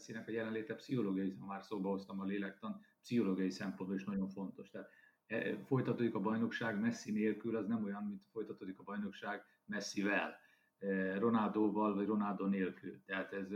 Messinek 0.00 0.28
a 0.28 0.30
jelenléte 0.30 0.74
pszichológiai, 0.74 1.36
ha 1.40 1.46
már 1.46 1.62
szóba 1.62 1.88
hoztam 1.88 2.20
a 2.20 2.24
lélektan, 2.24 2.80
pszichológiai 3.02 3.50
szempontból 3.50 3.96
is 3.96 4.04
nagyon 4.04 4.28
fontos. 4.28 4.70
Tehát 4.70 4.90
e, 5.26 5.56
folytatódik 5.64 6.14
a 6.14 6.20
bajnokság 6.20 6.80
Messi 6.80 7.10
nélkül, 7.10 7.56
az 7.56 7.66
nem 7.66 7.84
olyan, 7.84 8.04
mint 8.04 8.22
folytatódik 8.32 8.78
a 8.78 8.82
bajnokság 8.82 9.44
Messivel, 9.64 10.36
e, 10.78 11.18
Ronaldoval 11.18 11.94
vagy 11.94 12.06
Ronaldo 12.06 12.46
nélkül. 12.46 13.04
Tehát 13.04 13.32
ez, 13.32 13.50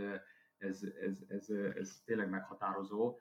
ez, 0.57 0.83
ez, 1.01 1.19
ez, 1.29 1.49
ez 1.77 2.03
tényleg 2.05 2.31
meghatározó. 2.31 3.19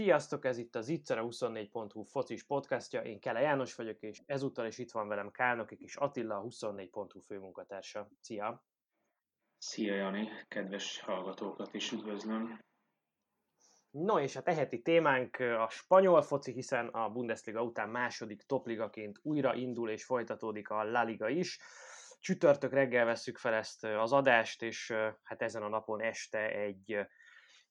Sziasztok, 0.00 0.44
ez 0.44 0.58
itt 0.58 0.74
az 0.76 0.88
Ittszere 0.88 1.20
24.hu 1.24 2.02
focis 2.02 2.44
podcastja, 2.44 3.00
én 3.00 3.20
Kele 3.20 3.40
János 3.40 3.74
vagyok, 3.74 4.00
és 4.00 4.22
ezúttal 4.26 4.66
is 4.66 4.78
itt 4.78 4.90
van 4.90 5.08
velem 5.08 5.30
Kálnoki 5.30 5.76
és 5.80 5.96
Attila, 5.96 6.36
a 6.36 6.42
24.hu 6.42 7.20
főmunkatársa. 7.20 8.08
Szia! 8.20 8.64
Szia 9.58 9.94
Jani, 9.94 10.28
kedves 10.48 11.00
hallgatókat 11.00 11.74
is 11.74 11.92
üdvözlöm! 11.92 12.60
No, 13.90 14.20
és 14.20 14.36
a 14.36 14.42
teheti 14.42 14.82
témánk 14.82 15.36
a 15.36 15.68
spanyol 15.70 16.22
foci, 16.22 16.52
hiszen 16.52 16.88
a 16.88 17.08
Bundesliga 17.08 17.62
után 17.62 17.88
második 17.88 18.42
topligaként 18.42 19.18
újra 19.22 19.54
indul 19.54 19.90
és 19.90 20.04
folytatódik 20.04 20.68
a 20.68 20.84
La 20.84 21.02
Liga 21.02 21.28
is. 21.28 21.58
Csütörtök 22.20 22.72
reggel 22.72 23.04
vesszük 23.04 23.38
fel 23.38 23.54
ezt 23.54 23.84
az 23.84 24.12
adást, 24.12 24.62
és 24.62 24.92
hát 25.22 25.42
ezen 25.42 25.62
a 25.62 25.68
napon 25.68 26.02
este 26.02 26.48
egy 26.48 27.06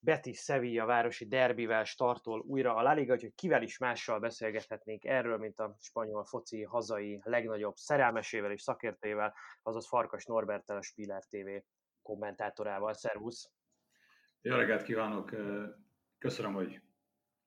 Betis 0.01 0.39
Sevilla 0.39 0.85
városi 0.85 1.27
derbivel 1.27 1.83
startol 1.83 2.39
újra 2.39 2.75
a 2.75 2.81
La 2.81 2.93
Liga, 2.93 3.13
úgyhogy 3.13 3.35
kivel 3.35 3.61
is 3.61 3.77
mással 3.77 4.19
beszélgethetnénk 4.19 5.05
erről, 5.05 5.37
mint 5.37 5.59
a 5.59 5.75
spanyol 5.79 6.25
foci 6.25 6.63
hazai 6.63 7.19
legnagyobb 7.23 7.75
szerelmesével 7.75 8.51
és 8.51 8.61
szakértőjével, 8.61 9.33
azaz 9.61 9.87
Farkas 9.87 10.25
Norbertel, 10.25 10.77
a 10.77 10.81
Spiller 10.81 11.23
TV 11.23 11.49
kommentátorával. 12.01 12.93
Szervusz! 12.93 13.51
Jó 14.41 14.55
reggelt 14.55 14.83
kívánok! 14.83 15.35
Köszönöm, 16.17 16.53
hogy 16.53 16.81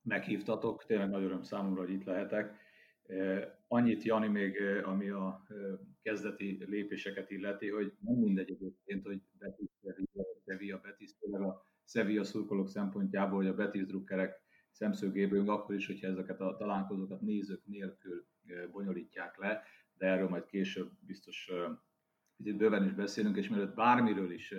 meghívtatok, 0.02 0.84
tényleg 0.84 1.08
nagy 1.08 1.22
öröm 1.22 1.42
számomra, 1.42 1.80
hogy 1.80 1.90
itt 1.90 2.04
lehetek. 2.04 2.56
Annyit, 3.68 4.02
Jani, 4.02 4.28
még 4.28 4.62
ami 4.84 5.08
a 5.08 5.46
kezdeti 6.02 6.64
lépéseket 6.64 7.30
illeti, 7.30 7.68
hogy 7.68 7.92
nem 8.00 8.14
mindegy 8.14 8.50
egyébként, 8.50 9.06
hogy 9.06 9.20
Betis, 9.38 9.68
Sevilla, 10.46 10.78
Betis, 10.78 11.10
tényleg 11.18 11.40
a 11.40 11.71
Sevilla 11.84 12.24
szurkolók 12.24 12.68
szempontjából, 12.68 13.36
hogy 13.36 13.46
a 13.46 13.54
Betis 13.54 13.86
drukkerek 13.86 14.40
szemszögéből, 14.70 15.50
akkor 15.50 15.74
is, 15.74 15.86
hogyha 15.86 16.06
ezeket 16.06 16.40
a 16.40 16.56
találkozókat 16.56 17.20
nézők 17.20 17.66
nélkül 17.66 18.26
bonyolítják 18.70 19.38
le, 19.38 19.62
de 19.94 20.06
erről 20.06 20.28
majd 20.28 20.44
később 20.46 20.90
biztos 21.00 21.50
itt 22.44 22.56
bőven 22.56 22.84
is 22.84 22.92
beszélünk, 22.92 23.36
és 23.36 23.48
mielőtt 23.48 23.74
bármiről 23.74 24.30
is 24.32 24.54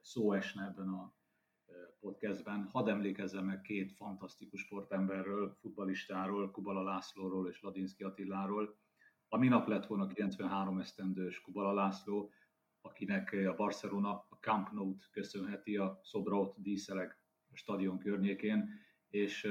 szó 0.00 0.32
esne 0.32 0.64
ebben 0.64 0.88
a 0.88 1.16
podcastben, 2.00 2.68
hadd 2.72 2.88
emlékezzem 2.88 3.44
meg 3.44 3.60
két 3.60 3.92
fantasztikus 3.92 4.60
sportemberről, 4.60 5.56
futbalistáról, 5.60 6.50
Kubala 6.50 6.82
Lászlóról 6.82 7.48
és 7.48 7.62
Ladinszki 7.62 8.02
Attiláról. 8.02 8.78
A 9.28 9.36
minap 9.36 9.66
lett 9.66 9.86
volna 9.86 10.06
93 10.06 10.78
esztendős 10.78 11.40
Kubala 11.40 11.72
László, 11.72 12.32
akinek 12.80 13.32
a 13.32 13.54
Barcelona 13.54 14.26
Camp 14.40 14.72
Nou-t 14.72 15.08
köszönheti, 15.10 15.76
a 15.76 16.00
szobrot 16.02 16.62
díszeleg 16.62 17.18
a 17.50 17.56
stadion 17.56 17.98
környékén, 17.98 18.70
és 19.08 19.46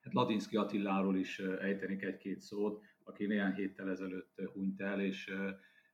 hát 0.00 0.12
Ladinszki 0.12 0.56
Attiláról 0.56 1.16
is 1.16 1.38
ejtenik 1.38 2.02
egy-két 2.02 2.40
szót, 2.40 2.82
aki 3.04 3.26
néhány 3.26 3.54
héttel 3.54 3.90
ezelőtt 3.90 4.40
hunyt 4.52 4.80
el, 4.80 5.00
és 5.00 5.32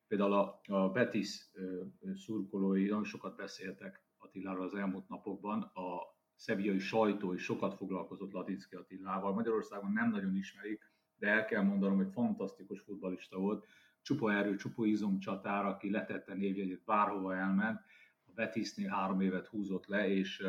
például 0.06 0.32
a, 0.32 0.90
Betis 0.90 1.50
szurkolói 2.14 2.86
nagyon 2.86 3.04
sokat 3.04 3.36
beszéltek 3.36 4.04
Attiláról 4.18 4.64
az 4.64 4.74
elmúlt 4.74 5.08
napokban, 5.08 5.62
a 5.62 6.14
szeviai 6.34 6.78
sajtó 6.78 7.32
is 7.32 7.42
sokat 7.42 7.74
foglalkozott 7.74 8.32
Ladinszki 8.32 8.74
Attilával. 8.74 9.32
Magyarországon 9.32 9.92
nem 9.92 10.10
nagyon 10.10 10.36
ismerik, 10.36 10.90
de 11.18 11.28
el 11.28 11.44
kell 11.44 11.62
mondanom, 11.62 11.96
hogy 11.96 12.12
fantasztikus 12.12 12.80
futbalista 12.80 13.38
volt, 13.38 13.66
csupa 14.06 14.32
erő, 14.32 14.56
csupa 14.56 14.86
izom 14.86 15.18
csatár, 15.18 15.64
aki 15.64 15.90
letette 15.90 16.34
névjegyét, 16.34 16.84
bárhova 16.84 17.36
elment, 17.36 17.80
a 18.26 18.32
Betisnél 18.34 18.88
három 18.88 19.20
évet 19.20 19.46
húzott 19.46 19.86
le, 19.86 20.08
és 20.08 20.46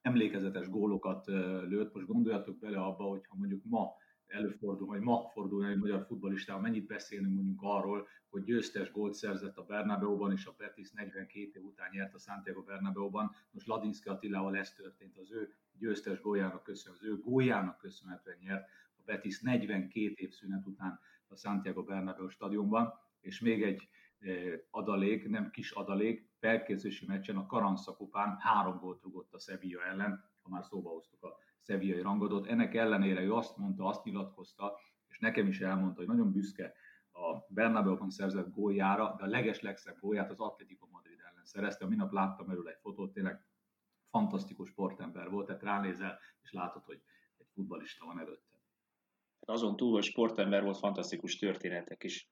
emlékezetes 0.00 0.68
gólokat 0.68 1.26
lőtt. 1.68 1.94
Most 1.94 2.06
gondoljatok 2.06 2.58
bele 2.58 2.78
abba, 2.78 3.04
hogyha 3.04 3.34
mondjuk 3.36 3.64
ma 3.64 3.92
előfordul, 4.26 4.86
vagy 4.86 5.00
ma 5.00 5.28
fordul 5.32 5.66
egy 5.66 5.76
magyar 5.76 6.04
futbolistával, 6.06 6.62
mennyit 6.62 6.86
beszélünk 6.86 7.34
mondjuk 7.34 7.60
arról, 7.62 8.08
hogy 8.30 8.42
győztes 8.44 8.90
gólt 8.90 9.14
szerzett 9.14 9.56
a 9.56 9.64
Bernabeu-ban, 9.64 10.32
és 10.32 10.46
a 10.46 10.54
Betis 10.58 10.90
42 10.90 11.40
év 11.40 11.64
után 11.64 11.88
nyert 11.92 12.14
a 12.14 12.18
Santiago 12.18 12.62
Bernabeu-ban. 12.62 13.30
Most 13.50 13.66
Ladinszki 13.66 14.08
Attilával 14.08 14.56
ez 14.56 14.72
történt, 14.72 15.18
az 15.18 15.32
ő 15.32 15.54
győztes 15.78 16.20
góljának 16.20 16.62
köszönhetően, 16.62 17.12
az 17.12 17.18
ő 17.18 17.22
góljának 17.22 17.78
köszönhetően 17.78 18.38
nyert 18.40 18.68
a 18.96 19.02
Betis 19.04 19.40
42 19.40 20.12
év 20.14 20.30
szünet 20.30 20.66
után 20.66 21.00
a 21.32 21.36
Santiago 21.36 21.82
Bernabéu 21.82 22.28
stadionban, 22.28 22.92
és 23.20 23.40
még 23.40 23.62
egy 23.62 23.88
eh, 24.18 24.52
adalék, 24.70 25.28
nem 25.28 25.50
kis 25.50 25.70
adalék, 25.70 26.30
felkészülési 26.38 27.06
meccsen 27.06 27.36
a 27.36 27.46
Karanszakupán 27.46 28.24
kupán 28.24 28.38
három 28.38 28.78
gólt 28.78 29.02
rugott 29.02 29.34
a 29.34 29.38
Sevilla 29.38 29.84
ellen, 29.84 30.24
ha 30.42 30.48
már 30.48 30.64
szóba 30.64 30.90
hoztuk 30.90 31.22
a 31.22 31.36
szevillai 31.60 32.00
rangadót. 32.00 32.46
Ennek 32.46 32.74
ellenére 32.74 33.22
ő 33.22 33.34
azt 33.34 33.56
mondta, 33.56 33.84
azt 33.84 34.04
nyilatkozta, 34.04 34.78
és 35.08 35.18
nekem 35.18 35.46
is 35.46 35.60
elmondta, 35.60 35.98
hogy 35.98 36.08
nagyon 36.08 36.32
büszke 36.32 36.74
a 37.12 37.46
Bernabeu-ban 37.48 38.10
szerzett 38.10 38.54
góljára, 38.54 39.14
de 39.18 39.24
a 39.24 39.26
leges 39.26 39.62
gólját 40.00 40.30
az 40.30 40.40
Atletico 40.40 40.86
Madrid 40.90 41.18
ellen 41.20 41.44
szerezte. 41.44 41.86
Minap 41.86 42.12
láttam 42.12 42.50
erről 42.50 42.68
egy 42.68 42.78
fotót, 42.80 43.12
tényleg 43.12 43.44
fantasztikus 44.10 44.68
sportember 44.68 45.30
volt, 45.30 45.46
tehát 45.46 45.62
ránézel, 45.62 46.18
és 46.42 46.52
látod, 46.52 46.84
hogy 46.84 47.02
egy 47.38 47.46
futbalista 47.54 48.06
van 48.06 48.18
előtte 48.18 48.51
azon 49.48 49.76
túl, 49.76 49.92
hogy 49.92 50.04
sportember 50.04 50.62
volt, 50.62 50.78
fantasztikus 50.78 51.36
történetek 51.36 52.04
is 52.04 52.28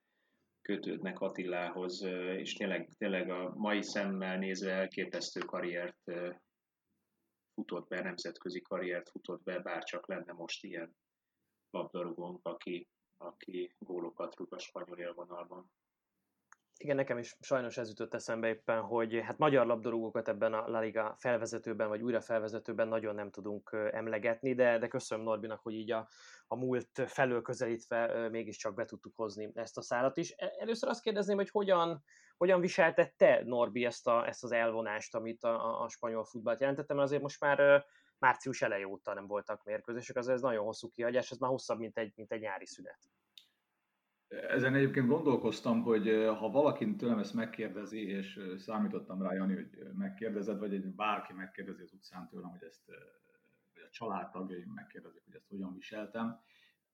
kötődnek 0.62 1.20
Attilához, 1.20 2.02
és 2.36 2.54
tényleg, 2.54 2.88
tényleg 2.98 3.30
a 3.30 3.54
mai 3.54 3.82
szemmel 3.82 4.38
nézve 4.38 4.72
elképesztő 4.72 5.40
karriert 5.40 6.12
futott 7.54 7.88
be, 7.88 8.02
nemzetközi 8.02 8.60
karriert 8.60 9.10
futott 9.10 9.42
be, 9.42 9.58
bár 9.58 9.82
csak 9.82 10.08
lenne 10.08 10.32
most 10.32 10.64
ilyen 10.64 10.96
labdarúgónk, 11.70 12.46
aki, 12.46 12.88
aki 13.16 13.74
gólokat 13.78 14.36
rúg 14.36 14.54
a 14.54 14.58
spanyol 14.58 14.98
élvonalban. 14.98 15.70
Igen, 16.82 16.96
nekem 16.96 17.18
is 17.18 17.36
sajnos 17.40 17.76
ez 17.76 17.88
jutott 17.88 18.14
eszembe 18.14 18.48
éppen, 18.48 18.80
hogy 18.80 19.20
hát 19.22 19.38
magyar 19.38 19.66
labdarúgókat 19.66 20.28
ebben 20.28 20.52
a 20.52 20.68
La 20.68 20.80
Liga 20.80 21.14
felvezetőben, 21.18 21.88
vagy 21.88 22.02
újra 22.02 22.20
felvezetőben 22.20 22.88
nagyon 22.88 23.14
nem 23.14 23.30
tudunk 23.30 23.76
emlegetni, 23.92 24.54
de, 24.54 24.78
de 24.78 24.88
köszönöm 24.88 25.24
Norbinak, 25.24 25.60
hogy 25.60 25.74
így 25.74 25.90
a, 25.90 26.08
a 26.46 26.56
múlt 26.56 27.02
felől 27.06 27.42
közelítve 27.42 28.28
mégiscsak 28.28 28.74
be 28.74 28.84
tudtuk 28.84 29.16
hozni 29.16 29.50
ezt 29.54 29.78
a 29.78 29.82
szálat 29.82 30.16
is. 30.16 30.34
E, 30.36 30.54
először 30.58 30.88
azt 30.88 31.02
kérdezném, 31.02 31.36
hogy 31.36 31.50
hogyan, 31.50 32.04
hogyan 32.36 32.60
viseltette 32.60 33.42
Norbi 33.44 33.84
ezt, 33.84 34.06
a, 34.06 34.26
ezt 34.26 34.44
az 34.44 34.52
elvonást, 34.52 35.14
amit 35.14 35.44
a, 35.44 35.82
a 35.82 35.88
spanyol 35.88 36.24
futballt 36.24 36.60
jelentette, 36.60 36.94
mert 36.94 37.06
azért 37.06 37.22
most 37.22 37.40
már 37.40 37.84
március 38.18 38.62
eleje 38.62 38.86
óta 38.86 39.14
nem 39.14 39.26
voltak 39.26 39.64
mérkőzések, 39.64 40.16
az 40.16 40.28
ez 40.28 40.40
nagyon 40.40 40.64
hosszú 40.64 40.90
kihagyás, 40.90 41.30
ez 41.30 41.38
már 41.38 41.50
hosszabb, 41.50 41.78
mint 41.78 41.98
egy, 41.98 42.12
mint 42.16 42.32
egy 42.32 42.40
nyári 42.40 42.66
szünet. 42.66 42.98
Ezen 44.30 44.74
egyébként 44.74 45.06
gondolkoztam, 45.06 45.82
hogy 45.82 46.08
ha 46.38 46.50
valaki 46.50 46.94
tőlem 46.94 47.18
ezt 47.18 47.34
megkérdezi, 47.34 48.08
és 48.08 48.40
számítottam 48.56 49.22
rá, 49.22 49.32
Jani, 49.32 49.54
hogy 49.54 49.70
megkérdezed, 49.96 50.58
vagy 50.58 50.74
egy 50.74 50.86
bárki 50.86 51.32
megkérdezi 51.32 51.82
az 51.82 51.92
utcán 51.92 52.28
tőlem, 52.28 52.50
hogy 52.50 52.62
ezt, 52.62 52.86
vagy 53.72 53.82
a 53.82 53.90
családtagjaim 53.90 54.72
megkérdezik, 54.74 55.24
hogy 55.24 55.34
ezt 55.34 55.48
hogyan 55.48 55.74
viseltem. 55.74 56.40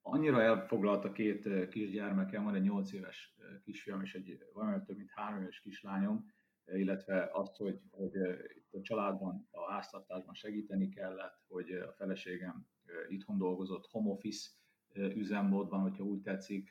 Annyira 0.03 0.43
elfoglalt 0.43 1.05
a 1.05 1.13
két 1.13 1.69
kisgyermekem, 1.69 2.45
van 2.45 2.55
egy 2.55 2.63
8 2.63 2.93
éves 2.93 3.37
kisfiam 3.65 4.03
és 4.03 4.15
egy 4.15 4.39
valami 4.53 4.83
több 4.85 4.97
mint 4.97 5.11
3 5.11 5.41
éves 5.41 5.61
kislányom, 5.61 6.35
illetve 6.65 7.31
azt, 7.33 7.57
hogy, 7.57 7.81
hogy 7.91 8.15
itt 8.57 8.75
a 8.75 8.81
családban, 8.81 9.49
a 9.51 9.71
háztartásban 9.71 10.35
segíteni 10.35 10.89
kellett, 10.89 11.43
hogy 11.49 11.73
a 11.73 11.93
feleségem 11.93 12.67
itthon 13.09 13.39
dolgozott, 13.39 13.87
home 13.91 14.11
office 14.11 14.51
üzemmódban, 14.97 15.81
hogyha 15.81 16.05
úgy 16.05 16.21
tetszik, 16.21 16.71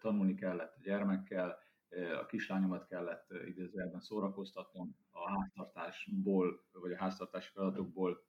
tanulni 0.00 0.34
kellett 0.34 0.74
a 0.76 0.80
gyermekkel, 0.82 1.58
a 2.20 2.26
kislányomat 2.26 2.86
kellett 2.86 3.32
idézőjelben 3.46 4.00
szórakoztatnom, 4.00 4.96
a 5.10 5.30
háztartásból, 5.30 6.64
vagy 6.72 6.92
a 6.92 6.98
háztartási 6.98 7.50
feladatokból 7.52 8.24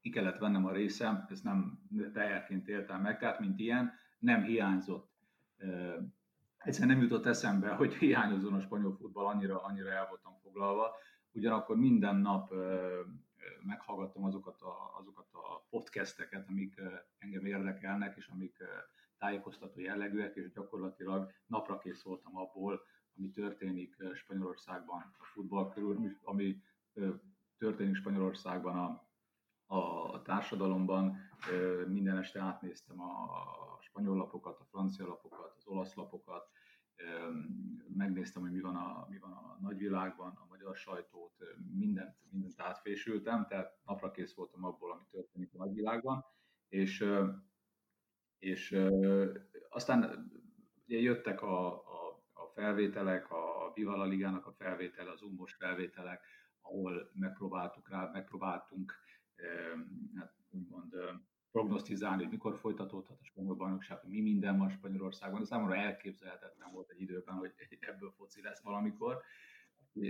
ki 0.00 0.10
kellett 0.10 0.38
vennem 0.38 0.66
a 0.66 0.72
részem, 0.72 1.26
ezt 1.28 1.44
nem 1.44 1.80
teherként 2.12 2.68
éltem 2.68 3.00
meg, 3.00 3.18
tehát 3.18 3.40
mint 3.40 3.58
ilyen, 3.58 3.92
nem 4.18 4.42
hiányzott. 4.42 5.12
Egyszerűen 6.58 6.96
nem 6.96 7.02
jutott 7.02 7.26
eszembe, 7.26 7.68
hogy 7.68 7.94
hiányozzon 7.94 8.54
a 8.54 8.60
spanyol 8.60 8.96
futball, 8.96 9.26
annyira, 9.26 9.62
annyira 9.62 9.90
el 9.90 10.06
voltam 10.08 10.36
foglalva. 10.42 10.94
Ugyanakkor 11.32 11.76
minden 11.76 12.16
nap 12.16 12.54
meghallgattam 13.62 14.24
azokat 14.24 14.60
a, 14.60 14.96
azokat 14.98 15.26
a 15.32 15.66
podcasteket, 15.70 16.48
amik 16.48 16.80
engem 17.18 17.44
érdekelnek, 17.44 18.16
és 18.16 18.26
amik 18.26 18.62
tájékoztató 19.18 19.80
jellegűek, 19.80 20.36
és 20.36 20.52
gyakorlatilag 20.52 21.32
napra 21.46 21.78
kész 21.78 22.02
voltam 22.02 22.36
abból, 22.36 22.82
ami 23.16 23.30
történik 23.30 23.96
Spanyolországban 24.14 25.14
a 25.18 25.24
futball 25.24 25.72
körül, 25.72 26.18
ami 26.22 26.62
történik 27.58 27.96
Spanyolországban 27.96 28.76
a, 28.76 29.76
a 29.76 30.22
társadalomban. 30.22 31.16
Minden 31.86 32.18
este 32.18 32.40
átnéztem 32.40 33.00
a 33.00 33.18
spanyol 33.80 34.16
lapokat, 34.16 34.60
a 34.60 34.64
francia 34.64 35.06
lapokat, 35.06 35.54
az 35.56 35.66
olasz 35.66 35.94
lapokat, 35.94 36.48
megnéztem, 37.96 38.42
hogy 38.42 38.52
mi 38.52 38.60
van 38.60 38.76
a, 38.76 39.06
mi 39.08 39.18
van 39.18 39.32
a 39.32 39.58
nagyvilágban, 39.60 40.32
a 40.36 40.46
magyar 40.48 40.76
sajtót, 40.76 41.32
mindent, 41.74 42.16
mindent 42.30 42.60
átfésültem, 42.60 43.46
tehát 43.46 43.78
napra 43.84 44.10
kész 44.10 44.34
voltam 44.34 44.64
abból, 44.64 44.90
ami 44.92 45.04
történik 45.10 45.54
a 45.54 45.56
nagyvilágban, 45.56 46.24
és, 46.68 47.04
és 48.38 48.76
aztán 49.68 50.30
ugye 50.86 50.98
jöttek 50.98 51.42
a, 51.42 51.74
a, 51.74 52.24
a 52.32 52.46
felvételek, 52.54 53.30
a 53.30 53.72
Vivala 53.74 54.04
Ligának 54.04 54.46
a 54.46 54.52
felvétele, 54.52 55.10
az 55.10 55.22
Umbos 55.22 55.54
felvételek, 55.54 56.24
ahol 56.60 57.10
megpróbáltuk 57.14 57.88
rá, 57.88 58.10
megpróbáltunk 58.12 58.92
hát 60.14 60.34
úgymond 60.50 60.94
prognosztizálni, 61.54 62.22
hogy 62.22 62.32
mikor 62.32 62.56
folytatódhat 62.56 63.18
a 63.20 63.24
spanyol 63.24 63.54
bajnokság, 63.54 63.98
hogy 63.98 64.10
mi 64.10 64.20
minden 64.20 64.58
van 64.58 64.68
Spanyolországban. 64.68 65.40
De 65.40 65.46
számomra 65.46 65.76
elképzelhetetlen 65.76 66.72
volt 66.72 66.90
egy 66.90 67.00
időben, 67.00 67.34
hogy 67.34 67.52
ebből 67.80 68.10
foci 68.16 68.42
lesz 68.42 68.62
valamikor. 68.62 69.22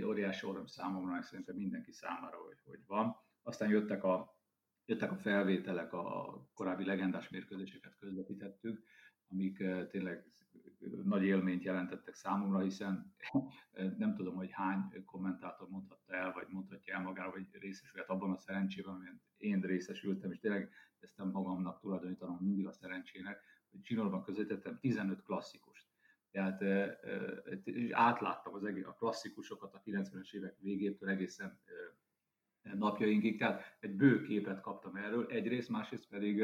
Óriási 0.05 0.47
öröm 0.47 0.65
számomra, 0.65 1.17
és 1.19 1.25
szerintem 1.25 1.55
mindenki 1.55 1.91
számára, 1.91 2.37
hogy, 2.37 2.57
hogy 2.65 2.79
van. 2.87 3.15
Aztán 3.43 3.69
jöttek 3.69 4.03
a, 4.03 4.37
jöttek 4.85 5.11
a 5.11 5.15
felvételek, 5.15 5.93
a 5.93 6.37
korábbi 6.53 6.85
legendás 6.85 7.29
mérkőzéseket 7.29 7.95
közvetítettük, 7.99 8.83
amik 9.27 9.59
eh, 9.59 9.87
tényleg 9.87 10.25
nagy 11.03 11.23
élményt 11.23 11.63
jelentettek 11.63 12.13
számomra, 12.13 12.59
hiszen 12.59 13.13
nem 13.97 14.15
tudom, 14.15 14.35
hogy 14.35 14.51
hány 14.51 15.03
kommentátor 15.05 15.69
mondhatta 15.69 16.15
el, 16.15 16.31
vagy 16.31 16.47
mondhatja 16.49 16.95
el 16.95 17.01
magára, 17.01 17.31
vagy 17.31 17.47
részesülhet 17.51 18.09
abban 18.09 18.31
a 18.31 18.37
szerencsében, 18.37 18.93
amilyen 18.93 19.21
én 19.37 19.61
részesültem, 19.61 20.31
és 20.31 20.39
tényleg 20.39 20.69
ezt 20.99 21.17
nem 21.17 21.29
magamnak 21.29 21.79
tulajdonítanom 21.79 22.37
mindig 22.41 22.67
a 22.67 22.71
szerencsének, 22.71 23.39
hogy 23.71 23.81
csinálban 23.81 24.23
közvetettem 24.23 24.79
15 24.79 25.23
klasszikust. 25.23 25.85
Tehát 26.31 26.63
átláttam 27.91 28.53
az 28.53 28.63
egész, 28.63 28.85
a 28.85 28.93
klasszikusokat 28.93 29.73
a 29.73 29.81
90-es 29.85 30.33
évek 30.33 30.55
végétől 30.59 31.09
egészen 31.09 31.59
napjainkig, 32.61 33.39
tehát 33.39 33.77
egy 33.79 33.95
bő 33.95 34.21
képet 34.21 34.61
kaptam 34.61 34.95
erről, 34.95 35.25
egyrészt, 35.25 35.69
másrészt 35.69 36.07
pedig 36.07 36.43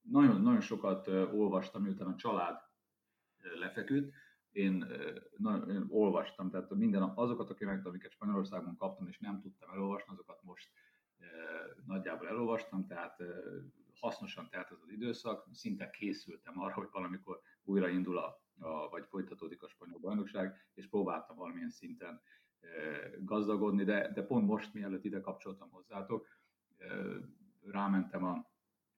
nagyon, 0.00 0.40
nagyon 0.40 0.60
sokat 0.60 1.08
olvastam, 1.08 1.82
miután 1.82 2.06
a 2.06 2.14
család 2.14 2.65
lefeküdt, 3.54 4.12
én, 4.50 4.86
na, 5.36 5.64
én 5.68 5.84
olvastam, 5.88 6.50
tehát 6.50 6.74
minden, 6.74 7.02
azokat 7.02 7.50
a 7.50 7.54
könyveket, 7.54 7.86
amiket 7.86 8.10
Spanyolországban 8.10 8.76
kaptam, 8.76 9.08
és 9.08 9.18
nem 9.18 9.40
tudtam 9.40 9.70
elolvasni, 9.70 10.12
azokat 10.12 10.42
most 10.42 10.70
nagyjából 11.86 12.28
elolvastam, 12.28 12.86
tehát 12.86 13.22
hasznosan 14.00 14.48
telt 14.50 14.70
ez 14.70 14.78
az 14.82 14.90
időszak, 14.90 15.48
szinte 15.52 15.90
készültem 15.90 16.60
arra, 16.60 16.74
hogy 16.74 16.88
valamikor 16.92 17.40
újraindul 17.64 18.18
a, 18.18 18.40
a, 18.58 18.88
vagy 18.88 19.06
folytatódik 19.06 19.62
a 19.62 19.68
spanyol 19.68 19.98
bajnokság, 19.98 20.68
és 20.74 20.88
próbáltam 20.88 21.36
valamilyen 21.36 21.70
szinten 21.70 22.20
gazdagodni, 23.18 23.84
de, 23.84 24.12
de 24.12 24.22
pont 24.22 24.46
most, 24.46 24.74
mielőtt 24.74 25.04
ide 25.04 25.20
kapcsoltam 25.20 25.70
hozzátok, 25.70 26.28
rámentem 27.62 28.24
a 28.24 28.50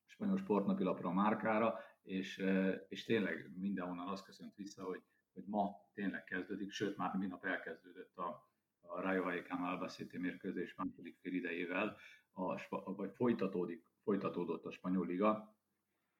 spanyol 0.06 0.36
sportnapilapra, 0.36 1.08
a 1.08 1.12
márkára, 1.12 1.78
és, 2.08 2.44
és 2.88 3.05
tényleg 3.05 3.50
mindenhonnan 3.56 4.08
azt 4.08 4.25
köszönt 4.25 4.55
vissza, 4.55 4.84
hogy, 4.84 5.02
hogy 5.32 5.44
ma 5.46 5.88
tényleg 5.94 6.25
kezdődik, 6.25 6.70
sőt 6.70 6.96
már 6.96 7.14
minap 7.14 7.44
elkezdődött 7.44 8.16
a, 8.16 8.49
a 8.81 9.00
Rayo 9.00 9.22
Vallecano 9.22 9.66
Albacete 9.66 10.19
mérkőzés 10.19 10.75
második 10.75 11.16
fél 11.20 11.34
idejével, 11.34 11.96
a, 12.32 12.60
vagy 12.84 13.12
folytatódik, 13.14 13.84
folytatódott 14.02 14.64
a 14.64 14.70
spanyol 14.70 15.06
liga, 15.06 15.56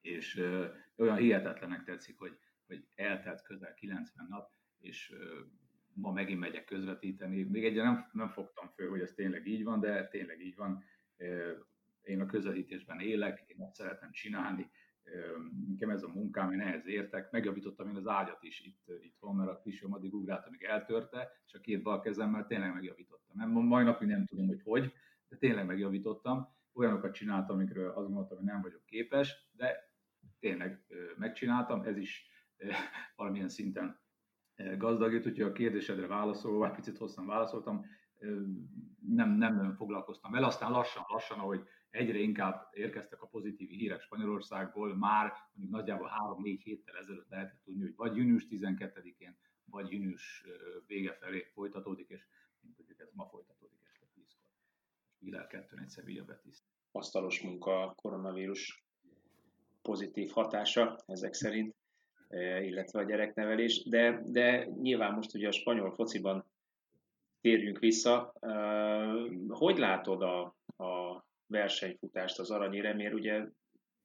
és 0.01 0.37
ö, 0.37 0.67
olyan 0.95 1.17
hihetetlenek 1.17 1.83
tetszik, 1.83 2.17
hogy, 2.17 2.37
hogy 2.67 2.85
eltelt 2.95 3.41
közel 3.41 3.73
90 3.73 4.27
nap, 4.29 4.51
és 4.79 5.11
ö, 5.11 5.39
ma 5.93 6.11
megint 6.11 6.39
megyek 6.39 6.65
közvetíteni. 6.65 7.43
Még 7.43 7.65
egyen 7.65 7.85
nem, 7.85 8.09
nem 8.13 8.29
fogtam 8.29 8.69
föl, 8.69 8.89
hogy 8.89 9.01
ez 9.01 9.13
tényleg 9.13 9.47
így 9.47 9.63
van, 9.63 9.79
de 9.79 10.07
tényleg 10.07 10.41
így 10.41 10.55
van. 10.55 10.83
Én 12.01 12.21
a 12.21 12.25
közvetítésben 12.25 12.99
élek, 12.99 13.43
én 13.47 13.61
azt 13.61 13.75
szeretem 13.75 14.11
csinálni, 14.11 14.71
nekem 15.69 15.89
ez 15.89 16.03
a 16.03 16.07
munkám, 16.07 16.51
én 16.51 16.61
ehhez 16.61 16.87
értek, 16.87 17.31
megjavítottam 17.31 17.87
én 17.87 17.95
az 17.95 18.07
ágyat 18.07 18.43
is 18.43 18.61
itt, 18.61 18.91
itthon, 19.01 19.35
mert 19.35 19.49
a 19.49 19.59
kis 19.63 19.81
addig 19.81 20.13
ugrált, 20.13 20.45
amíg 20.45 20.63
eltörte, 20.63 21.31
és 21.45 21.53
a 21.53 21.59
két 21.59 21.81
bal 21.81 21.99
kezemmel 21.99 22.45
tényleg 22.45 22.73
megjavítottam. 22.73 23.37
Nem, 23.37 23.49
mai 23.49 23.83
napig 23.83 24.07
nem 24.07 24.25
tudom, 24.25 24.47
hogy 24.47 24.61
hogy, 24.63 24.93
de 25.29 25.37
tényleg 25.37 25.65
megjavítottam. 25.65 26.57
Olyanokat 26.73 27.13
csináltam, 27.13 27.55
amikről 27.55 27.89
azt 27.89 28.07
gondoltam, 28.07 28.37
hogy 28.37 28.45
nem 28.45 28.61
vagyok 28.61 28.85
képes, 28.85 29.49
de 29.51 29.91
tényleg 30.39 30.85
megcsináltam, 31.17 31.81
ez 31.81 31.97
is 31.97 32.27
valamilyen 33.15 33.49
szinten 33.49 33.99
gazdagít, 34.77 35.25
úgyhogy 35.25 35.47
a 35.47 35.51
kérdésedre 35.51 36.07
válaszolva, 36.07 36.71
picit 36.71 36.97
hosszan 36.97 37.25
válaszoltam, 37.25 37.85
nem, 38.99 39.37
nem 39.37 39.55
nagyon 39.55 39.75
foglalkoztam 39.75 40.31
vele, 40.31 40.45
aztán 40.45 40.71
lassan, 40.71 41.05
lassan, 41.07 41.39
ahogy 41.39 41.67
egyre 41.89 42.17
inkább 42.17 42.69
érkeztek 42.71 43.21
a 43.21 43.27
pozitív 43.27 43.69
hírek 43.69 44.01
Spanyolországból, 44.01 44.95
már 44.95 45.33
mondjuk 45.53 45.75
nagyjából 45.75 46.11
3-4 46.43 46.59
héttel 46.63 46.97
ezelőtt 46.97 47.29
lehetett 47.29 47.63
tudni, 47.63 47.81
hogy 47.81 47.95
vagy 47.95 48.15
június 48.15 48.47
12-én, 48.49 49.37
vagy 49.65 49.91
június 49.91 50.45
vége 50.87 51.13
felé 51.13 51.43
folytatódik, 51.53 52.09
és 52.09 52.25
mint 52.61 52.75
tudjuk, 52.75 52.99
ez 52.99 53.09
ma 53.13 53.25
folytatódik 53.25 53.79
este 53.91 54.05
10-kor. 54.15 54.51
Vilel 55.19 55.47
2 55.47 55.77
1 55.77 55.89
Sevilla 55.89 56.23
Betis. 56.23 56.57
Asztalos 56.91 57.41
munka, 57.41 57.93
koronavírus 57.95 58.83
pozitív 59.81 60.29
hatása 60.29 61.03
ezek 61.05 61.33
szerint, 61.33 61.75
illetve 62.61 62.99
a 62.99 63.03
gyereknevelés, 63.03 63.83
de, 63.83 64.21
de 64.25 64.65
nyilván 64.65 65.13
most 65.13 65.35
ugye 65.35 65.47
a 65.47 65.51
spanyol 65.51 65.91
fociban 65.91 66.45
térjünk 67.41 67.79
vissza. 67.79 68.33
Hogy 69.47 69.77
látod 69.77 70.21
a, 70.21 70.41
a 70.83 71.23
versenyfutást 71.47 72.39
az 72.39 72.51
aranyéremér? 72.51 73.13
Ugye 73.13 73.45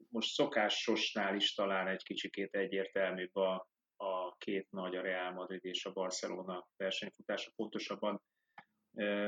most 0.08 0.32
szokásosnál 0.32 1.36
is 1.36 1.54
talán 1.54 1.88
egy 1.88 2.02
kicsikét 2.02 2.54
egyértelműbb 2.54 3.36
a, 3.36 3.68
a 3.96 4.36
két 4.36 4.70
nagy, 4.70 4.96
a 4.96 5.02
Real 5.02 5.32
Madrid 5.32 5.64
és 5.64 5.84
a 5.84 5.92
Barcelona 5.92 6.66
versenyfutása. 6.76 7.52
Pontosabban 7.56 8.22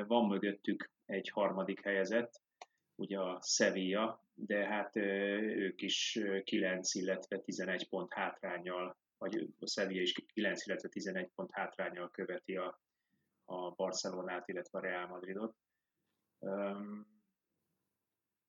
van 0.07 0.27
mögöttük 0.27 0.91
egy 1.05 1.29
harmadik 1.29 1.83
helyezett, 1.83 2.41
ugye 2.95 3.19
a 3.19 3.41
Sevilla, 3.43 4.25
de 4.35 4.67
hát 4.67 4.97
ők 4.97 5.83
is 5.83 6.19
9, 6.45 6.95
illetve 6.95 7.39
11 7.39 7.89
pont 7.89 8.13
hátrányjal, 8.13 8.97
vagy 9.19 9.49
a 9.59 9.67
Sevilla 9.67 10.01
is 10.01 10.13
9, 10.33 10.67
illetve 10.67 10.89
11 10.89 11.31
pont 11.35 11.51
hátrányjal 11.53 12.11
követi 12.11 12.57
a, 12.57 12.81
a 13.47 13.71
Barcelonát, 13.71 14.49
illetve 14.49 14.79
a 14.79 14.83
Real 14.83 15.07
Madridot. 15.07 15.55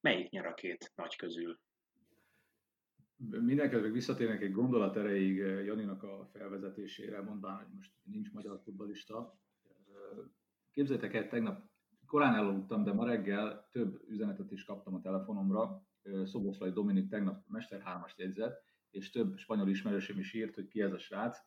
Melyik 0.01 0.29
nyer 0.29 0.45
a 0.45 0.53
két 0.53 0.91
nagy 0.95 1.15
közül? 1.15 1.59
Mindenkezőleg 3.17 3.91
visszatérnek 3.91 4.41
egy 4.41 4.51
gondolat 4.51 4.97
erejéig 4.97 5.39
eh, 5.39 5.65
Janinak 5.65 6.03
a 6.03 6.29
felvezetésére, 6.33 7.21
mondván, 7.21 7.57
hogy 7.57 7.67
most 7.75 7.91
nincs 8.03 8.31
magyar 8.31 8.59
futbalista. 8.63 9.39
Eh, 9.63 10.23
képzeljétek 10.71 11.13
el, 11.13 11.27
tegnap 11.27 11.69
korán 12.05 12.35
elaludtam, 12.35 12.83
de 12.83 12.93
ma 12.93 13.05
reggel 13.05 13.67
több 13.71 14.01
üzenetet 14.07 14.51
is 14.51 14.63
kaptam 14.63 14.93
a 14.93 15.01
telefonomra. 15.01 15.81
Eh, 16.01 16.25
Szoboszlai 16.25 16.71
Dominik 16.71 17.09
tegnap 17.09 17.43
Mester 17.47 17.81
3-ast 17.85 18.17
jegyzett, 18.17 18.63
és 18.89 19.09
több 19.09 19.37
spanyol 19.37 19.69
ismerősöm 19.69 20.19
is 20.19 20.33
írt, 20.33 20.55
hogy 20.55 20.67
ki 20.67 20.81
ez 20.81 20.91
a 20.91 20.97
srác. 20.97 21.37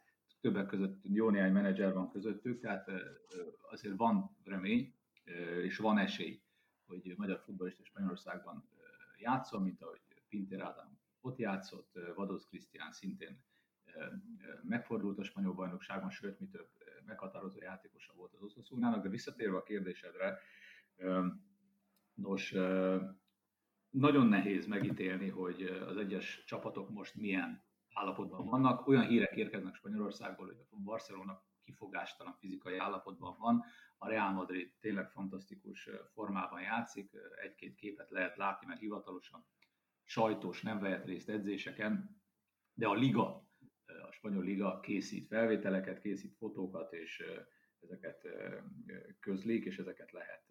Többek 0.41 0.67
között 0.67 1.01
jó 1.03 1.31
néhány 1.31 1.53
menedzser 1.53 1.93
van 1.93 2.11
közöttük, 2.11 2.61
tehát 2.61 2.91
azért 3.71 3.97
van 3.97 4.37
remény, 4.45 4.95
és 5.63 5.77
van 5.77 5.99
esély 5.99 6.43
hogy 6.91 7.15
magyar 7.17 7.41
futballista 7.45 7.85
Spanyolországban 7.85 8.69
játszol, 9.19 9.61
mint 9.61 9.83
ahogy 9.83 10.01
Pinter 10.29 10.61
Ádám 10.61 10.99
ott 11.21 11.39
játszott, 11.39 11.99
Vadosz 12.15 12.45
Krisztián 12.45 12.93
szintén 12.93 13.43
megfordult 14.63 15.19
a 15.19 15.25
spanyol 15.25 15.55
bajnokságban, 15.55 16.11
sőt, 16.11 16.41
mi 16.41 16.49
több 16.49 16.69
meghatározó 17.05 17.59
játékosa 17.61 18.13
volt 18.15 18.35
az 18.35 18.43
Oszaszúnának, 18.43 19.03
de 19.03 19.09
visszatérve 19.09 19.57
a 19.57 19.63
kérdésedre, 19.63 20.39
nos, 22.15 22.51
nagyon 23.91 24.27
nehéz 24.27 24.67
megítélni, 24.67 25.29
hogy 25.29 25.63
az 25.63 25.97
egyes 25.97 26.45
csapatok 26.47 26.91
most 26.91 27.15
milyen 27.15 27.65
állapotban 27.95 28.47
vannak. 28.47 28.87
Olyan 28.87 29.07
hírek 29.07 29.37
érkeznek 29.37 29.75
Spanyolországból, 29.75 30.47
hogy 30.47 30.57
a 30.71 30.77
Barcelona 30.77 31.43
kifogástalan 31.63 32.37
fizikai 32.39 32.77
állapotban 32.77 33.37
van. 33.39 33.65
A 33.99 34.09
Real 34.09 34.33
Madrid 34.33 34.73
tényleg 34.81 35.11
fantasztikus 35.11 35.89
formában 36.13 36.61
játszik, 36.61 37.11
egy-két 37.43 37.75
képet 37.75 38.11
lehet 38.11 38.37
látni, 38.37 38.67
mert 38.67 38.81
hivatalosan 38.81 39.47
sajtós 40.05 40.63
nem 40.63 40.81
vehet 40.81 41.05
részt 41.05 41.29
edzéseken, 41.29 42.23
de 42.75 42.87
a 42.87 42.95
liga, 42.95 43.49
a 43.87 44.13
spanyol 44.13 44.45
liga 44.45 44.81
készít 44.81 45.27
felvételeket, 45.27 46.01
készít 46.01 46.37
fotókat, 46.37 46.93
és 46.93 47.25
ezeket 47.81 48.27
közlik, 49.21 49.65
és 49.65 49.79
ezeket 49.79 50.13
lehet 50.13 50.45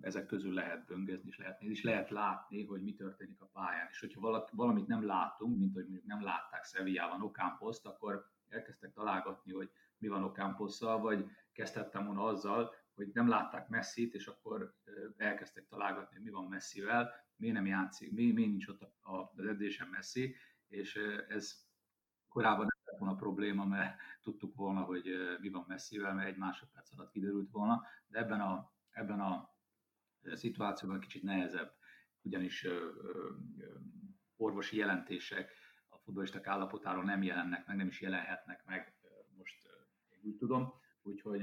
ezek 0.00 0.26
közül 0.26 0.52
lehet 0.52 0.86
böngezni, 0.86 1.28
és 1.28 1.38
lehet 1.38 1.60
nézni, 1.60 1.74
és 1.74 1.82
lehet 1.82 2.10
látni, 2.10 2.64
hogy 2.64 2.82
mi 2.82 2.94
történik 2.94 3.40
a 3.40 3.50
pályán. 3.52 3.86
És 3.90 4.00
hogyha 4.00 4.46
valamit 4.52 4.86
nem 4.86 5.06
látunk, 5.06 5.58
mint 5.58 5.74
hogy 5.74 5.82
mondjuk 5.82 6.04
nem 6.04 6.22
látták 6.22 6.64
Sevillában 6.64 7.22
Okámposzt, 7.22 7.86
akkor 7.86 8.30
elkezdtek 8.48 8.92
találgatni, 8.92 9.52
hogy 9.52 9.70
mi 9.98 10.08
van 10.08 10.24
Okámposszal, 10.24 11.00
vagy 11.00 11.26
kezdhettem 11.52 12.04
volna 12.04 12.24
azzal, 12.24 12.74
hogy 12.94 13.10
nem 13.12 13.28
látták 13.28 13.68
Messit, 13.68 14.14
és 14.14 14.26
akkor 14.26 14.74
elkezdtek 15.16 15.66
találgatni, 15.66 16.16
hogy 16.16 16.24
mi 16.24 16.30
van 16.30 16.44
Messivel, 16.44 17.12
miért 17.36 17.54
nem 17.54 17.66
játszik, 17.66 18.12
mi, 18.12 18.32
mi 18.32 18.46
nincs 18.46 18.68
ott 18.68 18.92
az 19.36 19.44
edzésen 19.46 19.88
Messi, 19.88 20.34
és 20.66 20.96
ez 21.28 21.68
korábban 22.28 22.66
nem 22.66 22.80
lett 22.84 22.98
volna 22.98 23.14
probléma, 23.14 23.64
mert 23.64 23.96
tudtuk 24.22 24.54
volna, 24.54 24.80
hogy 24.80 25.04
mi 25.40 25.48
van 25.48 25.64
Messivel, 25.68 26.14
mert 26.14 26.28
egy 26.28 26.36
másodperc 26.36 26.92
alatt 26.92 27.10
kiderült 27.10 27.50
volna, 27.50 27.82
de 28.06 28.18
ebben 28.18 28.40
a, 28.40 28.72
ebben 28.90 29.20
a 29.20 29.54
szituációban 30.32 31.00
kicsit 31.00 31.22
nehezebb, 31.22 31.72
ugyanis 32.22 32.66
orvosi 34.36 34.76
jelentések 34.76 35.50
a 35.88 35.98
futballisták 35.98 36.46
állapotáról 36.46 37.04
nem 37.04 37.22
jelennek 37.22 37.66
meg, 37.66 37.76
nem 37.76 37.86
is 37.86 38.00
jelenhetnek 38.00 38.64
meg, 38.66 38.94
most 39.36 39.68
én 40.08 40.20
úgy 40.22 40.36
tudom, 40.36 40.72
úgyhogy 41.02 41.42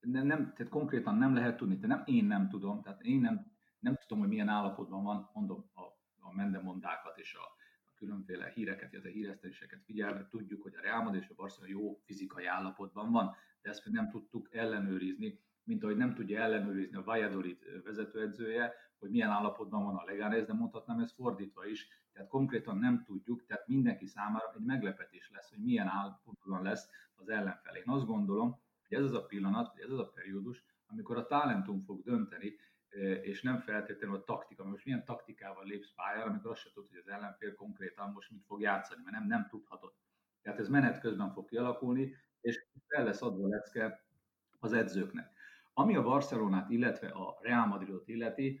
nem, 0.00 0.26
nem, 0.26 0.52
tehát 0.52 0.68
konkrétan 0.68 1.14
nem 1.14 1.34
lehet 1.34 1.56
tudni, 1.56 1.76
de 1.76 1.86
nem 1.86 2.02
én 2.06 2.24
nem 2.24 2.48
tudom, 2.48 2.82
tehát 2.82 3.02
én 3.02 3.20
nem, 3.20 3.52
nem 3.78 3.96
tudom, 3.96 4.18
hogy 4.18 4.28
milyen 4.28 4.48
állapotban 4.48 5.02
van, 5.02 5.30
mondom, 5.32 5.70
a, 5.74 5.82
a 6.18 6.34
mendemondákat 6.34 7.18
és 7.18 7.34
a, 7.34 7.42
a 7.84 7.94
különféle 7.94 8.48
híreket, 8.48 8.92
illetve 8.92 9.10
híreszteléseket 9.10 9.82
figyelve 9.84 10.26
tudjuk, 10.28 10.62
hogy 10.62 10.74
a 10.74 10.80
Real 10.80 11.02
Madrid 11.02 11.22
és 11.22 11.28
a 11.28 11.34
Barcelona 11.34 11.72
jó 11.72 12.00
fizikai 12.04 12.46
állapotban 12.46 13.10
van, 13.10 13.34
de 13.62 13.70
ezt 13.70 13.84
még 13.84 13.94
nem 13.94 14.10
tudtuk 14.10 14.54
ellenőrizni, 14.54 15.40
mint 15.70 15.82
ahogy 15.82 15.96
nem 15.96 16.14
tudja 16.14 16.40
ellenőrizni 16.40 16.96
a 16.96 17.02
Valladolid 17.02 17.82
vezetőedzője, 17.84 18.74
hogy 18.98 19.10
milyen 19.10 19.28
állapotban 19.28 19.84
van 19.84 19.96
a 19.96 20.04
Leganes, 20.04 20.44
de 20.44 20.52
mondhatnám 20.52 20.98
ez 20.98 21.12
fordítva 21.12 21.66
is, 21.66 21.88
tehát 22.12 22.28
konkrétan 22.28 22.78
nem 22.78 23.04
tudjuk, 23.04 23.46
tehát 23.46 23.66
mindenki 23.66 24.06
számára 24.06 24.52
egy 24.56 24.64
meglepetés 24.64 25.30
lesz, 25.34 25.50
hogy 25.50 25.58
milyen 25.58 25.86
állapotban 25.86 26.62
lesz 26.62 26.90
az 27.14 27.28
ellenfel. 27.28 27.74
Én 27.76 27.82
azt 27.86 28.06
gondolom, 28.06 28.60
hogy 28.88 28.98
ez 28.98 29.04
az 29.04 29.12
a 29.12 29.26
pillanat, 29.26 29.68
hogy 29.68 29.80
ez 29.80 29.90
az 29.90 29.98
a 29.98 30.10
periódus, 30.14 30.64
amikor 30.86 31.16
a 31.16 31.26
talentum 31.26 31.82
fog 31.82 32.02
dönteni, 32.02 32.56
és 33.22 33.42
nem 33.42 33.58
feltétlenül 33.58 34.16
a 34.16 34.24
taktika. 34.24 34.64
Most 34.64 34.84
milyen 34.84 35.04
taktikával 35.04 35.64
lépsz 35.64 35.92
pályára, 35.94 36.30
amikor 36.30 36.50
azt 36.50 36.60
se 36.60 36.70
tudod, 36.72 36.88
hogy 36.88 36.98
az 36.98 37.08
ellenfél 37.08 37.54
konkrétan 37.54 38.10
most 38.12 38.30
mit 38.30 38.44
fog 38.46 38.60
játszani, 38.60 39.02
mert 39.04 39.16
nem, 39.16 39.26
nem 39.26 39.46
tudhatod. 39.50 39.92
Tehát 40.42 40.58
ez 40.58 40.68
menet 40.68 41.00
közben 41.00 41.32
fog 41.32 41.48
kialakulni, 41.48 42.16
és 42.40 42.66
fel 42.86 43.04
lesz 43.04 43.22
adva 43.22 43.48
lecke 43.48 44.04
az 44.58 44.72
edzőknek. 44.72 45.38
Ami 45.72 45.96
a 45.96 46.02
Barcelonát, 46.02 46.70
illetve 46.70 47.08
a 47.08 47.38
Real 47.40 47.66
Madridot 47.66 48.08
illeti, 48.08 48.60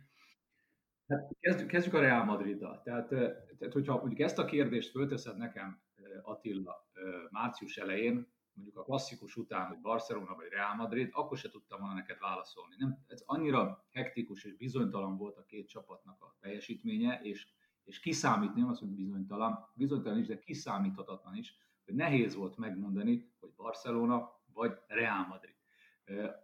hát 1.06 1.36
kezdjük, 1.40 1.68
kezdjük 1.68 1.94
a 1.94 2.00
Real 2.00 2.24
Madriddal. 2.24 2.82
Tehát, 2.82 3.08
tehát, 3.08 3.72
hogyha 3.72 3.96
mondjuk 3.96 4.20
ezt 4.20 4.38
a 4.38 4.44
kérdést 4.44 4.90
fölteszed 4.90 5.36
nekem, 5.36 5.82
Attila, 6.22 6.88
március 7.30 7.76
elején, 7.76 8.28
mondjuk 8.52 8.76
a 8.76 8.84
klasszikus 8.84 9.36
után, 9.36 9.66
hogy 9.66 9.80
Barcelona 9.80 10.34
vagy 10.34 10.48
Real 10.48 10.74
Madrid, 10.74 11.08
akkor 11.12 11.38
se 11.38 11.48
tudtam 11.48 11.80
volna 11.80 11.94
neked 11.94 12.18
válaszolni. 12.18 12.74
Nem, 12.78 13.04
ez 13.06 13.22
annyira 13.26 13.84
hektikus 13.90 14.44
és 14.44 14.56
bizonytalan 14.56 15.16
volt 15.16 15.36
a 15.36 15.44
két 15.44 15.68
csapatnak 15.68 16.22
a 16.22 16.36
teljesítménye, 16.40 17.20
és, 17.22 17.46
és 17.84 18.00
kiszámítni, 18.00 18.60
nem 18.60 18.70
az, 18.70 18.78
hogy 18.78 18.88
bizonytalan, 18.88 19.68
bizonytalan 19.74 20.18
is, 20.18 20.26
de 20.26 20.38
kiszámíthatatlan 20.38 21.36
is, 21.36 21.56
hogy 21.84 21.94
nehéz 21.94 22.34
volt 22.34 22.56
megmondani, 22.56 23.32
hogy 23.40 23.50
Barcelona 23.56 24.40
vagy 24.52 24.72
Real 24.86 25.26
Madrid. 25.26 25.59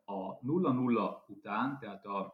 A 0.04 0.38
0-0 0.38 1.26
után, 1.26 1.78
tehát 1.78 2.06
az 2.06 2.26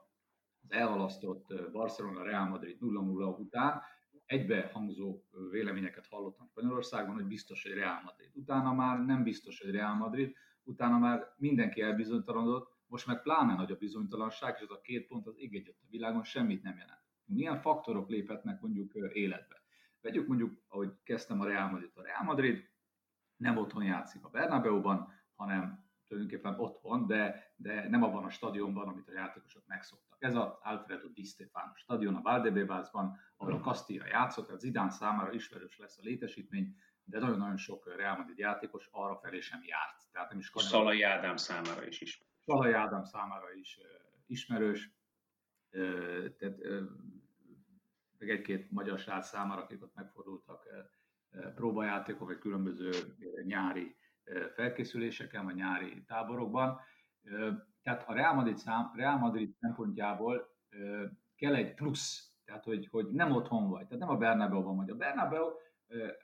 elhalasztott 0.69 1.71
Barcelona-Real 1.73 2.49
Madrid 2.49 2.79
0-0 2.81 3.39
után 3.39 3.83
egybehangzó 4.27 5.23
véleményeket 5.51 6.07
hallottam 6.07 6.47
Spanyolországban, 6.47 7.15
hogy 7.15 7.27
biztos, 7.27 7.63
hogy 7.63 7.73
Real 7.73 8.01
Madrid. 8.05 8.31
Utána 8.35 8.73
már 8.73 9.05
nem 9.05 9.23
biztos, 9.23 9.61
hogy 9.61 9.71
Real 9.71 9.95
Madrid, 9.95 10.35
utána 10.63 10.99
már 10.99 11.35
mindenki 11.37 11.81
elbizonytalanodott, 11.81 12.71
most 12.87 13.07
meg 13.07 13.23
pláne 13.23 13.55
nagy 13.55 13.71
a 13.71 13.77
bizonytalanság, 13.77 14.55
és 14.57 14.63
az 14.63 14.71
a 14.71 14.81
két 14.81 15.07
pont 15.07 15.27
az 15.27 15.35
ég 15.39 15.69
a 15.83 15.87
világon 15.91 16.23
semmit 16.23 16.63
nem 16.63 16.77
jelent. 16.77 17.01
Milyen 17.25 17.61
faktorok 17.61 18.09
léphetnek 18.09 18.61
mondjuk 18.61 18.95
életbe? 18.95 19.63
Vegyük 20.01 20.27
mondjuk, 20.27 20.63
ahogy 20.69 20.93
kezdtem 21.03 21.41
a 21.41 21.47
Real 21.47 21.71
Madrid. 21.71 21.91
A 21.95 22.03
Real 22.03 22.23
Madrid 22.25 22.71
nem 23.37 23.57
otthon 23.57 23.85
játszik 23.85 24.25
a 24.25 24.29
Bernabeu-ban, 24.29 25.09
hanem 25.35 25.82
tulajdonképpen 26.13 26.61
otthon, 26.61 27.07
de, 27.07 27.53
de 27.57 27.89
nem 27.89 28.03
abban 28.03 28.25
a 28.25 28.31
stadionban, 28.31 28.89
amit 28.89 29.09
a 29.09 29.13
játékosok 29.13 29.67
megszoktak. 29.67 30.23
Ez 30.23 30.35
az 30.35 30.53
Alfredo 30.63 31.09
Di 31.09 31.25
Stefano 31.25 31.75
stadion 31.75 32.15
a 32.15 32.23
Valdebebasban, 32.23 33.19
ahol 33.37 33.53
a 33.55 33.61
Castilla 33.61 34.07
játszott, 34.07 34.47
tehát 34.47 34.61
Zidán 34.61 34.91
számára 34.91 35.33
ismerős 35.33 35.79
lesz 35.79 35.99
a 35.99 36.03
létesítmény, 36.03 36.77
de 37.05 37.19
nagyon-nagyon 37.19 37.57
sok 37.57 37.97
Real 37.97 38.17
Madrid 38.17 38.39
játékos 38.39 38.89
arra 38.91 39.17
felé 39.17 39.41
sem 39.41 39.61
járt. 39.65 39.97
Tehát 40.13 40.31
nem 40.31 40.39
is 40.39 40.51
Szalai 40.55 41.03
Ádám 41.03 41.37
számára 41.37 41.87
is 41.87 42.01
ismerős. 42.01 42.35
Szalai 42.45 42.73
Ádám 42.73 43.05
számára 43.05 43.53
is 43.53 43.79
ismerős, 44.27 44.91
tehát 46.39 46.57
meg 48.19 48.31
egy-két 48.31 48.71
magyar 48.71 48.99
srác 48.99 49.29
számára, 49.29 49.63
akik 49.63 49.83
ott 49.83 49.95
megfordultak 49.95 50.67
próbajátékok, 51.55 52.29
vagy 52.29 52.39
különböző 52.39 52.91
nyári 53.45 53.97
felkészüléseken, 54.55 55.45
vagy 55.45 55.55
nyári 55.55 56.05
táborokban. 56.05 56.81
Tehát 57.83 58.09
a 58.09 58.13
Real 58.13 58.35
Madrid, 58.35 58.57
szám, 58.57 58.93
Real 58.95 59.19
Madrid 59.19 59.55
szempontjából 59.55 60.57
kell 61.37 61.55
egy 61.55 61.75
plusz, 61.75 62.37
tehát 62.45 62.65
hogy, 62.65 62.89
hogy 62.91 63.11
nem 63.11 63.33
otthon 63.33 63.69
vagy, 63.69 63.87
tehát 63.87 64.05
nem 64.05 64.15
a 64.15 64.17
Bernabeu-ban 64.17 64.77
vagy. 64.77 64.91
A 64.91 64.95
Bernabeu, 64.95 65.51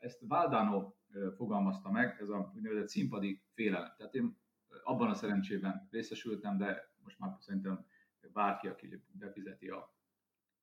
ezt 0.00 0.20
Valdano 0.20 0.94
fogalmazta 1.36 1.90
meg, 1.90 2.16
ez 2.20 2.28
a 2.28 2.52
úgynevezett 2.54 2.88
színpadi 2.88 3.42
félelem. 3.54 3.92
Tehát 3.96 4.14
én 4.14 4.38
abban 4.82 5.10
a 5.10 5.14
szerencsében 5.14 5.88
részesültem, 5.90 6.58
de 6.58 6.92
most 7.02 7.18
már 7.18 7.36
szerintem 7.38 7.86
bárki, 8.32 8.68
aki 8.68 9.02
befizeti 9.12 9.68
a, 9.68 9.94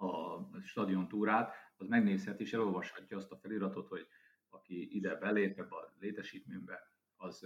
a 0.05 0.39
stadion 0.63 1.07
túrát, 1.07 1.53
az 1.77 1.87
megnézheti 1.87 2.43
és 2.43 2.53
elolvashatja 2.53 3.17
azt 3.17 3.31
a 3.31 3.37
feliratot, 3.37 3.87
hogy 3.87 4.07
aki 4.49 4.95
ide 4.95 5.15
belép 5.15 5.59
ebbe 5.59 5.75
a 5.75 5.93
létesítménybe, 5.99 6.94
az, 7.25 7.43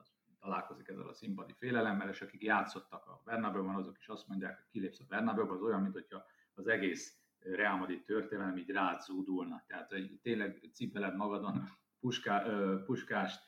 az 0.00 0.12
találkozik 0.40 0.88
ezzel 0.88 1.08
a 1.08 1.12
színpadi 1.12 1.52
félelemmel, 1.52 2.08
és 2.08 2.20
akik 2.20 2.42
játszottak 2.42 3.06
a 3.06 3.22
Bernabeu-ban, 3.24 3.74
azok 3.74 3.98
is 3.98 4.08
azt 4.08 4.28
mondják, 4.28 4.56
hogy 4.56 4.66
kilépsz 4.70 5.00
a 5.00 5.04
Bernabeu, 5.08 5.52
az 5.52 5.62
olyan, 5.62 5.80
mint 5.80 5.92
hogyha 5.92 6.24
az 6.54 6.66
egész 6.66 7.18
Real 7.38 7.76
Madrid 7.76 8.04
történelem 8.04 8.56
így 8.56 8.70
rád 8.70 9.00
zúdulna. 9.00 9.64
Tehát, 9.66 9.90
hogy 9.90 10.18
tényleg 10.22 10.70
cipeled 10.72 11.16
magadon 11.16 11.68
Puská, 12.00 12.42
Puskást, 12.84 13.42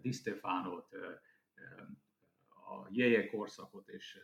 Di 0.00 0.12
Stefánot, 0.12 0.94
a 2.48 2.86
Jeje 2.90 3.26
korszakot 3.26 3.88
és 3.88 4.18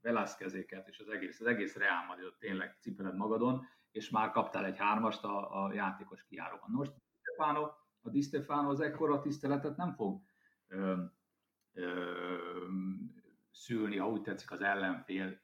Velázquezéket, 0.00 0.88
és 0.88 0.98
az 0.98 1.08
egész, 1.08 1.40
az 1.40 1.46
egész 1.46 1.76
Real 1.76 2.04
Madridot 2.06 2.38
tényleg 2.38 2.76
cipeled 2.80 3.16
magadon, 3.16 3.66
és 3.90 4.10
már 4.10 4.30
kaptál 4.30 4.64
egy 4.64 4.78
hármast 4.78 5.24
a, 5.24 5.64
a 5.64 5.72
játékos 5.72 6.24
kiáróban. 6.24 6.70
Most 6.70 6.92
Stefano 7.20 7.70
a 8.02 8.10
Di 8.10 8.20
Stefano 8.20 8.70
az 8.70 8.80
ekkora 8.80 9.20
tiszteletet 9.20 9.76
nem 9.76 9.92
fog 9.92 10.20
ö, 10.68 11.02
ö, 11.72 12.12
szülni, 13.50 13.96
ha 13.96 14.08
úgy 14.08 14.22
tetszik, 14.22 14.50
az 14.50 14.60
ellenfél 14.60 15.26
ö, 15.26 15.38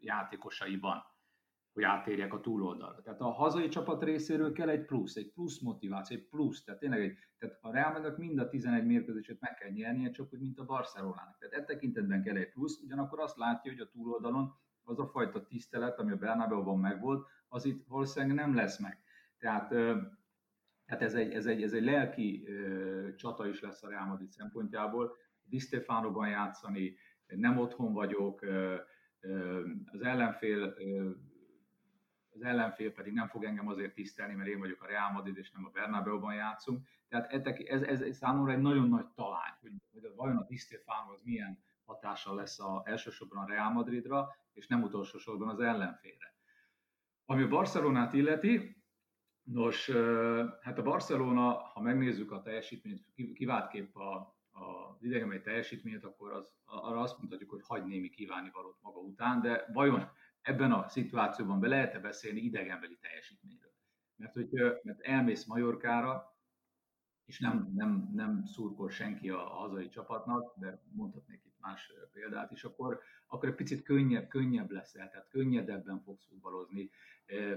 játékosaiban, 0.00 1.02
hogy 1.72 1.82
átérjek 1.82 2.34
a 2.34 2.40
túloldalra. 2.40 3.02
Tehát 3.02 3.20
a 3.20 3.30
hazai 3.30 3.68
csapat 3.68 4.02
részéről 4.02 4.52
kell 4.52 4.68
egy 4.68 4.84
plusz, 4.84 5.16
egy 5.16 5.32
plusz 5.32 5.60
motiváció, 5.60 6.16
egy 6.16 6.28
plusz. 6.28 6.64
Tehát 6.64 6.80
tényleg 6.80 7.00
egy, 7.00 7.16
tehát 7.38 7.58
a 7.60 7.72
Real 7.72 8.14
mind 8.16 8.38
a 8.38 8.48
11 8.48 8.86
mérkőzését 8.86 9.40
meg 9.40 9.54
kell 9.54 9.70
nyernie, 9.70 10.10
csak 10.10 10.32
úgy, 10.32 10.40
mint 10.40 10.58
a 10.58 10.64
Barcelonának. 10.64 11.38
Tehát 11.38 11.54
e 11.54 11.64
tekintetben 11.64 12.22
kell 12.22 12.36
egy 12.36 12.52
plusz, 12.52 12.80
ugyanakkor 12.82 13.20
azt 13.20 13.36
látja, 13.36 13.72
hogy 13.72 13.80
a 13.80 13.88
túloldalon 13.88 14.54
az 14.84 14.98
a 14.98 15.06
fajta 15.06 15.46
tisztelet, 15.46 15.98
ami 15.98 16.12
a 16.12 16.16
Bernabeu-ban 16.16 16.78
megvolt, 16.78 17.26
az 17.48 17.64
itt 17.64 17.86
valószínűleg 17.86 18.36
nem 18.36 18.54
lesz 18.54 18.78
meg. 18.78 18.98
Tehát 19.38 19.74
tehát 20.88 21.02
ez 21.02 21.14
egy, 21.14 21.32
ez 21.32 21.46
egy, 21.46 21.62
ez 21.62 21.72
egy 21.72 21.84
lelki 21.84 22.44
ö, 22.46 23.14
csata 23.16 23.48
is 23.48 23.60
lesz 23.60 23.82
a 23.82 23.88
Real 23.88 24.06
Madrid 24.06 24.30
szempontjából. 24.30 25.16
Di 25.42 25.58
Stefanoban 25.58 26.28
játszani, 26.28 26.96
nem 27.26 27.58
otthon 27.58 27.92
vagyok, 27.92 28.42
ö, 28.42 28.76
ö, 29.20 29.62
az 29.92 30.02
ellenfél 30.02 30.74
ö, 30.78 31.10
az 32.30 32.42
ellenfél 32.42 32.92
pedig 32.92 33.12
nem 33.12 33.28
fog 33.28 33.44
engem 33.44 33.68
azért 33.68 33.94
tisztelni, 33.94 34.34
mert 34.34 34.48
én 34.48 34.58
vagyok 34.58 34.82
a 34.82 34.86
Real 34.86 35.12
Madrid, 35.12 35.36
és 35.36 35.50
nem 35.50 35.64
a 35.64 35.70
Bernabeu-ban 35.70 36.34
játszunk. 36.34 36.86
Tehát 37.08 37.32
ez, 37.32 37.82
ez, 37.82 38.00
ez 38.00 38.16
számomra 38.16 38.52
egy 38.52 38.60
nagyon 38.60 38.88
nagy 38.88 39.06
talány, 39.14 39.52
hogy, 39.60 39.72
hogy 39.92 40.12
vajon 40.16 40.36
a 40.36 40.46
Di 40.48 40.56
az 41.12 41.22
milyen 41.22 41.58
hatással 41.84 42.34
lesz 42.34 42.60
a, 42.60 42.82
elsősorban 42.84 43.44
a 43.44 43.46
Real 43.46 43.72
Madridra, 43.72 44.36
és 44.52 44.66
nem 44.66 44.82
utolsó 44.82 45.18
sorban 45.18 45.48
az 45.48 45.60
ellenfélre. 45.60 46.34
Ami 47.24 47.42
a 47.42 47.48
Barcelonát 47.48 48.12
illeti, 48.12 48.77
nos, 49.52 49.90
hát 50.60 50.78
a 50.78 50.82
Barcelona, 50.82 51.52
ha 51.52 51.80
megnézzük 51.80 52.32
a 52.32 52.42
teljesítményt, 52.42 53.04
kiváltképp 53.34 53.96
a, 53.96 54.14
a 54.52 54.96
idegenbeli 55.00 55.40
teljesítményt, 55.40 56.04
akkor 56.04 56.32
az, 56.32 56.48
arra 56.64 57.00
azt 57.00 57.18
mondhatjuk, 57.18 57.50
hogy 57.50 57.62
hagy 57.66 57.84
némi 57.84 58.08
kívánivalót 58.08 58.78
maga 58.80 58.98
után, 58.98 59.40
de 59.40 59.68
vajon 59.72 60.10
ebben 60.42 60.72
a 60.72 60.88
szituációban 60.88 61.60
be 61.60 61.68
lehet-e 61.68 61.98
beszélni 61.98 62.40
idegenbeli 62.40 62.98
teljesítményről? 63.00 63.72
Mert 64.16 64.32
hogy 64.32 64.48
mert 64.82 65.00
elmész 65.00 65.44
Majorkára, 65.44 66.37
és 67.28 67.38
nem, 67.38 67.72
nem, 67.74 68.10
nem 68.14 68.44
szurkol 68.44 68.90
senki 68.90 69.30
a, 69.30 69.38
hazai 69.38 69.88
csapatnak, 69.88 70.54
de 70.58 70.82
mondhatnék 70.92 71.42
itt 71.44 71.60
más 71.60 71.92
példát 72.12 72.50
is, 72.50 72.64
akkor, 72.64 73.00
akkor 73.26 73.48
egy 73.48 73.54
picit 73.54 73.82
könnyebb, 73.82 74.28
könnyebb 74.28 74.70
leszel, 74.70 75.10
tehát 75.10 75.28
könnyedebben 75.28 76.02
fogsz 76.04 76.26
futballozni, 76.28 76.90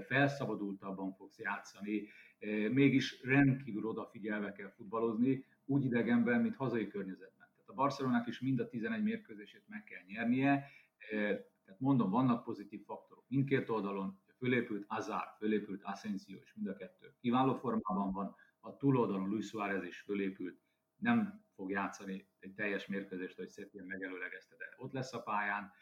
felszabadultabban 0.06 1.14
fogsz 1.14 1.38
játszani, 1.38 2.08
mégis 2.72 3.22
rendkívül 3.22 3.86
odafigyelve 3.86 4.52
kell 4.52 4.70
futballozni, 4.70 5.44
úgy 5.64 5.84
idegenben, 5.84 6.40
mint 6.40 6.56
hazai 6.56 6.88
környezetben. 6.88 7.48
Tehát 7.54 7.68
a 7.68 7.74
Barcelonák 7.74 8.26
is 8.26 8.40
mind 8.40 8.60
a 8.60 8.68
11 8.68 9.02
mérkőzését 9.02 9.64
meg 9.68 9.84
kell 9.84 10.02
nyernie, 10.06 10.70
tehát 11.64 11.80
mondom, 11.80 12.10
vannak 12.10 12.44
pozitív 12.44 12.84
faktorok 12.84 13.24
mindkét 13.28 13.68
oldalon, 13.68 14.20
fölépült 14.38 14.84
Azár, 14.88 15.34
fölépült 15.38 15.82
Asensio, 15.84 16.38
és 16.42 16.54
mind 16.54 16.68
a 16.68 16.76
kettő 16.76 17.14
kiváló 17.20 17.54
formában 17.54 18.12
van, 18.12 18.36
a 18.64 18.76
túloldalon 18.76 19.28
Luis 19.28 19.46
Suárez 19.46 19.84
is 19.84 20.00
fölépült, 20.00 20.60
nem 20.96 21.44
fog 21.54 21.70
játszani 21.70 22.28
egy 22.38 22.54
teljes 22.54 22.86
mérkőzést, 22.86 23.36
hogy 23.36 23.48
szépen 23.48 23.84
megelőlegezte, 23.84 24.56
de 24.56 24.64
ott 24.76 24.92
lesz 24.92 25.12
a 25.12 25.22
pályán, 25.22 25.72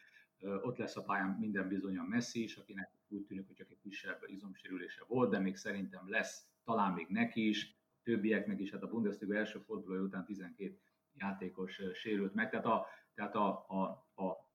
ott 0.40 0.76
lesz 0.76 0.96
a 0.96 1.02
pályán 1.02 1.36
minden 1.38 1.68
bizonyan 1.68 2.06
Messi 2.06 2.42
is, 2.42 2.56
akinek 2.56 2.90
úgy 3.08 3.24
tűnik, 3.24 3.46
hogy 3.46 3.56
csak 3.56 3.70
egy 3.70 3.80
kisebb 3.80 4.22
izomsérülése 4.26 5.04
volt, 5.06 5.30
de 5.30 5.38
még 5.38 5.56
szerintem 5.56 6.10
lesz 6.10 6.46
talán 6.64 6.92
még 6.92 7.06
neki 7.08 7.48
is, 7.48 7.78
a 7.88 8.00
többieknek 8.02 8.60
is, 8.60 8.70
hát 8.70 8.82
a 8.82 8.88
Bundesliga 8.88 9.34
első 9.34 9.58
fordulója 9.58 10.00
után 10.00 10.24
12 10.24 10.78
játékos 11.12 11.80
sérült 11.94 12.34
meg, 12.34 12.50
tehát 12.50 12.66
a, 12.66 12.86
tehát 13.14 13.34
a, 13.34 13.64
a, 13.68 13.82
a 14.24 14.48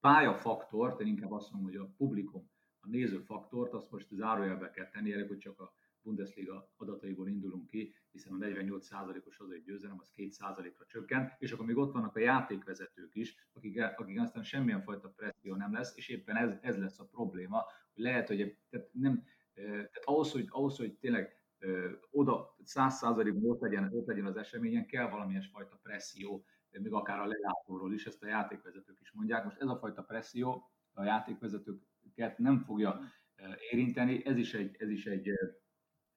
pályafaktort, 0.00 1.00
én 1.00 1.06
inkább 1.06 1.32
azt 1.32 1.52
mondom, 1.52 1.70
hogy 1.70 1.80
a 1.80 1.94
publikum, 1.96 2.50
a 2.80 2.88
nézőfaktort, 2.88 3.72
azt 3.72 3.90
most 3.90 4.06
zárójelbe 4.10 4.70
kell 4.70 4.88
tenni, 4.88 5.12
elég, 5.12 5.28
hogy 5.28 5.38
csak 5.38 5.60
a 5.60 5.72
Bundesliga 6.02 6.72
adataiból 6.76 7.28
indulunk 7.28 7.66
ki, 7.66 7.94
hiszen 8.10 8.32
a 8.32 8.36
48%-os 8.36 9.40
egy 9.50 9.62
győzelem 9.62 9.98
az 10.00 10.12
2%-ra 10.16 10.84
csökkent, 10.86 11.32
és 11.38 11.52
akkor 11.52 11.66
még 11.66 11.76
ott 11.76 11.92
vannak 11.92 12.16
a 12.16 12.20
játékvezetők 12.20 13.14
is, 13.14 13.36
akik, 13.52 13.80
akik 13.96 14.20
aztán 14.20 14.42
semmilyen 14.42 14.82
fajta 14.82 15.08
presszió 15.08 15.54
nem 15.54 15.72
lesz, 15.72 15.96
és 15.96 16.08
éppen 16.08 16.36
ez, 16.36 16.54
ez 16.60 16.78
lesz 16.78 16.98
a 16.98 17.04
probléma, 17.04 17.64
hogy 17.94 18.02
lehet, 18.02 18.28
hogy 18.28 18.56
tehát 18.70 18.88
nem, 18.92 19.24
tehát 19.54 20.04
ahhoz, 20.04 20.32
hogy, 20.32 20.46
ahhoz, 20.48 20.76
hogy 20.76 20.94
tényleg 20.94 21.38
oda 22.10 22.56
100%-ban 22.64 23.50
ott 23.50 23.60
legyen, 23.60 23.90
ott 23.92 24.06
legyen 24.06 24.26
az 24.26 24.36
eseményen, 24.36 24.86
kell 24.86 25.08
valamilyen 25.08 25.42
fajta 25.42 25.78
presszió, 25.82 26.44
még 26.70 26.92
akár 26.92 27.18
a 27.18 27.26
lelátóról 27.26 27.94
is, 27.94 28.06
ezt 28.06 28.22
a 28.22 28.26
játékvezetők 28.26 29.00
is 29.00 29.12
mondják. 29.12 29.44
Most 29.44 29.60
ez 29.60 29.68
a 29.68 29.78
fajta 29.78 30.02
presszió 30.02 30.70
a 30.92 31.04
játékvezetőket 31.04 32.38
nem 32.38 32.58
fogja 32.58 33.00
érinteni, 33.70 34.26
ez 34.26 34.36
is 34.36 34.54
egy, 34.54 34.76
ez 34.78 34.90
is 34.90 35.06
egy 35.06 35.30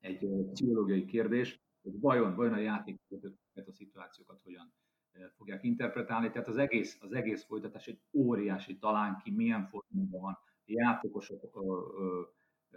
egy 0.02 0.28
pszichológiai 0.52 1.06
kérdés, 1.06 1.62
hogy 1.82 2.00
vajon, 2.00 2.36
vajon 2.36 2.54
a 2.54 2.58
játékokat, 2.58 3.34
a 3.68 3.72
szituációkat 3.72 4.42
hogyan 4.44 4.74
fogják 5.38 5.64
interpretálni. 5.64 6.30
Tehát 6.32 6.48
az 6.48 6.58
egész, 6.58 6.98
az 7.02 7.14
egész 7.14 7.44
folytatás 7.44 7.88
egy 7.88 8.00
óriási 8.14 8.78
talán 8.78 9.18
ki, 9.24 9.32
milyen 9.32 9.68
formában 9.68 10.22
van, 10.22 10.38
a 10.66 10.84
játékosok 10.84 11.60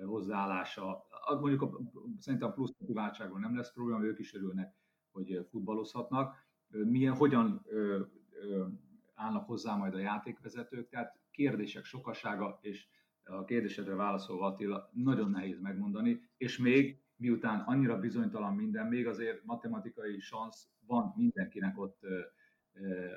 hozzáállása. 0.05 1.07
Mondjuk 1.41 1.63
a, 1.63 1.81
szerintem 2.19 2.53
plusz 2.53 2.75
motiváltságban 2.79 3.41
nem 3.41 3.57
lesz 3.57 3.73
probléma, 3.73 4.05
ők 4.05 4.19
is 4.19 4.35
örülnek, 4.35 4.75
hogy 5.13 5.47
futballozhatnak. 5.51 6.35
Milyen, 6.69 7.15
hogyan 7.15 7.63
ö, 7.67 8.01
ö, 8.31 8.67
állnak 9.15 9.47
hozzá 9.47 9.77
majd 9.77 9.95
a 9.95 9.99
játékvezetők, 9.99 10.89
tehát 10.89 11.19
kérdések 11.31 11.85
sokasága, 11.85 12.59
és 12.61 12.89
a 13.25 13.45
kérdésedre 13.45 13.95
válaszolva 13.95 14.47
Attila, 14.47 14.91
nagyon 14.93 15.31
nehéz 15.31 15.61
megmondani, 15.61 16.21
és 16.37 16.59
még 16.59 17.04
miután 17.17 17.61
annyira 17.61 17.99
bizonytalan 17.99 18.55
minden, 18.55 18.87
még 18.87 19.07
azért 19.07 19.45
matematikai 19.45 20.21
szansz 20.21 20.69
van 20.87 21.13
mindenkinek 21.17 21.79
ott 21.79 22.01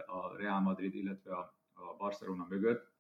a 0.06 0.36
Real 0.38 0.60
Madrid, 0.60 0.96
illetve 0.96 1.36
a, 1.36 1.56
Barcelona 1.98 2.46
mögött, 2.50 2.92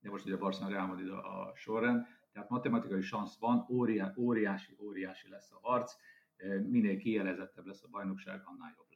de 0.00 0.10
most 0.10 0.24
ugye 0.24 0.34
a 0.34 0.38
Barcelona 0.38 0.74
Real 0.74 0.86
Madrid 0.86 1.08
a, 1.08 1.52
sorrend, 1.54 2.06
tehát 2.32 2.48
matematikai 2.48 3.02
szansz 3.02 3.38
van, 3.38 3.66
óriási, 4.16 4.76
óriási 4.78 5.28
lesz 5.28 5.52
a 5.52 5.58
harc, 5.62 5.92
minél 6.66 6.98
kielezettebb 6.98 7.66
lesz 7.66 7.82
a 7.82 7.88
bajnokság, 7.88 8.42
annál 8.44 8.74
jobb 8.76 8.86
lesz. 8.90 8.95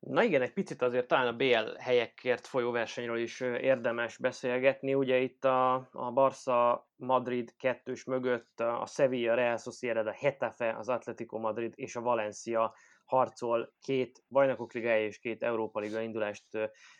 Na 0.00 0.22
igen, 0.22 0.42
egy 0.42 0.52
picit 0.52 0.82
azért 0.82 1.06
talán 1.06 1.26
a 1.26 1.36
BL 1.36 1.76
helyekért 1.78 2.46
folyó 2.46 2.70
versenyről 2.70 3.18
is 3.18 3.40
érdemes 3.40 4.18
beszélgetni. 4.18 4.94
Ugye 4.94 5.18
itt 5.18 5.44
a, 5.44 5.74
a 5.92 6.10
Barca 6.12 6.88
Madrid 6.96 7.54
kettős 7.56 8.04
mögött 8.04 8.60
a 8.60 8.86
Sevilla, 8.86 9.34
Real 9.34 9.56
Sociedad, 9.56 10.06
a 10.06 10.12
Hetafe, 10.12 10.76
az 10.76 10.88
Atletico 10.88 11.38
Madrid 11.38 11.72
és 11.76 11.96
a 11.96 12.00
Valencia 12.00 12.74
harcol 13.04 13.72
két 13.80 14.24
bajnokok 14.28 14.72
ligája 14.72 15.06
és 15.06 15.18
két 15.18 15.42
Európa 15.42 15.80
Liga 15.80 16.00
indulást 16.00 16.46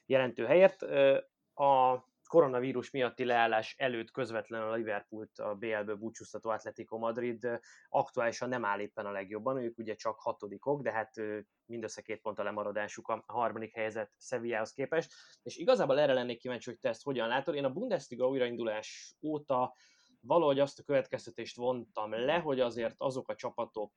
jelentő 0.06 0.44
helyért. 0.44 0.82
A 1.54 2.04
koronavírus 2.30 2.90
miatti 2.90 3.24
leállás 3.24 3.74
előtt 3.78 4.10
közvetlenül 4.10 4.68
a 4.68 4.74
Liverpoolt 4.74 5.38
a 5.38 5.54
BL-ből 5.54 5.96
búcsúztató 5.96 6.50
Atletico 6.50 6.98
Madrid 6.98 7.60
aktuálisan 7.88 8.48
nem 8.48 8.64
áll 8.64 8.80
éppen 8.80 9.06
a 9.06 9.10
legjobban, 9.10 9.62
ők 9.62 9.78
ugye 9.78 9.94
csak 9.94 10.20
hatodikok, 10.20 10.82
de 10.82 10.92
hát 10.92 11.14
mindössze 11.66 12.02
két 12.02 12.20
pont 12.20 12.38
a 12.38 12.42
lemaradásuk 12.42 13.08
a 13.08 13.24
harmadik 13.26 13.74
helyzet 13.74 14.12
Sevillához 14.18 14.72
képest, 14.72 15.12
és 15.42 15.56
igazából 15.56 16.00
erre 16.00 16.12
lennék 16.12 16.38
kíváncsi, 16.38 16.70
hogy 16.70 16.78
te 16.78 16.88
ezt 16.88 17.02
hogyan 17.02 17.28
látod. 17.28 17.54
Én 17.54 17.64
a 17.64 17.72
Bundesliga 17.72 18.28
újraindulás 18.28 19.16
óta 19.22 19.74
valahogy 20.20 20.58
azt 20.58 20.78
a 20.78 20.82
következtetést 20.82 21.56
vontam 21.56 22.12
le, 22.12 22.38
hogy 22.38 22.60
azért 22.60 22.94
azok 22.98 23.28
a 23.28 23.34
csapatok 23.34 23.92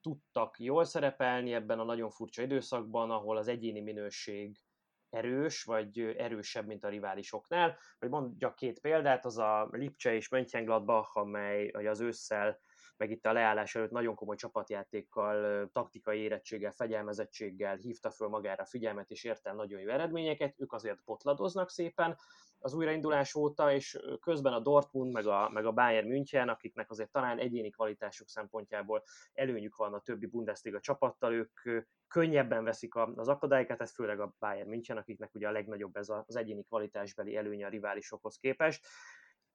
tudtak 0.00 0.58
jól 0.58 0.84
szerepelni 0.84 1.54
ebben 1.54 1.78
a 1.78 1.84
nagyon 1.84 2.10
furcsa 2.10 2.42
időszakban, 2.42 3.10
ahol 3.10 3.36
az 3.36 3.48
egyéni 3.48 3.80
minőség 3.80 4.60
erős, 5.10 5.64
vagy 5.64 5.98
erősebb, 5.98 6.66
mint 6.66 6.84
a 6.84 6.88
riválisoknál. 6.88 7.78
Vagy 7.98 8.08
mondjak 8.10 8.54
két 8.54 8.80
példát, 8.80 9.24
az 9.24 9.38
a 9.38 9.68
Lipcse 9.70 10.14
és 10.14 10.28
Mönchengladbach, 10.28 11.16
amely 11.16 11.68
az 11.68 12.00
ősszel 12.00 12.58
meg 12.96 13.10
itt 13.10 13.26
a 13.26 13.32
leállás 13.32 13.74
előtt 13.74 13.90
nagyon 13.90 14.14
komoly 14.14 14.36
csapatjátékkal, 14.36 15.68
taktikai 15.72 16.20
érettséggel, 16.20 16.72
fegyelmezettséggel 16.72 17.76
hívta 17.76 18.10
föl 18.10 18.28
magára 18.28 18.64
figyelmet, 18.64 19.10
és 19.10 19.24
ért 19.24 19.46
el 19.46 19.54
nagyon 19.54 19.80
jó 19.80 19.88
eredményeket, 19.88 20.54
ők 20.56 20.72
azért 20.72 21.02
potladoznak 21.04 21.70
szépen 21.70 22.16
az 22.58 22.74
újraindulás 22.74 23.34
óta, 23.34 23.72
és 23.72 23.98
közben 24.20 24.52
a 24.52 24.60
Dortmund, 24.60 25.12
meg 25.12 25.26
a, 25.26 25.50
meg 25.52 25.66
a 25.66 25.72
Bayern 25.72 26.08
München, 26.08 26.48
akiknek 26.48 26.90
azért 26.90 27.10
talán 27.10 27.38
egyéni 27.38 27.70
kvalitásuk 27.70 28.28
szempontjából 28.28 29.02
előnyük 29.32 29.76
van 29.76 29.94
a 29.94 30.00
többi 30.00 30.26
Bundesliga 30.26 30.80
csapattal, 30.80 31.32
ők 31.32 31.84
könnyebben 32.08 32.64
veszik 32.64 32.94
az 32.94 33.28
akadályokat, 33.28 33.80
ez 33.80 33.94
főleg 33.94 34.20
a 34.20 34.34
Bayern 34.38 34.68
München, 34.68 34.96
akiknek 34.96 35.34
ugye 35.34 35.48
a 35.48 35.50
legnagyobb 35.50 35.96
ez 35.96 36.08
az 36.08 36.36
egyéni 36.36 36.62
kvalitásbeli 36.62 37.36
előnye 37.36 37.66
a 37.66 37.70
riválisokhoz 37.70 38.36
képest. 38.36 38.86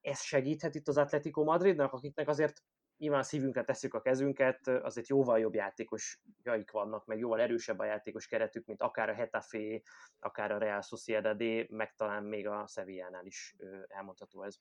Ez 0.01 0.21
segíthet 0.21 0.75
itt 0.75 0.87
az 0.87 0.97
Atletico 0.97 1.43
Madridnak, 1.43 1.93
akiknek 1.93 2.27
azért 2.27 2.63
nyilván 3.01 3.23
szívünkre 3.23 3.63
tesszük 3.63 3.93
a 3.93 4.01
kezünket, 4.01 4.67
azért 4.67 5.07
jóval 5.07 5.39
jobb 5.39 5.53
játékosjaik 5.53 6.71
vannak, 6.71 7.05
meg 7.05 7.19
jóval 7.19 7.39
erősebb 7.39 7.79
a 7.79 7.85
játékos 7.85 8.27
keretük, 8.27 8.65
mint 8.65 8.81
akár 8.81 9.09
a 9.09 9.13
Hetafe, 9.13 9.81
akár 10.19 10.51
a 10.51 10.57
Real 10.57 10.81
Sociedad, 10.81 11.43
meg 11.69 11.95
talán 11.95 12.23
még 12.23 12.47
a 12.47 12.67
Sevillánál 12.67 13.25
is 13.25 13.55
elmondható 13.87 14.43
ez. 14.43 14.59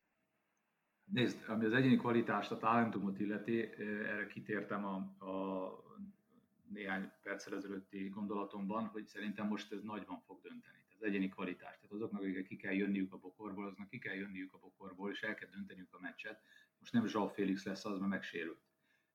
Nézd, 1.04 1.48
ami 1.48 1.64
az 1.64 1.72
egyéni 1.72 1.96
kvalitást, 1.96 2.50
a 2.50 2.56
talentumot 2.56 3.20
illeti, 3.20 3.72
erre 3.78 4.26
kitértem 4.26 4.84
a, 4.84 4.94
a 5.26 5.84
néhány 6.68 7.12
perccel 7.22 7.56
ezelőtti 7.56 8.08
gondolatomban, 8.08 8.86
hogy 8.86 9.06
szerintem 9.06 9.46
most 9.46 9.72
ez 9.72 9.82
nagyban 9.82 10.20
fog 10.26 10.40
dönteni. 10.40 10.78
Az 10.98 11.06
egyéni 11.06 11.28
kvalitást. 11.28 11.80
Tehát 11.80 11.94
azoknak, 11.94 12.20
akik 12.20 12.46
ki 12.46 12.56
kell 12.56 12.72
jönniük 12.72 13.12
a 13.12 13.18
bokorból, 13.18 13.64
azoknak 13.64 13.88
ki 13.88 13.98
kell 13.98 14.14
jönniük 14.14 14.52
a 14.54 14.58
bokorból, 14.58 15.10
és 15.10 15.22
el 15.22 15.34
kell 15.34 15.48
dönteniük 15.48 15.94
a 15.94 16.00
meccset 16.00 16.40
most 16.80 16.92
nem 16.92 17.06
Zsau 17.06 17.26
Félix 17.26 17.64
lesz 17.64 17.84
az, 17.84 17.98
mert 17.98 18.10
megsérült. 18.10 18.60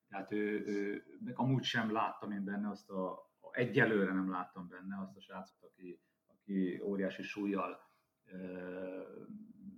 Tehát 0.08 0.32
ő, 0.32 0.64
ő, 0.66 1.04
meg 1.24 1.38
amúgy 1.38 1.64
sem 1.64 1.92
láttam 1.92 2.30
én 2.30 2.44
benne 2.44 2.68
azt 2.68 2.90
a, 2.90 3.30
egyelőre 3.50 4.12
nem 4.12 4.30
láttam 4.30 4.68
benne 4.68 5.00
azt 5.00 5.16
a 5.16 5.20
srácot, 5.20 5.62
aki, 5.62 6.00
aki 6.26 6.80
óriási 6.82 7.22
súlyjal 7.22 7.86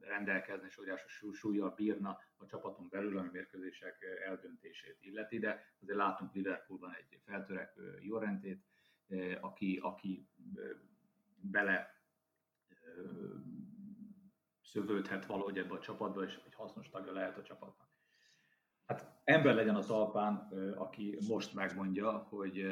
rendelkezne, 0.00 0.66
és 0.66 0.78
óriásos 0.78 1.22
súlya 1.32 1.70
bírna 1.70 2.18
a 2.36 2.46
csapaton 2.46 2.88
belül, 2.88 3.18
ami 3.18 3.28
mérkőzések 3.32 4.04
eldöntését 4.26 4.96
illeti, 5.00 5.38
de 5.38 5.64
azért 5.80 5.98
látunk 5.98 6.34
Liverpoolban 6.34 6.94
egy 6.94 7.20
feltörekvő 7.24 7.98
Jorentét, 8.00 8.64
aki, 9.40 9.78
aki 9.82 10.28
bele 11.40 12.02
szövődhet 14.70 15.26
valahogy 15.26 15.58
ebbe 15.58 15.74
a 15.74 15.78
csapatba, 15.78 16.22
és 16.22 16.40
egy 16.46 16.54
hasznos 16.54 16.88
tagja 16.88 17.12
lehet 17.12 17.38
a 17.38 17.42
csapatnak. 17.42 17.88
Hát 18.86 19.20
ember 19.24 19.54
legyen 19.54 19.74
a 19.74 19.84
talpán, 19.84 20.34
aki 20.76 21.18
most 21.28 21.54
megmondja, 21.54 22.10
hogy 22.10 22.66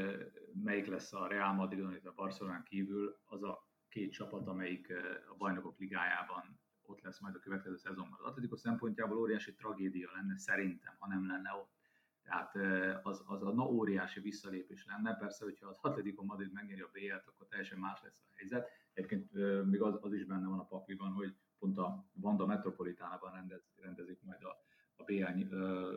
melyik 0.64 0.86
lesz 0.86 1.12
a 1.12 1.26
Real 1.26 1.52
Madrid, 1.52 1.78
illetve 1.78 2.08
a 2.08 2.14
Barcelonán 2.16 2.62
kívül 2.62 3.18
az 3.24 3.42
a 3.42 3.68
két 3.88 4.12
csapat, 4.12 4.46
amelyik 4.46 4.92
a 5.28 5.34
bajnokok 5.36 5.78
ligájában 5.78 6.60
ott 6.82 7.00
lesz 7.00 7.20
majd 7.20 7.34
a 7.34 7.38
következő 7.38 7.76
szezonban. 7.76 8.18
Az 8.22 8.30
Atletico 8.30 8.56
szempontjából 8.56 9.18
óriási 9.18 9.54
tragédia 9.54 10.10
lenne 10.14 10.38
szerintem, 10.38 10.94
ha 10.98 11.08
nem 11.08 11.26
lenne 11.26 11.52
ott. 11.52 11.74
Tehát 12.22 12.54
az, 13.02 13.24
az 13.26 13.42
a 13.42 13.52
na 13.52 13.64
óriási 13.64 14.20
visszalépés 14.20 14.86
lenne. 14.86 15.16
Persze, 15.16 15.44
hogyha 15.44 15.68
az 15.68 15.78
Atletico 15.80 16.24
Madrid 16.24 16.52
megnyeri 16.52 16.80
a 16.80 16.90
BL-t, 16.92 17.26
akkor 17.26 17.46
teljesen 17.46 17.78
más 17.78 18.02
lesz 18.02 18.22
a 18.28 18.32
helyzet. 18.34 18.68
Egyébként 18.92 19.32
még 19.64 19.82
az, 19.82 19.98
az 20.00 20.12
is 20.12 20.24
benne 20.24 20.46
van 20.46 20.58
a 20.58 20.66
pakliban, 20.66 21.12
hogy 21.12 21.36
pont 21.58 21.78
a 21.78 22.06
Vanda 22.12 22.46
Metropolitánában 22.46 23.32
rendez, 23.32 23.62
rendezik 23.76 24.22
majd 24.22 24.42
a, 24.42 24.56
a 24.96 25.04
BL 25.04 25.54
ö, 25.54 25.90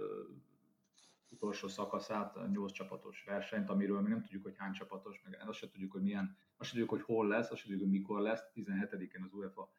utolsó 1.29 1.67
szakaszát, 1.67 2.35
a 2.35 2.47
nyolc 2.47 2.71
csapatos 2.71 3.23
versenyt, 3.23 3.69
amiről 3.69 4.01
még 4.01 4.11
nem 4.11 4.21
tudjuk, 4.21 4.43
hogy 4.43 4.55
hány 4.57 4.71
csapatos, 4.71 5.21
meg 5.23 5.43
azt 5.47 5.57
sem 5.57 5.69
tudjuk, 5.69 5.91
hogy 5.91 6.01
milyen, 6.01 6.37
azt 6.57 6.69
sem 6.69 6.79
tudjuk, 6.79 6.89
hogy 6.89 7.15
hol 7.15 7.27
lesz, 7.27 7.51
azt 7.51 7.61
sem 7.61 7.71
tudjuk, 7.71 7.89
hogy 7.89 7.99
mikor 7.99 8.21
lesz. 8.21 8.43
17-én 8.55 9.23
az 9.23 9.33
UEFA 9.33 9.69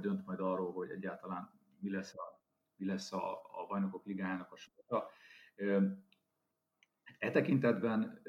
dönt 0.00 0.26
majd 0.26 0.40
arról, 0.40 0.72
hogy 0.72 0.90
egyáltalán 0.90 1.50
mi 1.80 1.90
lesz 1.90 2.14
a, 2.14 2.42
mi 2.76 2.86
lesz 2.86 3.12
a, 3.12 3.32
a 3.32 3.66
bajnokok 3.68 4.04
ligájának 4.04 4.52
a 4.52 4.56
sorsa. 4.56 5.10
E 7.18 7.30
tekintetben 7.30 8.22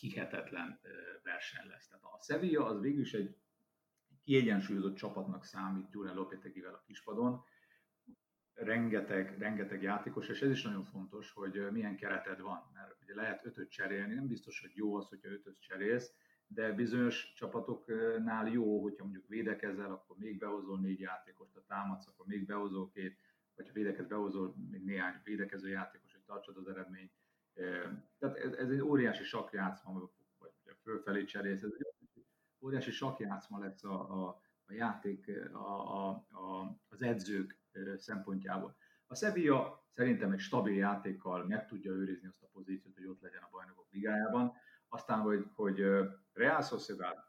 hihetetlen 0.00 0.80
verseny 1.22 1.66
lesz. 1.68 1.88
Tehát 1.88 2.04
a 2.04 2.18
Sevilla 2.22 2.66
az 2.66 2.80
végül 2.80 3.00
is 3.00 3.14
egy 3.14 3.36
kiegyensúlyozott 4.26 4.94
csapatnak 4.94 5.44
számít 5.44 5.90
Julian 5.90 6.14
Lopetegivel 6.14 6.74
a 6.74 6.82
kispadon. 6.86 7.44
Rengeteg, 8.54 9.38
rengeteg 9.38 9.82
játékos, 9.82 10.28
és 10.28 10.42
ez 10.42 10.50
is 10.50 10.62
nagyon 10.62 10.84
fontos, 10.84 11.32
hogy 11.32 11.70
milyen 11.70 11.96
kereted 11.96 12.40
van, 12.40 12.70
mert 12.74 12.96
ugye 13.02 13.14
lehet 13.14 13.44
ötöt 13.44 13.70
cserélni, 13.70 14.14
nem 14.14 14.26
biztos, 14.26 14.60
hogy 14.60 14.70
jó 14.74 14.94
az, 14.94 15.08
hogyha 15.08 15.28
ötöt 15.28 15.60
cserélsz, 15.60 16.12
de 16.46 16.72
bizonyos 16.72 17.32
csapatoknál 17.36 18.48
jó, 18.48 18.82
hogyha 18.82 19.04
mondjuk 19.04 19.28
védekezel, 19.28 19.92
akkor 19.92 20.16
még 20.16 20.38
behozol 20.38 20.80
négy 20.80 21.00
játékost, 21.00 21.56
a 21.56 21.64
támadsz, 21.66 22.06
akkor 22.06 22.26
még 22.26 22.46
behozol 22.46 22.90
két, 22.90 23.18
vagy 23.54 23.66
ha 23.66 23.72
védekez 23.72 24.06
behozol 24.06 24.54
még 24.70 24.84
néhány 24.84 25.20
védekező 25.24 25.68
játékos, 25.68 26.12
hogy 26.12 26.22
tartsad 26.22 26.56
az 26.56 26.68
eredményt. 26.68 27.12
Tehát 28.18 28.36
ez, 28.36 28.52
ez 28.52 28.70
egy 28.70 28.80
óriási 28.80 29.24
sakjátszma, 29.24 30.10
vagy 30.38 30.76
fölfelé 30.82 31.24
cserélsz, 31.24 31.62
ez 31.62 31.72
egy 31.78 31.95
óriási 32.66 32.90
sakjátszma 32.90 33.58
lesz 33.58 33.84
a, 33.84 34.24
a, 34.24 34.42
a 34.66 34.72
játék 34.72 35.30
a, 35.52 36.10
a, 36.30 36.76
az 36.88 37.02
edzők 37.02 37.58
szempontjából. 37.96 38.76
A 39.06 39.14
Sevilla 39.14 39.84
szerintem 39.90 40.32
egy 40.32 40.38
stabil 40.38 40.74
játékkal 40.74 41.44
meg 41.44 41.66
tudja 41.66 41.92
őrizni 41.92 42.28
azt 42.28 42.42
a 42.42 42.48
pozíciót, 42.52 42.94
hogy 42.94 43.06
ott 43.06 43.20
legyen 43.20 43.42
a 43.42 43.48
bajnokok 43.50 43.86
ligájában. 43.90 44.52
Aztán, 44.88 45.20
hogy, 45.20 45.46
hogy 45.54 45.84
Real 46.32 46.62
Sociedad, 46.62 47.24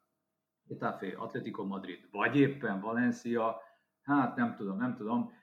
Getafe, 0.63 1.13
Atletico 1.17 1.65
Madrid, 1.65 2.07
vagy 2.11 2.35
éppen 2.35 2.79
Valencia, 2.79 3.61
hát 4.01 4.35
nem 4.35 4.55
tudom, 4.55 4.77
nem 4.77 4.95
tudom, 4.95 5.33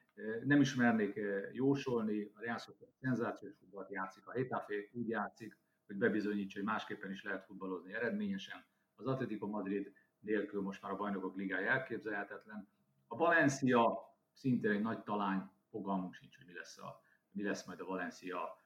nem 0.44 0.60
is 0.60 0.74
mernék 0.74 1.20
jósolni, 1.52 2.30
a 2.34 2.40
Real 2.40 2.58
Sociedad 2.58 2.94
szenzációs 3.00 3.54
futballt 3.58 3.90
játszik, 3.90 4.26
a 4.26 4.32
Getafe 4.32 4.74
úgy 4.92 5.08
játszik, 5.08 5.58
hogy 5.86 5.96
bebizonyítsa, 5.96 6.58
hogy 6.58 6.68
másképpen 6.68 7.10
is 7.10 7.22
lehet 7.22 7.44
futballozni 7.44 7.92
eredményesen. 7.92 8.64
Az 8.96 9.06
Atletico 9.06 9.46
Madrid 9.46 9.92
nélkül 10.20 10.62
most 10.62 10.82
már 10.82 10.92
a 10.92 10.96
bajnokok 10.96 11.36
ligája 11.36 11.70
elképzelhetetlen. 11.70 12.68
A 13.06 13.16
Valencia 13.16 13.98
szintén 14.32 14.70
egy 14.70 14.82
nagy 14.82 15.02
talány, 15.02 15.50
fogalmunk 15.70 16.14
sincs, 16.14 16.36
hogy 16.36 16.46
mi 16.46 16.52
lesz, 16.52 16.78
a, 16.78 17.02
mi 17.30 17.42
lesz 17.42 17.66
majd 17.66 17.80
a 17.80 17.84
Valencia, 17.84 18.58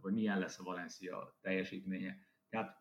vagy 0.00 0.12
milyen 0.12 0.38
lesz 0.38 0.58
a 0.58 0.62
Valencia 0.62 1.36
teljesítménye. 1.40 2.26
Tehát 2.48 2.80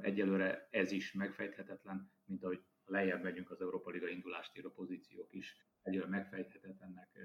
egyelőre 0.00 0.68
ez 0.70 0.90
is 0.90 1.12
megfejthetetlen, 1.12 2.12
mint 2.24 2.44
ahogy 2.44 2.62
lejjebb 2.84 3.22
megyünk 3.22 3.50
az 3.50 3.60
Európa 3.60 3.90
Liga 3.90 4.08
indulást 4.08 4.56
író 4.56 4.70
pozíciók 4.70 5.32
is, 5.32 5.56
egyelőre 5.82 6.08
megfejthetetlennek 6.08 7.18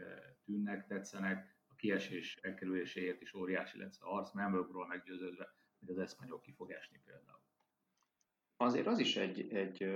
tűnnek, 0.43 0.87
tetszenek, 0.87 1.55
a 1.67 1.75
kiesés 1.75 2.35
elkerüléséért 2.35 3.21
is 3.21 3.33
óriási 3.33 3.77
lesz 3.77 4.01
a 4.01 4.05
harc, 4.05 4.31
nem 4.31 4.67
meggyőződve, 4.87 5.55
hogy 5.79 5.89
az 5.89 5.97
eszpanyol 5.97 6.39
ki 6.39 6.51
fog 6.51 6.71
esni 6.71 7.01
például 7.05 7.42
azért 8.63 8.87
az 8.87 8.99
is 8.99 9.15
egy, 9.15 9.53
egy 9.53 9.87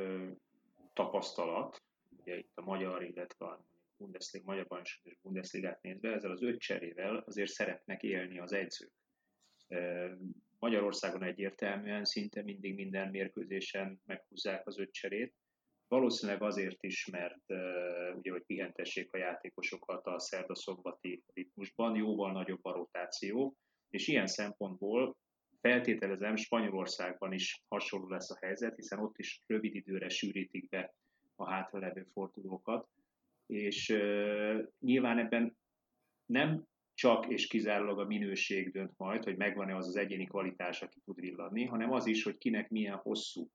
tapasztalat, 0.93 1.83
ugye 2.19 2.37
itt 2.37 2.51
a 2.55 2.61
magyar, 2.61 3.03
illetve 3.03 3.45
a 3.45 3.65
Bundesliga, 3.97 4.45
magyar 4.45 4.67
bajnokság 4.67 5.01
és 5.03 5.17
Bundesligát 5.21 5.81
nézve, 5.81 6.13
ezzel 6.13 6.31
az 6.31 6.43
öt 6.43 6.59
cserével 6.59 7.23
azért 7.25 7.49
szeretnek 7.49 8.03
élni 8.03 8.39
az 8.39 8.53
edzők. 8.53 8.91
Magyarországon 10.59 11.23
egyértelműen 11.23 12.05
szinte 12.05 12.43
mindig 12.43 12.75
minden 12.75 13.09
mérkőzésen 13.09 14.01
meghúzzák 14.05 14.67
az 14.67 14.79
öt 14.79 14.91
cserét. 14.91 15.35
Valószínűleg 15.87 16.41
azért 16.41 16.83
is, 16.83 17.05
mert 17.05 17.43
ugye, 18.17 18.31
hogy 18.31 18.43
pihentessék 18.45 19.13
a 19.13 19.17
játékosokat 19.17 20.05
a 20.05 20.19
szerda-szombati 20.19 21.23
ritmusban, 21.33 21.95
jóval 21.95 22.31
nagyobb 22.31 22.65
a 22.65 22.71
rotáció, 22.71 23.57
és 23.89 24.07
ilyen 24.07 24.27
szempontból 24.27 25.17
Feltételezem, 25.61 26.35
Spanyolországban 26.35 27.33
is 27.33 27.63
hasonló 27.67 28.07
lesz 28.07 28.31
a 28.31 28.37
helyzet, 28.41 28.75
hiszen 28.75 28.99
ott 28.99 29.17
is 29.17 29.41
rövid 29.47 29.75
időre 29.75 30.09
sűrítik 30.09 30.69
be 30.69 30.93
a 31.35 31.49
hátralevő 31.49 32.07
fordulókat, 32.13 32.87
és 33.45 33.89
uh, 33.89 34.63
nyilván 34.79 35.17
ebben 35.17 35.57
nem 36.25 36.65
csak 36.93 37.27
és 37.29 37.47
kizárólag 37.47 37.99
a 37.99 38.05
minőség 38.05 38.71
dönt 38.71 38.97
majd, 38.97 39.23
hogy 39.23 39.37
megvan-e 39.37 39.75
az 39.75 39.87
az 39.87 39.95
egyéni 39.95 40.25
kvalitás, 40.25 40.81
aki 40.81 40.99
tud 40.99 41.19
villadni, 41.19 41.65
hanem 41.65 41.91
az 41.91 42.05
is, 42.05 42.23
hogy 42.23 42.37
kinek 42.37 42.69
milyen 42.69 42.95
hosszú 42.95 43.49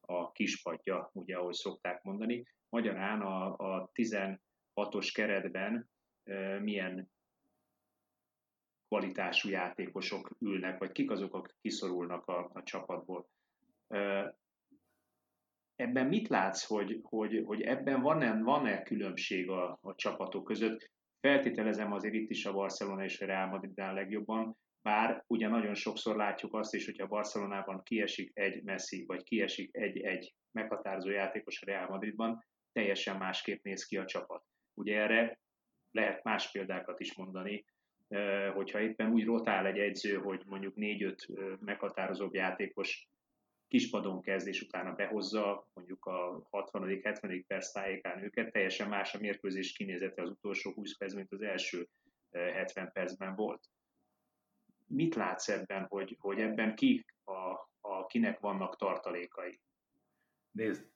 a 0.00 0.32
kispadja, 0.32 1.10
ugye 1.12 1.36
ahogy 1.36 1.54
szokták 1.54 2.02
mondani. 2.02 2.46
Magyarán 2.68 3.20
a, 3.20 3.56
a 3.56 3.90
16-os 3.94 5.10
keretben 5.14 5.90
milyen 6.60 7.10
kvalitású 8.88 9.48
játékosok 9.48 10.30
ülnek, 10.40 10.78
vagy 10.78 10.92
kik 10.92 11.10
azok, 11.10 11.34
akik 11.34 11.56
kiszorulnak 11.60 12.26
a, 12.26 12.50
a 12.52 12.62
csapatból. 12.62 13.28
Ebben 15.76 16.06
mit 16.06 16.28
látsz, 16.28 16.64
hogy, 16.66 17.00
hogy, 17.02 17.42
hogy 17.44 17.62
ebben 17.62 18.00
van-e, 18.02 18.42
van-e 18.42 18.82
különbség 18.82 19.50
a, 19.50 19.78
a 19.80 19.94
csapatok 19.94 20.44
között? 20.44 20.90
Feltételezem 21.20 21.92
azért 21.92 22.14
itt 22.14 22.30
is 22.30 22.46
a 22.46 22.52
Barcelona 22.52 23.04
és 23.04 23.20
a 23.20 23.26
Real 23.26 23.46
Madrid 23.46 23.78
a 23.78 23.92
legjobban, 23.92 24.56
bár 24.82 25.24
ugye 25.26 25.48
nagyon 25.48 25.74
sokszor 25.74 26.16
látjuk 26.16 26.54
azt 26.54 26.74
is, 26.74 26.84
hogy 26.84 27.00
a 27.00 27.06
Barcelonában 27.06 27.82
kiesik 27.82 28.30
egy 28.34 28.62
Messi, 28.62 29.04
vagy 29.06 29.22
kiesik 29.22 29.76
egy-egy 29.76 30.34
meghatározó 30.52 31.10
játékos 31.10 31.62
a 31.62 31.66
Real 31.66 31.88
Madridban, 31.88 32.44
teljesen 32.72 33.16
másképp 33.16 33.62
néz 33.62 33.84
ki 33.84 33.96
a 33.96 34.04
csapat. 34.04 34.44
Ugye 34.74 35.00
erre 35.00 35.38
lehet 35.90 36.24
más 36.24 36.50
példákat 36.50 37.00
is 37.00 37.16
mondani, 37.16 37.64
hogyha 38.54 38.80
éppen 38.80 39.12
úgy 39.12 39.24
rotál 39.24 39.66
egy 39.66 39.78
edző, 39.78 40.16
hogy 40.16 40.42
mondjuk 40.46 40.74
négy-öt 40.74 41.26
meghatározóbb 41.60 42.34
játékos 42.34 43.08
kispadon 43.68 44.22
kezd, 44.22 44.46
és 44.46 44.62
utána 44.62 44.94
behozza 44.94 45.68
mondjuk 45.72 46.04
a 46.04 46.48
60.-70. 46.50 47.44
perc 47.46 47.72
tájékán 47.72 48.22
őket, 48.22 48.52
teljesen 48.52 48.88
más 48.88 49.14
a 49.14 49.18
mérkőzés 49.18 49.72
kinézete 49.72 50.22
az 50.22 50.30
utolsó 50.30 50.72
20 50.72 50.96
perc, 50.96 51.14
mint 51.14 51.32
az 51.32 51.42
első 51.42 51.88
70 52.30 52.92
percben 52.92 53.34
volt. 53.34 53.68
Mit 54.86 55.14
látsz 55.14 55.48
ebben, 55.48 55.84
hogy, 55.84 56.16
hogy 56.20 56.40
ebben 56.40 56.74
ki 56.74 57.04
a, 57.24 57.32
a, 57.80 58.06
kinek 58.06 58.40
vannak 58.40 58.76
tartalékai? 58.76 59.60
Nézd, 60.50 60.90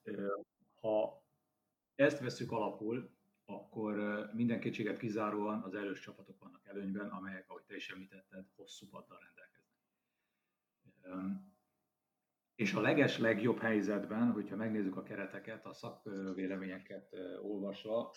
ha 0.81 1.23
ezt 1.95 2.21
veszük 2.21 2.53
alapul, 2.53 3.11
akkor 3.51 3.95
minden 4.33 4.61
kétséget 4.61 4.99
kizáróan 4.99 5.63
az 5.63 5.75
erős 5.75 6.01
csapatok 6.01 6.39
vannak 6.39 6.67
előnyben, 6.67 7.09
amelyek, 7.09 7.45
ahogy 7.51 7.63
te 7.63 7.77
is 7.77 7.91
említetted, 7.91 8.45
hosszú 8.57 8.87
paddal 8.89 9.19
rendelkeznek. 9.19 9.79
És 12.55 12.75
a 12.75 12.81
leges 12.81 13.19
legjobb 13.19 13.59
helyzetben, 13.59 14.33
hogyha 14.33 14.57
megnézzük 14.57 14.97
a 14.97 15.03
kereteket, 15.03 15.67
a 15.67 15.73
szakvéleményeket 15.73 17.17
olvasva, 17.43 18.13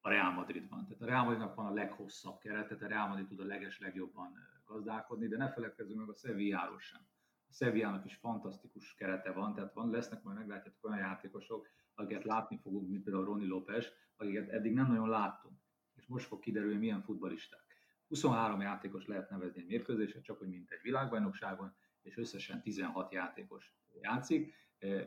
a 0.00 0.08
Real 0.08 0.32
Madrid 0.32 0.68
van. 0.68 0.86
Tehát 0.86 1.02
a 1.02 1.06
Real 1.06 1.24
Madridnak 1.24 1.54
van 1.54 1.66
a 1.66 1.72
leghosszabb 1.72 2.38
keret, 2.38 2.68
tehát 2.68 2.82
a 2.82 2.86
Real 2.86 3.08
Madrid 3.08 3.26
tud 3.26 3.40
a 3.40 3.44
leges 3.44 3.78
legjobban 3.78 4.32
gazdálkodni, 4.64 5.28
de 5.28 5.36
ne 5.36 5.52
feledkezzünk 5.52 5.98
meg 5.98 6.08
a 6.08 6.14
Sevilláról 6.14 6.78
sem. 6.78 7.00
A 7.48 7.52
Sevillának 7.52 8.04
is 8.04 8.14
fantasztikus 8.14 8.94
kerete 8.94 9.32
van, 9.32 9.54
tehát 9.54 9.72
van, 9.72 9.90
lesznek 9.90 10.22
majd 10.22 10.36
meglátjátok 10.36 10.84
olyan 10.84 10.98
játékosok, 10.98 11.68
akiket 11.94 12.24
látni 12.24 12.58
fogunk, 12.62 12.88
mint 12.88 13.04
például 13.04 13.24
Roni 13.24 13.46
López, 13.46 13.92
akiket 14.16 14.48
eddig 14.48 14.72
nem 14.72 14.86
nagyon 14.86 15.08
láttunk. 15.08 15.58
És 15.94 16.06
most 16.06 16.26
fog 16.26 16.40
kiderülni, 16.40 16.78
milyen 16.78 17.02
futbalisták. 17.02 17.62
23 18.08 18.60
játékos 18.60 19.06
lehet 19.06 19.30
nevezni 19.30 19.60
egy 19.60 19.66
mérkőzésre, 19.66 20.20
csak 20.20 20.42
úgy 20.42 20.48
mint 20.48 20.70
egy 20.70 20.82
világbajnokságon, 20.82 21.74
és 22.02 22.16
összesen 22.16 22.62
16 22.62 23.12
játékos 23.12 23.74
játszik. 24.00 24.54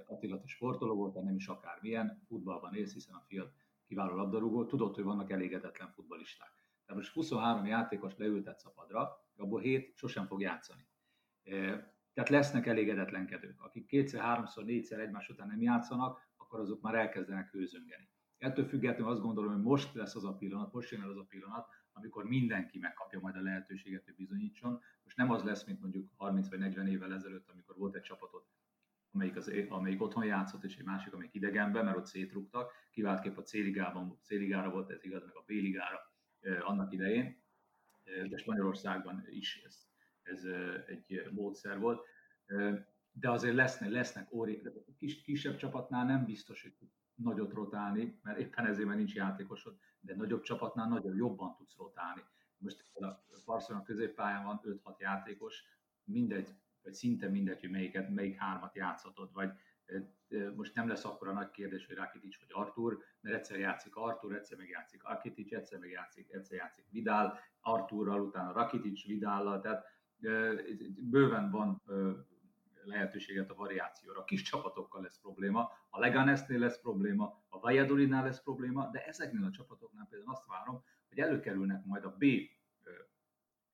Attila, 0.06 0.40
te 0.40 0.48
sportoló 0.48 0.96
volt, 0.96 1.24
nem 1.24 1.36
is 1.36 1.48
akármilyen, 1.48 2.24
futballban 2.28 2.74
élsz, 2.74 2.94
hiszen 2.94 3.16
a 3.16 3.24
fiat 3.28 3.54
kiváló 3.86 4.16
labdarúgó, 4.16 4.66
tudod, 4.66 4.96
hogy 4.96 5.04
vannak 5.04 5.32
elégedetlen 5.32 5.92
futbalisták. 5.92 6.52
Tehát 6.86 7.02
most 7.02 7.14
23 7.14 7.66
játékos 7.66 8.18
leültetsz 8.18 8.66
a 8.66 8.72
padra, 8.72 9.26
abból 9.36 9.60
7 9.60 9.98
sosem 9.98 10.26
fog 10.28 10.42
játszani. 10.42 10.88
Tehát 12.14 12.30
lesznek 12.30 12.66
elégedetlenkedők, 12.66 13.62
akik 13.62 13.86
kétszer, 13.86 14.22
háromszor, 14.22 14.64
négyszer 14.64 15.00
egymás 15.00 15.30
után 15.30 15.48
nem 15.48 15.62
játszanak, 15.62 16.32
akkor 16.38 16.60
azok 16.60 16.82
már 16.82 16.96
elkezdenek 16.96 17.52
hőzöngeni. 17.52 18.10
Ettől 18.48 18.66
függetlenül 18.66 19.12
azt 19.12 19.22
gondolom, 19.22 19.54
hogy 19.54 19.62
most 19.62 19.94
lesz 19.94 20.16
az 20.16 20.26
a 20.26 20.34
pillanat, 20.34 20.74
most 20.74 20.92
jön 20.92 21.02
az 21.02 21.18
a 21.18 21.26
pillanat, 21.30 21.68
amikor 21.92 22.26
mindenki 22.26 22.80
megkapja 22.80 23.20
majd 23.20 23.36
a 23.36 23.42
lehetőséget, 23.42 24.06
hogy 24.06 24.16
bizonyítson. 24.16 24.82
Most 25.04 25.18
nem 25.18 25.32
az 25.32 25.44
lesz, 25.44 25.66
mint 25.66 25.82
mondjuk 25.82 26.10
30 26.16 26.50
vagy 26.50 26.60
40 26.60 26.88
évvel 26.88 27.14
ezelőtt, 27.14 27.50
amikor 27.50 27.78
volt 27.78 27.96
egy 27.96 28.02
csapatot, 28.02 28.46
amelyik, 29.12 29.36
az, 29.36 29.52
amelyik 29.70 30.02
otthon 30.02 30.26
játszott, 30.26 30.64
és 30.64 30.78
egy 30.78 30.86
másik, 30.86 31.14
amelyik 31.14 31.34
idegenben, 31.34 31.86
mert 31.86 31.98
ott 31.98 32.06
szétrugtak. 32.06 32.72
Kiváltképp 32.92 33.38
a 33.38 33.42
C-ligában, 33.42 34.18
C-ligára 34.22 34.70
volt 34.70 34.90
ez 34.90 35.04
igaz, 35.04 35.24
meg 35.26 35.36
a 35.36 35.44
B-ligára 35.46 36.12
eh, 36.40 36.70
annak 36.70 36.92
idején, 36.92 37.46
de 38.30 38.38
Spanyolországban 38.38 39.26
is 39.30 39.62
ez, 39.66 39.88
ez 40.22 40.44
egy 40.88 41.28
módszer 41.32 41.80
volt. 41.80 42.06
De 43.12 43.32
azért 43.32 43.56
lesznek, 43.56 43.90
lesznek 43.90 44.34
óri, 44.34 44.62
kis, 44.98 45.22
kisebb 45.22 45.56
csapatnál 45.56 46.06
nem 46.06 46.26
biztos, 46.26 46.62
hogy 46.62 46.74
nagyot 47.18 47.54
rotálni, 47.54 48.20
mert 48.24 48.40
éppen 48.40 48.66
ezért 48.66 48.88
mert 48.88 48.98
nincs 48.98 49.14
játékosod, 49.16 49.78
de 50.00 50.16
nagyobb 50.16 50.42
csapatnál 50.42 50.88
nagyon 50.88 51.16
jobban 51.16 51.56
tudsz 51.56 51.78
rotálni. 51.78 52.22
Most 52.58 52.92
a 52.94 53.24
Barcelona 53.46 53.84
középpályán 53.84 54.44
van 54.44 54.62
5-6 54.64 54.98
játékos, 54.98 55.64
mindegy, 56.04 56.56
vagy 56.84 56.94
szinte 56.94 57.28
mindegy, 57.28 57.60
hogy 57.60 57.70
melyiket, 57.70 58.10
melyik 58.10 58.38
hármat 58.38 58.76
játszhatod, 58.76 59.34
vagy 59.34 59.52
most 60.56 60.76
nem 60.76 60.88
lesz 60.88 61.06
akkor 61.06 61.28
a 61.28 61.34
nagy 61.34 61.52
kérdés, 61.52 61.86
hogy 61.86 61.96
Rakitic 61.96 62.40
vagy 62.40 62.50
Artur, 62.52 63.04
mert 63.22 63.36
egyszer 63.36 63.60
játszik 63.60 63.96
Artur, 63.96 64.36
egyszer 64.36 64.58
meg 64.58 64.70
játszik 64.70 65.04
Rakitic, 65.04 65.52
egyszer 65.54 65.80
meg 65.80 65.90
játszik, 65.90 66.34
egyszer 66.34 66.58
játszik 66.58 66.86
Vidal, 66.90 67.40
Arturral, 67.62 68.22
utána 68.22 68.52
Rakitic 68.52 69.06
Vidállal, 69.06 69.60
tehát 69.60 69.86
bőven 71.10 71.52
van 71.52 71.82
lehetőséget 72.88 73.50
a 73.50 73.56
variációra. 73.56 74.20
A 74.20 74.24
kis 74.24 74.42
csapatokkal 74.42 75.02
lesz 75.02 75.20
probléma, 75.20 75.72
a 75.90 76.00
Leganesnél 76.00 76.60
lesz 76.60 76.82
probléma, 76.82 77.44
a 77.50 77.60
Valladolidnál 77.60 78.24
lesz 78.24 78.44
probléma, 78.44 78.90
de 78.92 79.06
ezeknél 79.06 79.44
a 79.44 79.52
csapatoknál 79.52 80.08
például 80.10 80.32
azt 80.32 80.46
várom, 80.46 80.84
hogy 81.10 81.20
előkerülnek 81.20 81.86
majd 81.86 82.04
a 82.04 82.16
B 82.18 82.26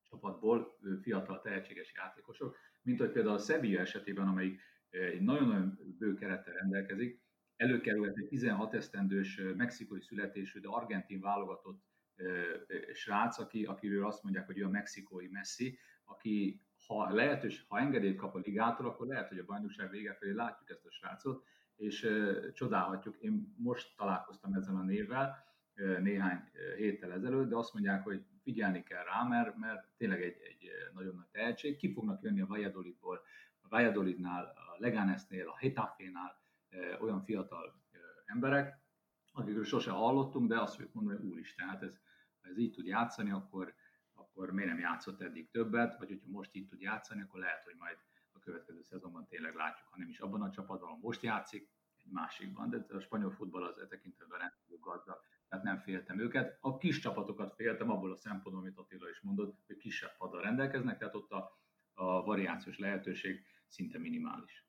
csapatból 0.03 0.77
fiatal 1.01 1.41
tehetséges 1.41 1.93
játékosok, 1.95 2.57
mint 2.81 2.99
hogy 2.99 3.11
például 3.11 3.35
a 3.35 3.39
Sevilla 3.39 3.79
esetében, 3.79 4.27
amelyik 4.27 4.61
egy 4.89 5.21
nagyon-nagyon 5.21 5.95
bő 5.99 6.13
kerettel 6.13 6.53
rendelkezik, 6.53 7.21
előkerülhet 7.55 8.17
egy 8.17 8.27
16 8.27 8.73
esztendős 8.73 9.41
mexikói 9.55 10.01
születésű, 10.01 10.59
de 10.59 10.67
argentin 10.67 11.19
válogatott 11.19 11.83
srác, 12.93 13.39
aki, 13.39 13.65
akiről 13.65 14.05
azt 14.05 14.23
mondják, 14.23 14.45
hogy 14.45 14.57
ő 14.57 14.65
a 14.65 14.69
mexikói 14.69 15.27
Messi, 15.27 15.79
aki 16.05 16.61
ha 16.87 17.13
lehetős, 17.13 17.65
ha 17.67 17.79
engedélyt 17.79 18.17
kap 18.17 18.35
a 18.35 18.39
ligától, 18.39 18.85
akkor 18.85 19.07
lehet, 19.07 19.27
hogy 19.27 19.37
a 19.37 19.45
bajnokság 19.45 19.89
vége 19.89 20.13
felé 20.13 20.31
látjuk 20.31 20.69
ezt 20.69 20.85
a 20.85 20.91
srácot, 20.91 21.45
és 21.75 22.09
csodálhatjuk. 22.53 23.15
Én 23.17 23.53
most 23.57 23.97
találkoztam 23.97 24.53
ezzel 24.53 24.75
a 24.75 24.83
névvel 24.83 25.51
néhány 26.01 26.43
héttel 26.77 27.11
ezelőtt, 27.11 27.49
de 27.49 27.55
azt 27.55 27.73
mondják, 27.73 28.03
hogy 28.03 28.25
figyelni 28.43 28.83
kell 28.83 29.03
rá, 29.03 29.23
mert, 29.23 29.57
mert 29.57 29.87
tényleg 29.97 30.21
egy, 30.21 30.37
egy 30.41 30.69
nagyon 30.93 31.15
nagy 31.15 31.27
tehetség. 31.31 31.77
Ki 31.77 31.93
fognak 31.93 32.21
jönni 32.21 32.41
a 32.41 32.45
Valladolidból, 32.45 33.21
a 33.61 33.67
Valladolidnál, 33.67 34.43
a 34.43 34.75
Leganesnél, 34.77 35.47
a 35.47 35.57
Hetafénál 35.57 36.41
olyan 36.99 37.23
fiatal 37.23 37.81
emberek, 38.25 38.81
akikről 39.31 39.63
sose 39.63 39.91
hallottunk, 39.91 40.49
de 40.49 40.61
azt 40.61 40.75
fogjuk 40.75 40.93
mondani, 40.93 41.17
hogy 41.17 41.27
úristen, 41.27 41.67
hát 41.67 41.83
ez, 41.83 42.01
ha 42.43 42.49
ez 42.49 42.57
így 42.57 42.71
tud 42.71 42.85
játszani, 42.85 43.31
akkor, 43.31 43.73
akkor 44.13 44.51
miért 44.51 44.69
nem 44.69 44.79
játszott 44.79 45.21
eddig 45.21 45.49
többet, 45.49 45.97
vagy 45.97 46.07
hogyha 46.07 46.29
most 46.29 46.55
itt 46.55 46.69
tud 46.69 46.81
játszani, 46.81 47.21
akkor 47.21 47.39
lehet, 47.39 47.63
hogy 47.63 47.75
majd 47.77 47.97
a 48.31 48.39
következő 48.39 48.81
szezonban 48.81 49.27
tényleg 49.27 49.55
látjuk, 49.55 49.87
ha 49.89 49.97
nem 49.97 50.09
is 50.09 50.19
abban 50.19 50.41
a 50.41 50.49
csapatban, 50.49 50.99
most 50.99 51.21
játszik, 51.21 51.71
egy 52.05 52.11
másikban, 52.11 52.69
de 52.69 52.95
a 52.95 52.99
spanyol 52.99 53.31
futball 53.31 53.63
az 53.63 53.77
e 53.77 53.87
tekintetben 53.87 54.39
rendkívül 54.39 54.79
gazdag, 54.79 55.19
tehát 55.47 55.63
nem 55.63 55.77
féltem 55.79 56.19
őket. 56.19 56.57
A 56.61 56.77
kis 56.77 56.99
csapatokat 56.99 57.53
féltem 57.55 57.89
abból 57.89 58.11
a 58.11 58.15
szempontból, 58.15 58.63
amit 58.63 58.77
Attila 58.77 59.09
is 59.09 59.21
mondott, 59.21 59.63
hogy 59.65 59.77
kisebb 59.77 60.17
paddal 60.17 60.41
rendelkeznek, 60.41 60.97
tehát 60.97 61.15
ott 61.15 61.31
a, 61.31 61.59
a 61.93 62.23
variációs 62.23 62.77
lehetőség 62.77 63.45
szinte 63.67 63.97
minimális. 63.97 64.67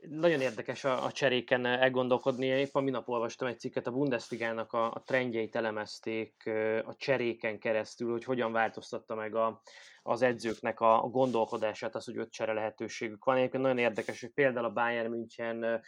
Nagyon 0.00 0.40
érdekes 0.40 0.84
a, 0.84 1.04
a 1.04 1.12
cseréken 1.12 1.66
elgondolkodni. 1.66 2.46
Épp 2.46 2.74
a 2.74 2.80
minap 2.80 3.08
olvastam 3.08 3.48
egy 3.48 3.58
cikket, 3.58 3.86
a 3.86 3.90
Bundesligának 3.90 4.72
a, 4.72 4.92
a 4.92 5.02
trendjeit 5.06 5.56
elemezték 5.56 6.50
a 6.84 6.94
cseréken 6.96 7.58
keresztül, 7.58 8.10
hogy 8.10 8.24
hogyan 8.24 8.52
változtatta 8.52 9.14
meg 9.14 9.34
a, 9.34 9.60
az 10.08 10.22
edzőknek 10.22 10.80
a, 10.80 11.08
gondolkodását, 11.10 11.94
az, 11.94 12.04
hogy 12.04 12.16
öt 12.16 12.30
csere 12.30 12.52
lehetőségük 12.52 13.24
van. 13.24 13.36
Egyébként 13.36 13.62
nagyon 13.62 13.78
érdekes, 13.78 14.20
hogy 14.20 14.30
például 14.30 14.64
a 14.64 14.72
Bayern 14.72 15.10
München 15.10 15.82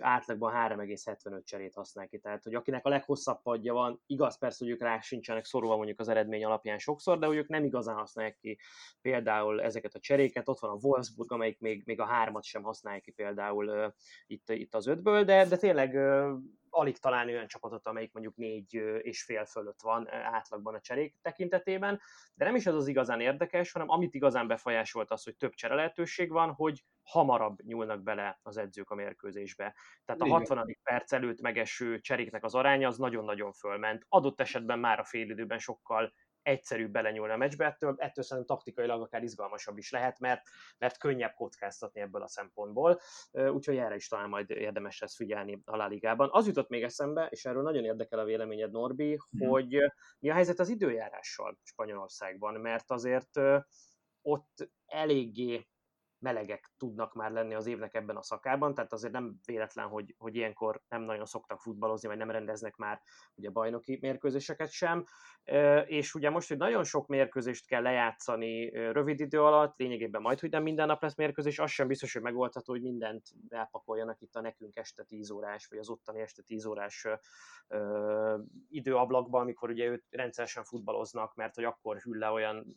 átlagban 0.00 0.52
3,75 0.52 1.44
cserét 1.44 1.74
használ 1.74 2.08
ki. 2.08 2.18
Tehát, 2.18 2.42
hogy 2.44 2.54
akinek 2.54 2.86
a 2.86 2.88
leghosszabb 2.88 3.42
padja 3.42 3.72
van, 3.72 4.02
igaz 4.06 4.38
persze, 4.38 4.64
hogy 4.64 4.72
ők 4.72 4.82
rá 4.82 5.00
sincsenek 5.00 5.44
szorulva 5.44 5.76
mondjuk 5.76 6.00
az 6.00 6.08
eredmény 6.08 6.44
alapján 6.44 6.78
sokszor, 6.78 7.18
de 7.18 7.26
hogy 7.26 7.36
ők 7.36 7.48
nem 7.48 7.64
igazán 7.64 7.96
használják 7.96 8.36
ki 8.36 8.58
például 9.00 9.62
ezeket 9.62 9.94
a 9.94 10.00
cseréket. 10.00 10.48
Ott 10.48 10.60
van 10.60 10.70
a 10.70 10.78
Wolfsburg, 10.80 11.32
amelyik 11.32 11.60
még, 11.60 11.82
még 11.84 12.00
a 12.00 12.06
hármat 12.06 12.44
sem 12.44 12.62
használja 12.62 13.00
ki 13.00 13.10
például 13.10 13.94
itt, 14.26 14.50
itt 14.50 14.74
az 14.74 14.86
ötből, 14.86 15.24
de, 15.24 15.44
de 15.44 15.56
tényleg 15.56 15.94
alig 16.74 16.98
talán 16.98 17.28
olyan 17.28 17.46
csapatot, 17.46 17.86
amelyik 17.86 18.12
mondjuk 18.12 18.36
négy 18.36 18.74
és 18.98 19.24
fél 19.24 19.44
fölött 19.44 19.80
van 19.82 20.12
átlagban 20.12 20.74
a 20.74 20.80
cserék 20.80 21.16
tekintetében, 21.22 22.00
de 22.34 22.44
nem 22.44 22.54
is 22.54 22.66
ez 22.66 22.74
az 22.74 22.86
igazán 22.86 23.20
érdekes, 23.20 23.72
hanem 23.72 23.88
amit 23.88 24.14
igazán 24.14 24.46
befolyásolt 24.46 25.10
az, 25.10 25.24
hogy 25.24 25.36
több 25.36 25.54
csere 25.54 25.74
lehetőség 25.74 26.30
van, 26.30 26.52
hogy 26.52 26.84
hamarabb 27.02 27.62
nyúlnak 27.62 28.02
bele 28.02 28.38
az 28.42 28.56
edzők 28.56 28.90
a 28.90 28.94
mérkőzésbe. 28.94 29.74
Tehát 30.04 30.20
a 30.20 30.26
60. 30.28 30.78
perc 30.82 31.12
előtt 31.12 31.40
megeső 31.40 32.00
cseréknek 32.00 32.44
az 32.44 32.54
aránya 32.54 32.88
az 32.88 32.98
nagyon-nagyon 32.98 33.52
fölment. 33.52 34.04
Adott 34.08 34.40
esetben 34.40 34.78
már 34.78 34.98
a 34.98 35.04
félidőben 35.04 35.58
sokkal 35.58 36.12
egyszerűbb 36.42 36.90
belenyúlni 36.90 37.32
a 37.32 37.36
meccsbe, 37.36 37.66
ettől, 37.66 37.94
ettől 37.98 38.24
szerintem 38.24 38.56
taktikailag 38.56 39.00
akár 39.00 39.22
izgalmasabb 39.22 39.78
is 39.78 39.90
lehet, 39.90 40.18
mert, 40.18 40.42
mert 40.78 40.98
könnyebb 40.98 41.34
kockáztatni 41.34 42.00
ebből 42.00 42.22
a 42.22 42.28
szempontból, 42.28 43.00
úgyhogy 43.30 43.76
erre 43.76 43.94
is 43.94 44.08
talán 44.08 44.28
majd 44.28 44.50
érdemes 44.50 45.00
lesz 45.00 45.16
figyelni 45.16 45.62
a 45.64 45.76
La 45.76 45.86
Ligában. 45.86 46.28
Az 46.32 46.46
jutott 46.46 46.68
még 46.68 46.82
eszembe, 46.82 47.26
és 47.26 47.44
erről 47.44 47.62
nagyon 47.62 47.84
érdekel 47.84 48.18
a 48.18 48.24
véleményed, 48.24 48.70
Norbi, 48.70 49.18
hmm. 49.30 49.48
hogy 49.48 49.76
mi 50.18 50.30
a 50.30 50.34
helyzet 50.34 50.58
az 50.58 50.68
időjárással 50.68 51.58
Spanyolországban, 51.62 52.60
mert 52.60 52.90
azért 52.90 53.40
ott 54.22 54.70
eléggé 54.86 55.66
melegek 56.22 56.70
tudnak 56.78 57.14
már 57.14 57.30
lenni 57.30 57.54
az 57.54 57.66
évnek 57.66 57.94
ebben 57.94 58.16
a 58.16 58.22
szakában, 58.22 58.74
tehát 58.74 58.92
azért 58.92 59.12
nem 59.12 59.38
véletlen, 59.44 59.86
hogy, 59.86 60.14
hogy 60.18 60.36
ilyenkor 60.36 60.80
nem 60.88 61.02
nagyon 61.02 61.24
szoktak 61.24 61.60
futballozni, 61.60 62.08
vagy 62.08 62.16
nem 62.16 62.30
rendeznek 62.30 62.76
már 62.76 63.00
ugye 63.34 63.50
bajnoki 63.50 63.98
mérkőzéseket 64.00 64.70
sem, 64.70 65.04
és 65.84 66.14
ugye 66.14 66.30
most, 66.30 66.48
hogy 66.48 66.56
nagyon 66.56 66.84
sok 66.84 67.06
mérkőzést 67.06 67.66
kell 67.66 67.82
lejátszani 67.82 68.68
rövid 68.68 69.20
idő 69.20 69.42
alatt, 69.42 69.78
lényegében 69.78 70.22
majd, 70.22 70.40
hogy 70.40 70.50
nem 70.50 70.62
minden 70.62 70.86
nap 70.86 71.02
lesz 71.02 71.16
mérkőzés, 71.16 71.58
az 71.58 71.70
sem 71.70 71.86
biztos, 71.86 72.12
hogy 72.12 72.22
megoldható, 72.22 72.72
hogy 72.72 72.82
mindent 72.82 73.22
elpakoljanak 73.48 74.20
itt 74.20 74.34
a 74.34 74.40
nekünk 74.40 74.76
este 74.76 75.02
10 75.02 75.30
órás, 75.30 75.66
vagy 75.66 75.78
az 75.78 75.88
ottani 75.88 76.20
este 76.20 76.42
10 76.42 76.64
órás 76.64 77.06
időablakban, 78.68 79.40
amikor 79.40 79.70
ugye 79.70 79.86
őt 79.86 80.04
rendszeresen 80.10 80.64
futballoznak, 80.64 81.34
mert 81.34 81.54
hogy 81.54 81.64
akkor 81.64 81.98
hűl 81.98 82.18
le 82.18 82.30
olyan 82.30 82.76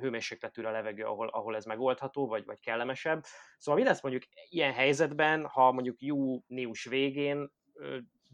hőmérsékletűre 0.00 0.70
levegő, 0.70 1.04
ahol, 1.04 1.28
ahol 1.28 1.56
ez 1.56 1.64
megoldható, 1.64 2.26
vagy, 2.26 2.44
vagy 2.44 2.60
kellemesebb. 2.60 3.22
Szóval 3.58 3.82
mi 3.82 3.86
lesz 3.86 4.02
mondjuk 4.02 4.22
ilyen 4.48 4.72
helyzetben, 4.72 5.46
ha 5.46 5.72
mondjuk 5.72 6.00
június 6.00 6.84
végén 6.84 7.50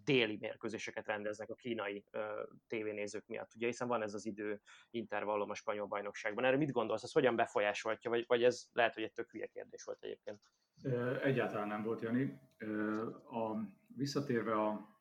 déli 0.05 0.37
mérkőzéseket 0.40 1.07
rendeznek 1.07 1.51
a 1.51 1.55
kínai 1.55 2.05
ö, 2.11 2.42
tévénézők 2.66 3.27
miatt, 3.27 3.55
ugye, 3.55 3.66
hiszen 3.66 3.88
van 3.88 4.03
ez 4.03 4.14
az 4.14 4.27
idő 4.27 4.61
intervallum 4.90 5.51
a 5.51 5.55
spanyol 5.55 5.87
bajnokságban. 5.87 6.44
Erre 6.44 6.57
mit 6.57 6.71
gondolsz, 6.71 7.03
ez 7.03 7.12
hogyan 7.12 7.37
befolyásolhatja, 7.37 8.11
vagy, 8.11 8.25
vagy 8.27 8.44
ez 8.44 8.64
lehet, 8.73 8.94
hogy 8.94 9.03
egy 9.03 9.12
tök 9.12 9.31
hülye 9.31 9.47
kérdés 9.47 9.85
volt 9.85 10.03
egyébként? 10.03 10.40
Egyáltalán 11.23 11.68
nem 11.68 11.83
volt, 11.83 12.01
Jani. 12.01 12.40
A, 13.31 13.57
visszatérve 13.97 14.62
a 14.62 14.97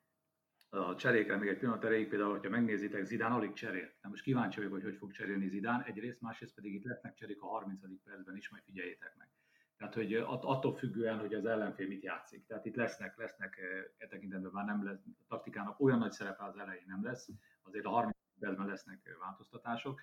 a 0.68 0.94
cserékre 0.96 1.36
még 1.36 1.48
egy 1.48 1.58
pillanat 1.58 1.84
erejéig, 1.84 2.08
például, 2.08 2.30
hogyha 2.30 2.50
megnézitek, 2.50 3.04
Zidán 3.04 3.32
alig 3.32 3.52
cserél. 3.52 3.90
Nem 4.00 4.10
most 4.10 4.22
kíváncsi 4.22 4.56
vagyok, 4.56 4.72
hogy 4.72 4.82
hogy 4.82 4.96
fog 4.96 5.10
cserélni 5.10 5.48
Zidán, 5.48 5.82
egyrészt, 5.82 6.20
másrészt 6.20 6.54
pedig 6.54 6.74
itt 6.74 6.84
lesznek 6.84 7.14
cserék 7.14 7.42
a 7.42 7.46
30. 7.46 7.80
percben 8.04 8.36
is, 8.36 8.50
majd 8.50 8.62
figyeljétek 8.62 9.16
meg. 9.16 9.28
Tehát, 9.76 9.94
hogy 9.94 10.14
attól 10.14 10.74
függően, 10.74 11.18
hogy 11.18 11.34
az 11.34 11.44
ellenfél 11.44 11.86
mit 11.88 12.02
játszik. 12.02 12.46
Tehát 12.46 12.66
itt 12.66 12.74
lesznek, 12.74 13.16
lesznek 13.16 13.58
e 13.98 14.06
tekintetben 14.06 14.50
már 14.52 14.64
nem 14.64 14.84
lesz, 14.84 14.98
a 15.18 15.24
taktikának 15.28 15.80
olyan 15.80 15.98
nagy 15.98 16.12
szerepe 16.12 16.44
az 16.44 16.56
elején 16.56 16.84
nem 16.86 17.04
lesz, 17.04 17.28
azért 17.62 17.84
a 17.84 17.90
30 17.90 18.16
percben 18.38 18.66
lesznek 18.66 19.16
változtatások. 19.20 20.00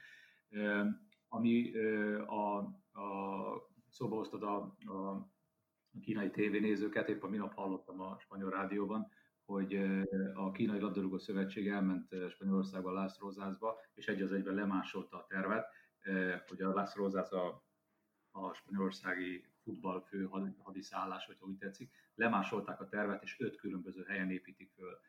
Ami 1.27 1.73
a, 2.25 2.57
a 2.57 3.69
szóba 3.89 4.15
hoztad 4.15 4.43
a, 4.43 4.55
a 4.93 5.29
kínai 6.01 6.29
tévénézőket, 6.29 7.09
épp 7.09 7.23
a 7.23 7.27
minap 7.27 7.53
hallottam 7.53 8.01
a 8.01 8.17
spanyol 8.19 8.49
rádióban, 8.49 9.11
hogy 9.45 9.75
a 10.33 10.51
Kínai 10.51 10.79
Labdarúgó 10.79 11.17
Szövetség 11.17 11.67
elment 11.67 12.15
Spanyolországba, 12.29 12.91
Lász 12.91 13.19
Rózászba, 13.19 13.79
és 13.93 14.07
egy 14.07 14.21
az 14.21 14.31
egyben 14.31 14.53
lemásolta 14.53 15.17
a 15.17 15.25
tervet, 15.27 15.67
hogy 16.47 16.61
a 16.61 16.73
Lász 16.73 16.95
Rózász 16.95 17.31
a, 17.31 17.63
a 18.31 18.53
spanyolországi 18.53 19.45
futball 19.63 20.01
fő 20.01 20.29
hadiszállás, 20.57 21.25
hogyha 21.25 21.45
úgy 21.45 21.57
tetszik, 21.57 21.91
lemásolták 22.15 22.81
a 22.81 22.87
tervet, 22.87 23.23
és 23.23 23.39
öt 23.39 23.55
különböző 23.55 24.03
helyen 24.03 24.31
építik 24.31 24.71
föl 24.71 24.99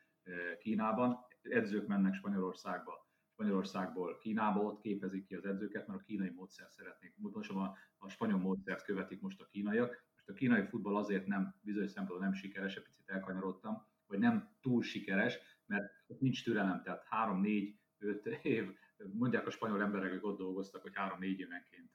Kínában. 0.59 1.17
Edzők 1.41 1.87
mennek 1.87 2.13
Spanyolországba, 2.13 3.07
Spanyolországból 3.31 4.17
Kínába, 4.17 4.61
ott 4.61 4.81
képezik 4.81 5.25
ki 5.25 5.35
az 5.35 5.45
edzőket, 5.45 5.87
mert 5.87 5.99
a 5.99 6.03
kínai 6.03 6.29
módszert 6.29 6.71
szeretnék. 6.71 7.13
Most 7.15 7.49
a, 7.49 7.77
a 7.97 8.09
spanyol 8.09 8.39
módszert 8.39 8.83
követik 8.83 9.21
most 9.21 9.41
a 9.41 9.45
kínaiak. 9.45 9.89
Most 10.15 10.29
a 10.29 10.33
kínai 10.33 10.65
futball 10.65 10.95
azért 10.95 11.27
nem, 11.27 11.55
bizonyos 11.61 11.91
szempontból 11.91 12.27
nem 12.27 12.33
sikeres, 12.33 12.75
egy 12.75 12.83
picit 12.83 13.09
elkanyarodtam, 13.09 13.85
vagy 14.07 14.19
nem 14.19 14.55
túl 14.61 14.83
sikeres, 14.83 15.37
mert 15.65 15.93
nincs 16.19 16.43
türelem, 16.43 16.81
tehát 16.83 17.03
három, 17.03 17.41
négy, 17.41 17.79
öt 17.97 18.25
év, 18.41 18.75
mondják 19.13 19.47
a 19.47 19.49
spanyol 19.49 19.81
emberek, 19.81 20.11
akik 20.11 20.25
ott 20.25 20.37
dolgoztak, 20.37 20.81
hogy 20.81 20.95
három-négy 20.95 21.39
évenként 21.39 21.91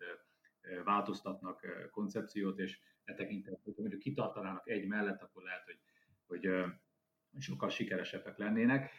változtatnak 0.85 1.88
koncepciót, 1.90 2.59
és 2.59 2.81
e 3.05 3.14
tekintetben, 3.14 3.61
hogy 3.64 3.75
mondjuk 3.77 4.01
kitartanának 4.01 4.68
egy 4.68 4.87
mellett, 4.87 5.22
akkor 5.22 5.42
lehet, 5.42 5.64
hogy, 5.64 5.79
hogy 6.27 6.64
sokkal 7.38 7.68
sikeresebbek 7.68 8.37
lennének. 8.37 8.90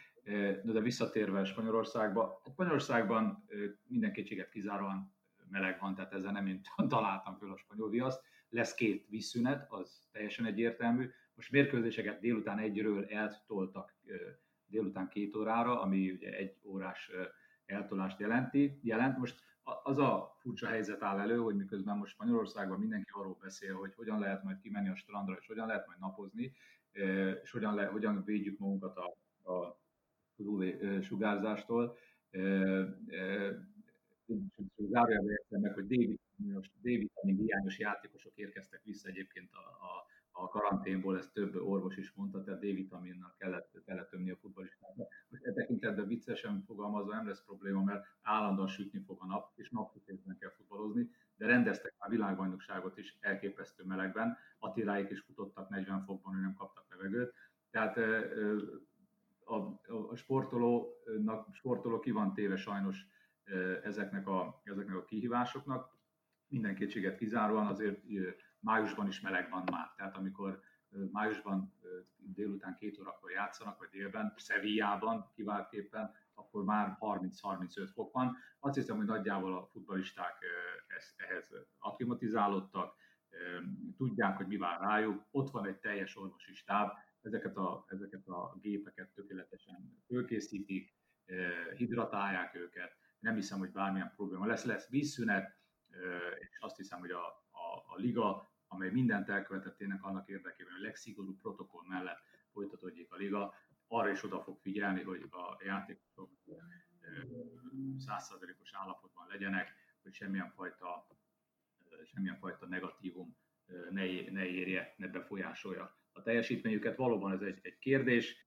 De, 0.62 0.80
visszatérve 0.80 1.44
Spanyolországba, 1.44 2.42
Spanyolországban 2.52 3.48
minden 3.86 4.12
kétséget 4.12 4.48
kizáróan 4.48 5.14
meleg 5.48 5.80
van, 5.80 5.94
tehát 5.94 6.12
ezzel 6.12 6.32
nem 6.32 6.46
én 6.46 6.60
találtam 6.88 7.36
föl 7.36 7.52
a 7.52 7.56
spanyol 7.56 7.90
viaszt. 7.90 8.22
Lesz 8.48 8.74
két 8.74 9.06
vízszünet, 9.08 9.66
az 9.72 10.08
teljesen 10.12 10.46
egyértelmű. 10.46 11.10
Most 11.34 11.50
mérkőzéseket 11.50 12.20
délután 12.20 12.58
egyről 12.58 13.04
eltoltak 13.04 13.94
délután 14.66 15.08
két 15.08 15.36
órára, 15.36 15.80
ami 15.80 16.10
ugye 16.10 16.36
egy 16.36 16.56
órás 16.64 17.10
eltolást 17.66 18.20
jelenti, 18.20 18.78
jelent. 18.82 19.18
Most 19.18 19.42
az 19.82 19.98
a 19.98 20.36
furcsa 20.38 20.66
helyzet 20.66 21.02
áll 21.02 21.18
elő, 21.18 21.36
hogy 21.36 21.56
miközben 21.56 21.96
most 21.96 22.12
Spanyolországban 22.12 22.78
mindenki 22.78 23.10
arról 23.12 23.38
beszél, 23.40 23.74
hogy 23.74 23.94
hogyan 23.94 24.18
lehet 24.18 24.42
majd 24.42 24.58
kimenni 24.58 24.88
a 24.88 24.94
strandra, 24.94 25.36
és 25.40 25.46
hogyan 25.46 25.66
lehet 25.66 25.86
majd 25.86 25.98
napozni, 25.98 26.52
és 27.42 27.50
hogyan, 27.50 27.74
le, 27.74 27.86
hogyan 27.86 28.24
védjük 28.24 28.58
magunkat 28.58 28.96
a, 28.96 29.16
a 29.52 29.78
UV 30.36 30.64
sugárzástól. 31.02 31.96
Zárójelben 34.76 35.30
értem 35.30 35.60
meg, 35.60 35.74
hogy 35.74 35.86
D-vitamin 36.80 37.36
hiányos 37.36 37.78
játékosok 37.78 38.32
érkeztek 38.34 38.82
vissza 38.84 39.08
egyébként 39.08 39.52
a, 39.52 39.58
a 39.58 40.03
a 40.36 40.48
karanténból, 40.48 41.18
ezt 41.18 41.32
több 41.32 41.54
orvos 41.54 41.96
is 41.96 42.12
mondta, 42.12 42.44
tehát 42.44 42.60
D-vitaminnal 42.60 43.34
kellett, 43.38 43.82
kellett 43.86 44.10
tömni 44.10 44.30
a 44.30 44.36
futballistákat. 44.36 45.08
Most 45.28 45.44
e 45.44 45.52
tekintetben 45.52 46.06
viccesen 46.06 46.62
fogalmazva 46.66 47.14
nem 47.14 47.26
lesz 47.26 47.44
probléma, 47.44 47.82
mert 47.82 48.06
állandóan 48.22 48.68
sütni 48.68 49.02
fog 49.06 49.18
a 49.20 49.26
nap, 49.26 49.50
és 49.54 49.70
napsütésben 49.70 50.36
kell 50.38 50.50
futballozni, 50.50 51.10
de 51.36 51.46
rendeztek 51.46 51.94
már 51.98 52.10
világbajnokságot 52.10 52.98
is 52.98 53.16
elképesztő 53.20 53.84
melegben, 53.84 54.36
Attiláik 54.58 55.10
is 55.10 55.20
futottak 55.20 55.68
40 55.68 56.04
fokban, 56.04 56.32
hogy 56.32 56.42
nem 56.42 56.54
kaptak 56.54 56.84
levegőt. 56.90 57.34
Tehát 57.70 57.96
a, 59.44 59.54
a 60.10 60.16
sportolónak, 60.16 61.54
sportoló 61.54 62.00
ki 62.00 62.10
van 62.10 62.34
téve 62.34 62.56
sajnos 62.56 63.06
ezeknek 63.82 64.28
a, 64.28 64.60
ezeknek 64.64 64.96
a 64.96 65.04
kihívásoknak. 65.04 65.93
Minden 66.48 66.74
kétséget 66.74 67.16
kizáróan 67.16 67.66
azért 67.66 68.00
májusban 68.60 69.06
is 69.06 69.20
meleg 69.20 69.50
van 69.50 69.62
már. 69.72 69.92
Tehát 69.96 70.16
amikor 70.16 70.62
májusban 71.12 71.74
délután 72.16 72.76
két 72.78 72.98
órakor 72.98 73.30
játszanak, 73.30 73.78
vagy 73.78 73.88
délben, 73.88 74.34
Szevijában 74.36 75.30
kiváltképpen, 75.34 76.14
akkor 76.34 76.64
már 76.64 76.96
30-35 77.00 77.88
fok 77.92 78.12
van. 78.12 78.36
Azt 78.58 78.74
hiszem, 78.74 78.96
hogy 78.96 79.06
nagyjából 79.06 79.56
a 79.56 79.66
futbalisták 79.66 80.44
ehhez 81.16 81.54
akklimatizálódtak, 81.78 82.94
tudják, 83.96 84.36
hogy 84.36 84.46
mi 84.46 84.56
vár 84.56 84.80
rájuk, 84.80 85.26
ott 85.30 85.50
van 85.50 85.66
egy 85.66 85.78
teljes 85.78 86.16
orvosi 86.16 86.54
stáb, 86.54 86.92
ezeket 87.22 87.56
a, 87.56 87.84
ezeket 87.88 88.26
a 88.26 88.56
gépeket 88.60 89.10
tökéletesen 89.14 90.02
fölkészítik, 90.06 90.94
hidratálják 91.76 92.54
őket, 92.54 92.96
nem 93.18 93.34
hiszem, 93.34 93.58
hogy 93.58 93.72
bármilyen 93.72 94.12
probléma 94.16 94.46
lesz, 94.46 94.64
lesz 94.64 94.88
vízszünet, 94.88 95.56
és 96.38 96.58
azt 96.60 96.76
hiszem, 96.76 96.98
hogy 96.98 97.10
a, 97.10 97.26
a, 97.50 97.84
a 97.86 97.94
liga 97.96 98.52
amely 98.74 98.90
mindent 98.90 99.28
elkövetettének 99.28 100.04
annak 100.04 100.28
érdekében, 100.28 100.72
hogy 100.72 100.82
a 100.82 100.86
legszigorúbb 100.86 101.40
protokoll 101.40 101.84
mellett 101.88 102.22
folytatódjék 102.52 103.12
a 103.12 103.16
liga, 103.16 103.54
arra 103.86 104.10
is 104.10 104.22
oda 104.22 104.40
fog 104.40 104.58
figyelni, 104.60 105.02
hogy 105.02 105.26
a 105.30 105.60
játékosok 105.64 106.30
százszerzelékos 107.98 108.70
állapotban 108.72 109.26
legyenek, 109.28 109.74
hogy 110.02 110.14
semmilyen 110.14 110.50
fajta, 110.50 111.06
semmilyen 112.04 112.38
fajta 112.38 112.66
negatívum 112.66 113.36
ne, 113.90 114.30
ne 114.30 114.44
érje, 114.46 114.94
ne 114.96 115.08
befolyásolja 115.08 115.96
a 116.12 116.22
teljesítményüket. 116.22 116.96
Valóban 116.96 117.32
ez 117.32 117.40
egy, 117.40 117.58
egy 117.62 117.78
kérdés, 117.78 118.44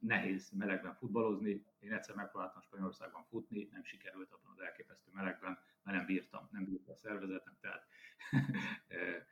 nehéz 0.00 0.50
melegben 0.50 0.94
futballozni. 0.94 1.64
Én 1.78 1.92
egyszer 1.92 2.14
megpróbáltam 2.14 2.62
Spanyolországban 2.62 3.24
futni, 3.24 3.68
nem 3.72 3.84
sikerült 3.84 4.32
abban 4.32 4.52
az 4.52 4.60
elképesztő 4.60 5.10
melegben, 5.12 5.58
mert 5.82 5.96
nem 5.96 6.06
bírtam, 6.06 6.48
nem 6.52 6.64
bírtam 6.64 6.94
a 6.94 6.96
szervezetem, 6.96 7.56
tehát 7.60 7.86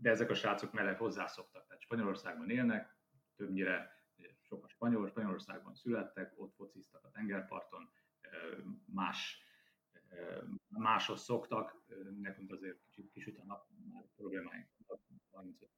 de 0.00 0.10
ezek 0.10 0.30
a 0.30 0.34
srácok 0.34 0.72
meleg 0.72 0.98
hozzászoktak, 0.98 1.66
tehát 1.66 1.82
Spanyolországban 1.82 2.50
élnek, 2.50 2.96
többnyire 3.36 3.96
sok 4.40 4.64
a 4.64 4.68
spanyol, 4.68 5.08
Spanyolországban 5.08 5.74
születtek, 5.74 6.32
ott 6.36 6.54
fociztak 6.54 7.04
a 7.04 7.10
tengerparton, 7.10 7.90
más, 8.84 9.42
máshoz 10.68 11.22
szoktak, 11.22 11.82
nekünk 12.20 12.52
azért 12.52 12.78
kicsit 12.84 13.10
kisüt 13.10 13.38
a 13.38 13.44
nap, 13.44 13.66
már 13.92 14.04
problémáink 14.16 14.68
35 15.30 15.70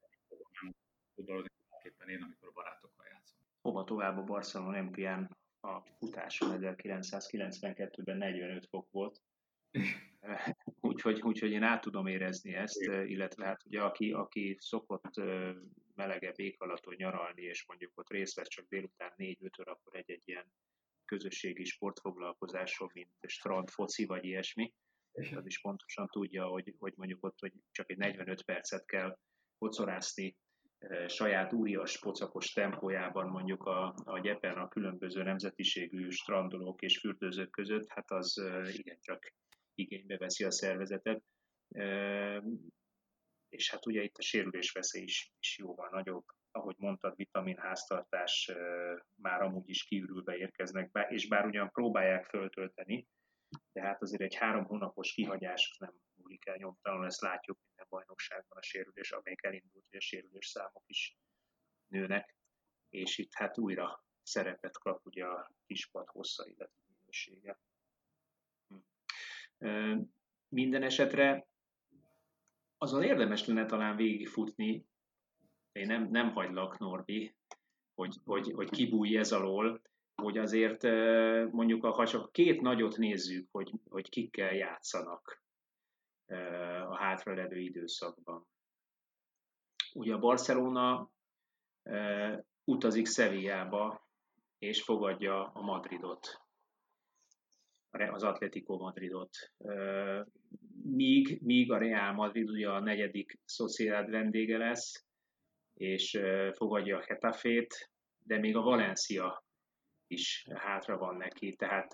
nem 0.60 0.72
tudod 1.14 1.50
éppen 1.82 2.08
én, 2.08 2.22
amikor 2.22 2.48
a 2.48 2.52
barátokkal 2.52 3.06
játszom. 3.06 3.38
Hova 3.60 3.84
tovább 3.84 4.18
a 4.18 4.24
Barcelona 4.24 4.70
olimpián 4.70 5.36
a 5.60 5.80
futáson 5.98 6.58
1992-ben 6.60 8.16
45 8.16 8.66
fok 8.66 8.90
volt, 8.90 9.22
úgyhogy, 10.80 11.20
úgyhogy 11.20 11.50
én 11.50 11.62
át 11.62 11.80
tudom 11.80 12.06
érezni 12.06 12.54
ezt, 12.54 12.82
illetve 12.82 13.44
hát 13.44 13.64
ugye 13.64 13.82
aki, 13.82 14.12
aki 14.12 14.56
szokott 14.60 15.14
melegebb 15.94 16.38
éghalaton 16.38 16.94
nyaralni, 16.96 17.42
és 17.42 17.66
mondjuk 17.66 17.92
ott 17.94 18.10
részt 18.10 18.34
vesz 18.34 18.48
csak 18.48 18.68
délután 18.68 19.12
4-5 19.16 19.50
akkor 19.64 19.96
egy-egy 19.96 20.22
ilyen 20.24 20.52
közösségi 21.04 21.64
sportfoglalkozáson, 21.64 22.90
mint 22.92 23.10
strand, 23.26 23.70
foci 23.70 24.04
vagy 24.04 24.24
ilyesmi, 24.24 24.74
az 25.12 25.46
is 25.46 25.60
pontosan 25.60 26.08
tudja, 26.08 26.46
hogy, 26.46 26.74
hogy 26.78 26.92
mondjuk 26.96 27.24
ott 27.24 27.38
hogy 27.38 27.52
csak 27.70 27.90
egy 27.90 27.96
45 27.96 28.42
percet 28.42 28.86
kell 28.86 29.18
kocorászni 29.58 30.36
saját 31.06 31.52
úrias 31.52 31.98
pocakos 31.98 32.52
tempójában 32.52 33.28
mondjuk 33.28 33.64
a, 33.64 33.94
a 34.04 34.18
gyepen 34.18 34.56
a 34.56 34.68
különböző 34.68 35.22
nemzetiségű 35.22 36.08
strandolók 36.08 36.82
és 36.82 36.98
fürdőzők 36.98 37.50
között, 37.50 37.88
hát 37.88 38.10
az 38.10 38.42
igencsak 38.72 39.32
igénybe 39.74 40.16
veszi 40.16 40.44
a 40.44 40.50
szervezetet. 40.50 41.22
És 43.48 43.70
hát 43.70 43.86
ugye 43.86 44.02
itt 44.02 44.16
a 44.16 44.22
sérülés 44.22 44.72
veszély 44.72 45.02
is, 45.02 45.32
is 45.40 45.58
jóval 45.58 45.88
nagyobb. 45.90 46.24
Ahogy 46.50 46.74
mondtad, 46.78 47.16
vitaminháztartás 47.16 48.52
már 49.14 49.42
amúgy 49.42 49.68
is 49.68 49.84
kiürülve 49.84 50.36
érkeznek 50.36 50.90
be, 50.90 51.06
és 51.10 51.28
bár 51.28 51.46
ugyan 51.46 51.70
próbálják 51.70 52.24
föltölteni, 52.24 53.06
de 53.72 53.80
hát 53.80 54.02
azért 54.02 54.22
egy 54.22 54.34
három 54.34 54.64
hónapos 54.64 55.12
kihagyás 55.12 55.76
nem 55.78 55.94
múlik 56.14 56.46
el 56.46 56.56
nyomtalanul, 56.56 57.06
ezt 57.06 57.20
látjuk 57.20 57.58
minden 57.66 57.86
bajnokságban 57.88 58.58
a 58.58 58.62
sérülés, 58.62 59.10
amelyik 59.10 59.42
elindult, 59.42 59.84
hogy 59.88 59.98
a 59.98 60.00
sérülés 60.00 60.46
számok 60.46 60.79
is 60.90 61.18
nőnek, 61.86 62.36
és 62.88 63.18
itt 63.18 63.32
hát 63.32 63.58
újra 63.58 64.04
szerepet 64.22 64.78
kap 64.78 65.06
ugye 65.06 65.24
a 65.24 65.52
kispad 65.66 66.08
hossza, 66.08 66.46
illetve 66.46 66.80
minősége. 66.86 67.60
Minden 70.48 70.82
esetre 70.82 71.48
azon 72.78 73.02
érdemes 73.02 73.46
lenne 73.46 73.66
talán 73.66 73.96
végigfutni, 73.96 74.88
én 75.72 75.86
nem, 75.86 76.10
nem 76.10 76.30
hagylak, 76.30 76.78
Norbi, 76.78 77.34
hogy, 77.94 78.16
hogy, 78.24 78.52
hogy 78.52 78.70
kibújj 78.70 79.16
ez 79.16 79.32
alól, 79.32 79.82
hogy 80.14 80.38
azért 80.38 80.82
mondjuk, 81.52 81.84
ha 81.84 82.06
csak 82.06 82.32
két 82.32 82.60
nagyot 82.60 82.96
nézzük, 82.96 83.48
hogy, 83.50 83.72
hogy 83.88 84.08
kikkel 84.08 84.54
játszanak 84.54 85.42
a 86.88 86.96
hátralevő 86.96 87.58
időszakban. 87.58 88.46
Ugye 89.94 90.14
a 90.14 90.18
Barcelona 90.18 91.10
utazik 92.64 93.06
Sevillába, 93.06 94.08
és 94.58 94.82
fogadja 94.82 95.50
a 95.52 95.60
Madridot, 95.60 96.40
az 97.90 98.22
Atletico 98.22 98.76
Madridot. 98.76 99.30
Míg, 100.82 101.42
míg 101.42 101.72
a 101.72 101.78
Real 101.78 102.12
Madrid 102.12 102.50
ugye 102.50 102.70
a 102.70 102.80
negyedik 102.80 103.38
Sociedad 103.44 104.10
vendége 104.10 104.58
lesz, 104.58 105.06
és 105.74 106.20
fogadja 106.52 106.96
a 106.96 107.04
Hetafét, 107.06 107.90
de 108.24 108.38
még 108.38 108.56
a 108.56 108.62
Valencia 108.62 109.44
is 110.06 110.46
hátra 110.54 110.98
van 110.98 111.16
neki. 111.16 111.56
Tehát 111.56 111.92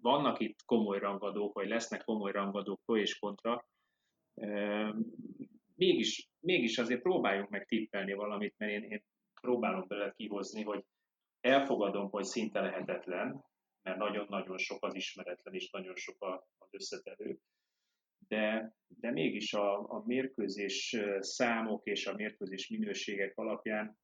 vannak 0.00 0.40
itt 0.40 0.62
komoly 0.64 0.98
rangadók, 0.98 1.54
vagy 1.54 1.68
lesznek 1.68 2.04
komoly 2.04 2.32
rangadók 2.32 2.80
pro 2.84 2.96
és 2.96 3.18
kontra. 3.18 3.66
Mégis, 5.74 6.28
mégis 6.44 6.78
azért 6.78 7.02
próbáljunk 7.02 7.48
meg 7.48 7.66
tippelni 7.66 8.12
valamit, 8.12 8.54
mert 8.56 8.72
én, 8.72 8.82
én 8.82 9.04
próbálom 9.40 9.86
bele 9.86 10.12
kihozni, 10.16 10.62
hogy 10.62 10.84
elfogadom, 11.40 12.10
hogy 12.10 12.24
szinte 12.24 12.60
lehetetlen, 12.60 13.44
mert 13.82 13.98
nagyon-nagyon 13.98 14.58
sok 14.58 14.84
az 14.84 14.94
ismeretlen, 14.94 15.54
és 15.54 15.70
nagyon 15.70 15.96
sok 15.96 16.16
az 16.58 16.68
összetevő. 16.70 17.38
De, 18.28 18.74
de 18.88 19.10
mégis 19.10 19.54
a, 19.54 19.78
a 19.78 20.02
mérkőzés 20.06 20.96
számok 21.18 21.86
és 21.86 22.06
a 22.06 22.14
mérkőzés 22.14 22.68
minőségek 22.68 23.38
alapján 23.38 23.98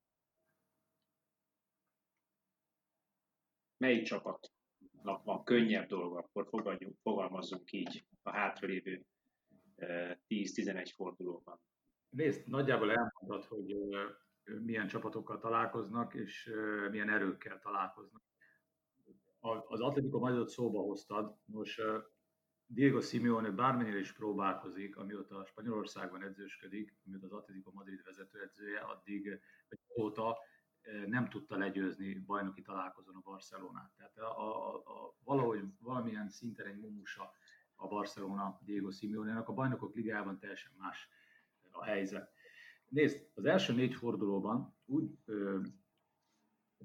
melyik 3.77 4.03
csapatnak 4.03 5.25
van 5.25 5.45
könnyebb 5.45 5.89
dolga, 5.89 6.19
akkor 6.19 6.49
fogadjunk, 6.49 6.97
fogalmazzunk 7.03 7.73
így 7.73 8.05
a 8.23 8.31
hátralévő 8.31 9.05
10-11 9.77 10.93
fordulóban. 10.95 11.61
Nézd, 12.11 12.49
nagyjából 12.49 12.91
elmondod, 12.91 13.45
hogy 13.45 13.75
milyen 14.61 14.87
csapatokkal 14.87 15.39
találkoznak, 15.39 16.15
és 16.15 16.51
milyen 16.91 17.11
erőkkel 17.11 17.59
találkoznak. 17.59 18.23
Az 19.69 19.81
Atletico 19.81 20.19
Madridot 20.19 20.49
szóba 20.49 20.81
hoztad, 20.81 21.37
most 21.45 21.83
Diego 22.67 23.01
Simeone 23.01 23.51
bármennyire 23.51 23.99
is 23.99 24.13
próbálkozik, 24.13 24.97
amióta 24.97 25.45
Spanyolországban 25.45 26.23
edzősködik, 26.23 26.95
amióta 27.07 27.27
az 27.27 27.33
Atletico 27.33 27.71
Madrid 27.73 28.05
vezetőedzője, 28.05 28.81
addig 28.81 29.41
óta 30.01 30.39
nem 31.07 31.29
tudta 31.29 31.57
legyőzni 31.57 32.15
bajnoki 32.15 32.63
találkozón 32.63 33.15
a 33.15 33.31
Barcelonát. 33.31 33.93
Tehát 33.97 34.19
a, 34.19 34.39
a, 34.39 34.75
a, 34.75 35.15
valahogy 35.25 35.65
valamilyen 35.79 36.29
szinten 36.29 36.67
egy 36.67 36.79
mumusa 36.79 37.33
a 37.75 37.89
Barcelona 37.89 38.59
Diego 38.63 38.91
Simeone-nak. 38.91 39.49
A 39.49 39.53
bajnokok 39.53 39.95
ligájában 39.95 40.39
teljesen 40.39 40.73
más 40.77 41.09
a 41.71 41.85
helyzet. 41.85 42.33
Nézd, 42.89 43.29
az 43.35 43.45
első 43.45 43.73
négy 43.73 43.95
fordulóban 43.95 44.77
úgy 44.87 45.11
ö, 45.25 45.59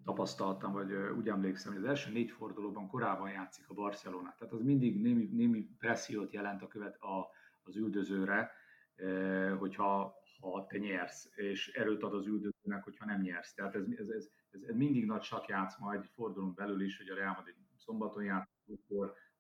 tapasztaltam, 0.03 0.71
vagy 0.71 0.91
ö, 0.91 1.11
úgy 1.11 1.27
emlékszem, 1.27 1.73
hogy 1.73 1.81
az 1.81 1.89
első 1.89 2.11
négy 2.11 2.31
fordulóban 2.31 2.88
korábban 2.88 3.31
játszik 3.31 3.69
a 3.69 3.73
Barcelona. 3.73 4.36
Tehát 4.38 4.53
az 4.53 4.61
mindig 4.61 5.01
némi, 5.01 5.29
némi 5.31 5.67
pressziót 5.77 6.33
jelent 6.33 6.61
a 6.61 6.67
követ 6.67 6.95
a, 6.95 7.27
az 7.63 7.75
üldözőre, 7.75 8.51
ö, 8.95 9.55
hogyha 9.59 10.23
ha 10.39 10.65
te 10.67 10.77
nyersz, 10.77 11.29
és 11.36 11.67
erőt 11.67 12.03
ad 12.03 12.13
az 12.13 12.25
üldözőnek, 12.25 12.83
hogyha 12.83 13.05
nem 13.05 13.21
nyersz. 13.21 13.53
Tehát 13.53 13.75
ez, 13.75 13.83
ez, 13.97 14.09
ez, 14.09 14.29
ez 14.67 14.75
mindig 14.75 15.05
nagy 15.05 15.27
játsz 15.47 15.79
majd 15.79 16.01
egy 16.01 16.09
fordulón 16.13 16.53
belül 16.53 16.81
is, 16.81 16.97
hogy 16.97 17.09
a 17.09 17.15
Real 17.15 17.33
Madrid 17.36 17.55
szombaton 17.77 18.23
játszik, 18.23 18.79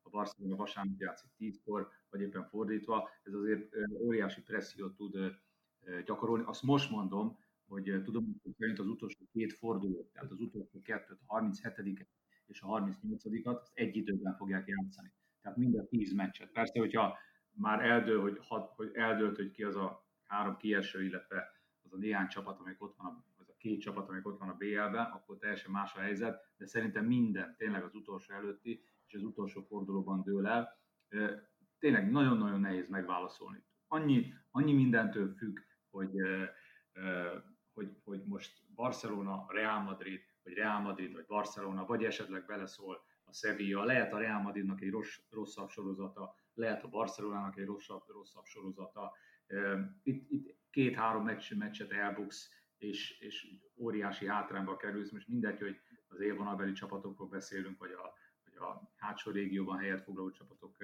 a 0.05 0.09
Barcelona 0.09 0.55
vasárnap 0.55 0.99
játszik 0.99 1.29
tízkor, 1.37 1.89
vagy 2.09 2.21
éppen 2.21 2.43
fordítva. 2.43 3.09
Ez 3.23 3.33
azért 3.33 3.75
óriási 3.99 4.41
pressziót 4.41 4.95
tud 4.95 5.37
gyakorolni. 6.05 6.43
Azt 6.47 6.63
most 6.63 6.89
mondom, 6.89 7.37
hogy 7.67 8.01
tudom, 8.03 8.39
hogy 8.43 8.53
szerint 8.57 8.79
az 8.79 8.87
utolsó 8.87 9.25
két 9.31 9.53
fordulót, 9.53 10.11
tehát 10.11 10.31
az 10.31 10.39
utolsó 10.39 10.81
kettőt, 10.81 11.19
a 11.25 11.33
37 11.33 12.07
és 12.45 12.61
a 12.61 12.67
38-at, 12.67 13.43
azt 13.43 13.71
egy 13.73 13.95
időben 13.95 14.35
fogják 14.35 14.67
játszani. 14.67 15.11
Tehát 15.41 15.57
mind 15.57 15.75
a 15.75 15.85
tíz 15.87 16.13
meccset. 16.13 16.51
Persze, 16.51 16.79
hogyha 16.79 17.17
már 17.51 17.85
eldől, 17.85 18.21
hogy, 18.21 18.39
hogy 18.75 18.91
eldőlt, 18.93 19.35
hogy 19.35 19.51
ki 19.51 19.63
az 19.63 19.75
a 19.75 20.07
három 20.23 20.57
kieső, 20.57 21.03
illetve 21.03 21.51
az 21.81 21.93
a 21.93 21.97
néhány 21.97 22.27
csapat, 22.27 22.59
amelyik 22.59 22.81
ott 22.81 22.95
van, 22.97 23.25
az 23.37 23.49
a 23.49 23.55
két 23.57 23.81
csapat, 23.81 24.07
amelyik 24.07 24.27
ott 24.27 24.39
van 24.39 24.49
a 24.49 24.55
BL-ben, 24.55 25.05
akkor 25.05 25.37
teljesen 25.37 25.71
más 25.71 25.95
a 25.95 25.99
helyzet, 25.99 26.53
de 26.57 26.65
szerintem 26.65 27.05
minden 27.05 27.55
tényleg 27.57 27.83
az 27.83 27.95
utolsó 27.95 28.33
előtti 28.33 28.83
és 29.07 29.13
az 29.13 29.23
utolsó 29.23 29.61
fordulóban 29.61 30.23
dől 30.23 30.47
el. 30.47 30.79
Tényleg 31.79 32.11
nagyon-nagyon 32.11 32.59
nehéz 32.59 32.89
megválaszolni. 32.89 33.63
Annyi, 33.87 34.33
annyi 34.51 34.73
mindentől 34.73 35.33
függ, 35.35 35.59
hogy, 35.89 36.11
hogy, 37.73 37.97
hogy 38.03 38.23
most 38.25 38.63
Barcelona, 38.75 39.45
Real 39.49 39.79
Madrid, 39.79 40.19
vagy 40.43 40.53
Real 40.53 40.79
Madrid, 40.79 41.13
vagy 41.13 41.25
Barcelona, 41.25 41.85
vagy 41.85 42.03
esetleg 42.03 42.45
beleszól 42.45 43.03
a 43.23 43.33
Sevilla, 43.33 43.83
lehet 43.83 44.13
a 44.13 44.17
Real 44.17 44.41
Madridnak 44.41 44.81
egy 44.81 44.89
rossz, 44.89 45.17
rosszabb 45.29 45.69
sorozata, 45.69 46.35
lehet 46.53 46.83
a 46.83 46.89
Barcelonának 46.89 47.57
egy 47.57 47.65
rosszabb, 47.65 48.03
rosszabb 48.07 48.45
sorozata, 48.45 49.11
itt, 50.03 50.29
itt 50.29 50.55
két-három 50.69 51.23
meccs, 51.23 51.53
meccset 51.53 51.91
elbuksz, 51.91 52.49
és, 52.77 53.19
és 53.19 53.47
óriási 53.75 54.27
hátrányba 54.27 54.77
kerülsz. 54.77 55.11
Most 55.11 55.27
mindegy, 55.27 55.59
hogy 55.59 55.79
az 56.07 56.19
élvonalbeli 56.19 56.71
csapatokról 56.71 57.27
beszélünk, 57.27 57.77
vagy 57.77 57.91
hátsó 59.15 59.31
régióban 59.31 59.77
helyet 59.77 60.01
foglaló 60.01 60.31
csapatok, 60.31 60.75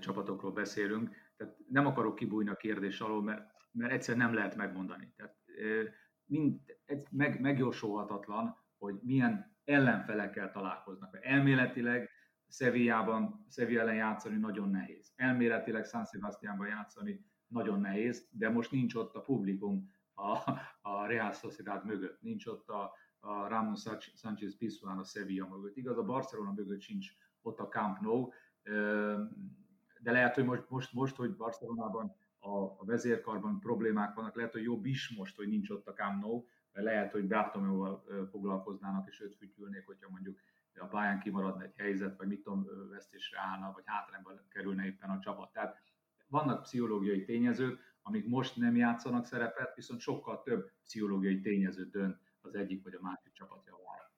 csapatokról 0.00 0.52
beszélünk. 0.52 1.10
Tehát 1.36 1.56
nem 1.68 1.86
akarok 1.86 2.14
kibújni 2.14 2.50
a 2.50 2.56
kérdés 2.56 3.00
alól, 3.00 3.22
mert, 3.22 3.50
mert 3.72 3.92
egyszerűen 3.92 4.24
nem 4.26 4.34
lehet 4.34 4.56
megmondani. 4.56 5.12
Tehát, 5.16 5.36
mind, 6.24 6.60
meg, 7.10 7.40
megjósolhatatlan, 7.40 8.56
hogy 8.78 8.94
milyen 9.02 9.56
ellenfelekkel 9.64 10.50
találkoznak. 10.50 11.12
Mert 11.12 11.24
elméletileg 11.24 12.10
Sevillában, 12.48 13.46
Sevilla 13.50 13.80
ellen 13.80 13.94
játszani 13.94 14.36
nagyon 14.36 14.70
nehéz. 14.70 15.12
Elméletileg 15.16 15.84
San 15.84 16.04
Sebastiánban 16.04 16.68
játszani 16.68 17.24
nagyon 17.46 17.80
nehéz, 17.80 18.28
de 18.30 18.48
most 18.48 18.70
nincs 18.70 18.94
ott 18.94 19.14
a 19.14 19.20
publikum 19.20 19.90
a, 20.14 20.38
a 20.80 21.06
Real 21.06 21.32
Sociedad 21.32 21.84
mögött, 21.84 22.20
nincs 22.20 22.46
ott 22.46 22.68
a, 22.68 22.92
a 23.46 23.48
Ramon 23.48 23.76
Sánchez 24.14 24.56
Pizjuán 24.56 24.98
a 24.98 25.04
Sevilla 25.04 25.48
mögött. 25.48 25.76
Igaz, 25.76 25.98
a 25.98 26.02
Barcelona 26.02 26.52
mögött 26.52 26.80
sincs 26.80 27.06
ott 27.42 27.58
a 27.58 27.68
Camp 27.68 28.00
Nou, 28.00 28.28
de 30.00 30.12
lehet, 30.12 30.34
hogy 30.34 30.44
most, 30.44 30.70
most, 30.70 30.92
most 30.92 31.16
hogy 31.16 31.36
Barcelonában 31.36 32.14
a, 32.38 32.58
a 32.58 32.84
vezérkarban 32.84 33.60
problémák 33.60 34.14
vannak, 34.14 34.36
lehet, 34.36 34.52
hogy 34.52 34.62
jobb 34.62 34.84
is 34.84 35.16
most, 35.16 35.36
hogy 35.36 35.48
nincs 35.48 35.70
ott 35.70 35.86
a 35.86 35.92
Camp 35.92 36.22
Nou, 36.22 36.44
mert 36.72 36.86
lehet, 36.86 37.12
hogy 37.12 37.26
Bartomeuval 37.26 38.04
foglalkoznának 38.30 39.08
és 39.08 39.20
őt 39.20 39.36
fütyülnék, 39.36 39.86
hogyha 39.86 40.10
mondjuk 40.10 40.38
a 40.80 40.86
pályán 40.86 41.20
kimaradna 41.20 41.62
egy 41.62 41.74
helyzet, 41.76 42.16
vagy 42.16 42.28
mit 42.28 42.42
tudom, 42.42 42.66
vesztésre 42.90 43.38
állna, 43.40 43.72
vagy 43.74 43.82
hátrányba 43.86 44.30
kerülne 44.48 44.84
éppen 44.84 45.10
a 45.10 45.18
csapat. 45.18 45.52
Tehát 45.52 45.80
vannak 46.26 46.62
pszichológiai 46.62 47.24
tényezők, 47.24 47.80
amik 48.02 48.28
most 48.28 48.56
nem 48.56 48.76
játszanak 48.76 49.24
szerepet, 49.24 49.74
viszont 49.74 50.00
sokkal 50.00 50.42
több 50.42 50.70
pszichológiai 50.82 51.40
tényező 51.40 51.88
dönt 51.90 52.25
egyik 52.66 52.82
vagy 52.82 52.94
a 52.94 53.02
másik 53.02 53.32
csapat 53.32 53.66
javára. 53.66 54.10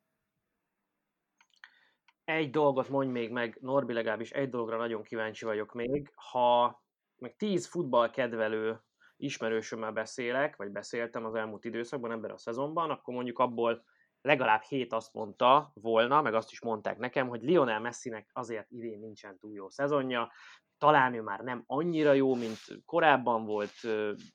Egy 2.24 2.50
dolgot 2.50 2.88
mondj 2.88 3.12
még 3.12 3.30
meg, 3.30 3.58
Norbi, 3.60 3.92
legalábbis 3.92 4.30
egy 4.30 4.50
dologra 4.50 4.76
nagyon 4.76 5.02
kíváncsi 5.02 5.44
vagyok 5.44 5.74
még. 5.74 6.12
Ha 6.14 6.82
meg 7.16 7.36
tíz 7.36 7.66
futball 7.66 8.10
kedvelő 8.10 8.80
ismerősömmel 9.16 9.92
beszélek, 9.92 10.56
vagy 10.56 10.70
beszéltem 10.70 11.24
az 11.24 11.34
elmúlt 11.34 11.64
időszakban, 11.64 12.12
ebben 12.12 12.30
a 12.30 12.38
szezonban, 12.38 12.90
akkor 12.90 13.14
mondjuk 13.14 13.38
abból 13.38 13.84
legalább 14.20 14.62
hét 14.62 14.92
azt 14.92 15.12
mondta 15.12 15.70
volna, 15.74 16.22
meg 16.22 16.34
azt 16.34 16.50
is 16.50 16.60
mondták 16.60 16.98
nekem, 16.98 17.28
hogy 17.28 17.42
Lionel 17.42 17.80
Messinek 17.80 18.30
azért 18.32 18.70
idén 18.70 18.98
nincsen 18.98 19.38
túl 19.38 19.54
jó 19.54 19.68
szezonja, 19.68 20.32
talán 20.78 21.14
ő 21.14 21.22
már 21.22 21.40
nem 21.40 21.62
annyira 21.66 22.12
jó, 22.12 22.34
mint 22.34 22.58
korábban 22.84 23.44
volt, 23.44 23.74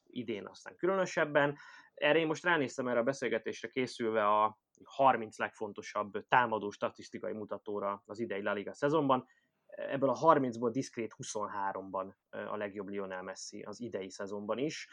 idén 0.04 0.48
aztán 0.48 0.76
különösebben. 0.76 1.58
Erre 1.94 2.20
én 2.20 2.28
most 2.28 2.44
ránéztem 2.44 2.88
erre 2.88 3.00
a 3.00 3.04
beszélgetésre 3.04 3.68
készülve 3.68 4.28
a 4.28 4.60
30 4.84 5.38
legfontosabb 5.38 6.28
támadó 6.28 6.70
statisztikai 6.70 7.34
mutatóra 7.34 8.04
az 8.06 8.20
idei 8.20 8.42
La 8.42 8.54
Liga 8.54 8.74
szezonban. 8.74 9.26
Ebből 9.66 10.10
a 10.10 10.20
30-ból 10.20 10.70
diszkrét 10.72 11.16
23-ban 11.18 12.14
a 12.30 12.56
legjobb 12.56 12.88
Lionel 12.88 13.22
Messi 13.22 13.62
az 13.62 13.82
idei 13.82 14.10
szezonban 14.10 14.58
is 14.58 14.88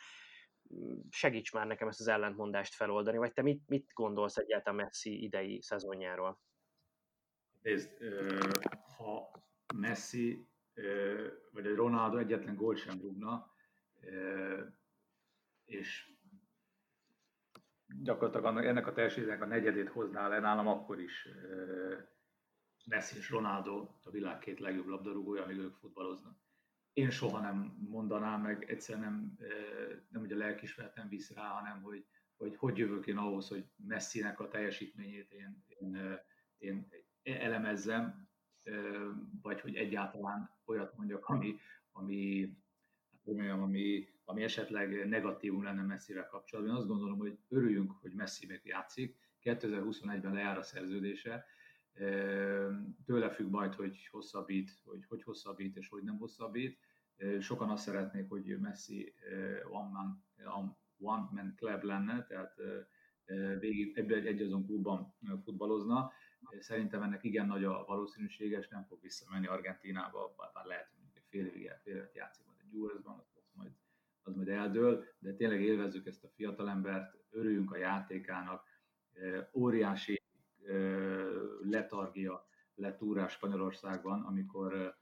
segíts 1.10 1.52
már 1.52 1.66
nekem 1.66 1.88
ezt 1.88 2.00
az 2.00 2.08
ellentmondást 2.08 2.74
feloldani, 2.74 3.16
vagy 3.16 3.32
te 3.32 3.42
mit, 3.42 3.68
mit 3.68 3.90
gondolsz 3.92 4.36
egyáltalán 4.36 4.80
Messi 4.84 5.22
idei 5.22 5.62
szezonjáról? 5.62 6.40
Nézd, 7.62 7.90
ha 8.96 9.30
Messi 9.74 10.48
vagy 11.52 11.66
egy 11.66 11.74
Ronaldo 11.74 12.16
egyetlen 12.16 12.56
gól 12.56 12.76
sem 12.76 13.00
rúgna, 13.00 13.54
és 15.64 16.10
gyakorlatilag 18.02 18.64
ennek 18.64 18.86
a 18.86 18.92
teljesítménynek 18.92 19.42
a 19.42 19.46
negyedét 19.46 19.88
hozná 19.88 20.28
le 20.28 20.38
nálam, 20.38 20.66
akkor 20.66 21.00
is 21.00 21.28
Messi 22.86 23.16
és 23.16 23.30
Ronaldo 23.30 23.88
a 24.02 24.10
világ 24.10 24.38
két 24.38 24.60
legjobb 24.60 24.86
labdarúgója, 24.86 25.42
amíg 25.42 25.58
ők 25.58 25.74
futballoznak. 25.74 26.38
én 26.92 27.10
soha 27.10 27.40
nem 27.40 27.86
mondanám 27.88 28.42
meg, 28.42 28.70
egyszer 28.70 28.98
nem, 28.98 29.38
nem 30.08 30.22
ugye 30.22 30.36
lelkismeretem 30.36 31.08
visz 31.08 31.30
rá, 31.34 31.48
hanem 31.48 31.82
hogy, 31.82 32.06
hogy 32.36 32.56
hogy 32.56 32.78
jövök 32.78 33.06
én 33.06 33.16
ahhoz, 33.16 33.48
hogy 33.48 33.64
Messinek 33.76 34.40
a 34.40 34.48
teljesítményét 34.48 35.32
én, 35.32 35.64
én, 35.68 36.06
én 36.58 36.88
elemezzem, 37.22 38.28
vagy 39.42 39.60
hogy 39.60 39.74
egyáltalán 39.74 40.50
olyat 40.64 40.96
mondjak, 40.96 41.28
ami, 41.28 41.58
ami, 41.92 42.52
mondjam, 43.24 43.62
ami, 43.62 44.08
ami 44.24 44.42
esetleg 44.42 45.08
negatívum 45.08 45.62
lenne 45.62 45.82
Messivel 45.82 46.26
kapcsolatban. 46.26 46.74
Én 46.74 46.80
azt 46.80 46.88
gondolom, 46.88 47.18
hogy 47.18 47.38
örüljünk, 47.48 47.92
hogy 48.00 48.12
Messi 48.12 48.46
még 48.46 48.60
játszik. 48.64 49.16
2021-ben 49.42 50.32
lejár 50.32 50.58
a 50.58 50.62
szerződése, 50.62 51.46
tőle 53.04 53.30
függ 53.30 53.50
majd, 53.50 53.74
hogy 53.74 54.06
hosszabbít, 54.10 54.80
hogy 54.84 55.04
hogy 55.08 55.22
hosszabbít 55.22 55.76
és 55.76 55.88
hogy 55.88 56.02
nem 56.02 56.18
hosszabbít. 56.18 56.78
Sokan 57.40 57.70
azt 57.70 57.82
szeretnék, 57.82 58.28
hogy 58.28 58.58
Messi 58.60 59.14
one 59.70 59.88
man, 59.88 60.24
one 60.98 61.28
man 61.32 61.54
club 61.56 61.82
lenne, 61.82 62.26
tehát 62.26 62.54
végig 63.58 63.98
egy, 63.98 64.26
egy 64.26 64.42
azon 64.42 64.66
klubban 64.66 65.14
futballozna. 65.44 66.12
Szerintem 66.58 67.02
ennek 67.02 67.24
igen 67.24 67.46
nagy 67.46 67.64
a 67.64 67.84
valószínűsége, 67.86 68.58
és 68.58 68.68
nem 68.68 68.84
fog 68.84 69.00
visszamenni 69.02 69.46
Argentinába, 69.46 70.34
bár 70.52 70.64
lehet, 70.64 70.90
hogy 71.12 71.22
fél 71.28 71.46
évig, 71.46 71.70
fél 71.82 71.96
évet 71.96 72.14
játszik 72.14 72.49
majd 72.72 72.90
a 72.90 72.98
Juventusban, 73.02 73.24
az 73.34 73.50
majd, 73.52 73.72
az 74.22 74.34
majd 74.34 74.48
eldől, 74.48 75.04
de 75.18 75.34
tényleg 75.34 75.62
élvezzük 75.62 76.06
ezt 76.06 76.24
a 76.24 76.28
fiatalembert, 76.28 77.16
örüljünk 77.30 77.72
a 77.72 77.76
játékának, 77.76 78.64
óriási 79.52 80.22
letargia 81.62 82.48
lett 82.74 83.02
úrá 83.02 83.28
Spanyolországban, 83.28 84.22
amikor 84.22 84.98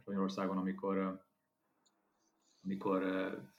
Spanyolországon, 0.00 0.56
amikor 0.56 1.20
amikor 2.64 3.02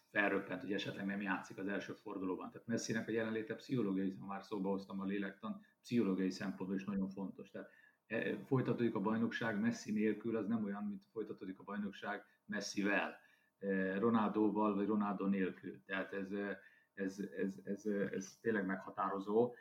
felröppent, 0.10 0.62
hogy 0.62 0.74
esetleg 0.74 1.06
nem 1.06 1.22
játszik 1.22 1.58
az 1.58 1.68
első 1.68 1.94
fordulóban. 1.94 2.52
Tehát 2.52 2.68
Messinek 2.68 3.08
a 3.08 3.12
jelenléte 3.12 3.56
pszichológiai, 3.56 4.18
már 4.20 4.44
szóba 4.44 4.70
hoztam 4.70 5.00
a 5.00 5.06
lélektan, 5.06 5.62
pszichológiai 5.82 6.30
szempontból 6.30 6.78
is 6.78 6.86
nagyon 6.86 7.10
fontos. 7.10 7.50
Tehát 7.50 7.70
folytatódik 8.46 8.96
a 8.96 9.00
bajnokság 9.00 9.60
Messi 9.60 9.92
nélkül, 9.92 10.36
az 10.36 10.48
nem 10.48 10.64
olyan, 10.64 10.84
mint 10.84 11.04
folytatódik 11.12 11.60
a 11.60 11.64
bajnokság 11.64 12.26
Messivel, 12.46 13.18
Ronaldóval 13.98 14.76
vagy 14.76 14.88
Ronaldo 14.88 15.26
nélkül. 15.26 15.84
Tehát 15.86 16.14
ez, 16.14 16.32
ez, 16.94 17.20
ez, 17.36 17.56
ez, 17.64 17.86
ez 17.86 18.38
tényleg 18.42 18.66
meghatározó. 18.66 19.56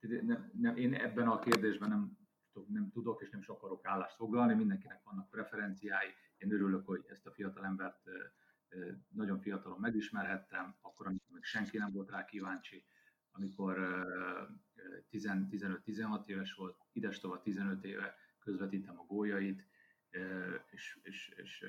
Nem, 0.00 0.50
nem, 0.60 0.76
én 0.76 0.94
ebben 0.94 1.28
a 1.28 1.38
kérdésben 1.38 1.88
nem, 1.88 2.18
nem 2.66 2.90
tudok 2.90 3.22
és 3.22 3.30
nem 3.30 3.40
is 3.40 3.48
akarok 3.48 3.86
állást 3.86 4.16
foglalni, 4.16 4.54
mindenkinek 4.54 5.02
vannak 5.04 5.30
preferenciái. 5.30 6.08
Én 6.36 6.52
örülök, 6.52 6.86
hogy 6.86 7.04
ezt 7.08 7.26
a 7.26 7.30
fiatal 7.30 7.64
embert 7.64 8.02
nagyon 9.08 9.38
fiatalon 9.38 9.80
megismerhettem, 9.80 10.76
akkor, 10.80 11.06
amikor 11.06 11.28
még 11.32 11.44
senki 11.44 11.78
nem 11.78 11.92
volt 11.92 12.10
rá 12.10 12.24
kíváncsi, 12.24 12.84
amikor 13.30 13.78
15-16 15.10 16.26
éves 16.26 16.54
volt, 16.54 16.76
idestova 16.92 17.40
15 17.40 17.84
éve 17.84 18.14
közvetítem 18.38 18.98
a 18.98 19.04
góljait, 19.04 19.66
és, 20.70 20.98
és, 21.02 21.28
és 21.36 21.66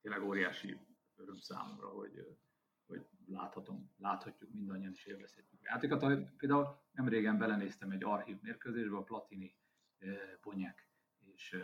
tényleg 0.00 0.22
óriási 0.22 0.78
öröm 1.16 1.36
számomra, 1.36 1.88
hogy, 1.88 2.38
hogy 2.86 3.06
láthatom, 3.26 3.90
láthatjuk 3.96 4.52
mindannyian 4.52 4.92
is 4.92 5.06
élvezhetjük 5.06 5.60
a 5.62 5.68
játékot. 5.70 6.36
Például 6.36 6.82
nem 6.92 7.08
régen 7.08 7.38
belenéztem 7.38 7.90
egy 7.90 8.04
archív 8.04 8.40
mérkőzésbe, 8.40 8.96
a 8.96 9.02
Platini, 9.02 9.56
Bonyek 10.42 10.88
és 11.34 11.56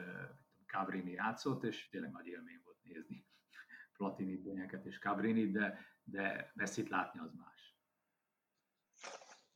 Cabrini 0.67 1.11
játszott, 1.11 1.65
és 1.65 1.89
tényleg 1.89 2.11
nagy 2.11 2.27
élmény 2.27 2.61
volt 2.65 2.83
nézni 2.83 3.27
Platini, 3.97 4.37
Bonyeket 4.37 4.87
és 4.87 4.99
Cabrini, 4.99 5.51
de, 5.51 5.79
de 6.05 6.53
Messi-t 6.55 6.89
látni 6.89 7.21
az 7.21 7.33
más. 7.33 7.56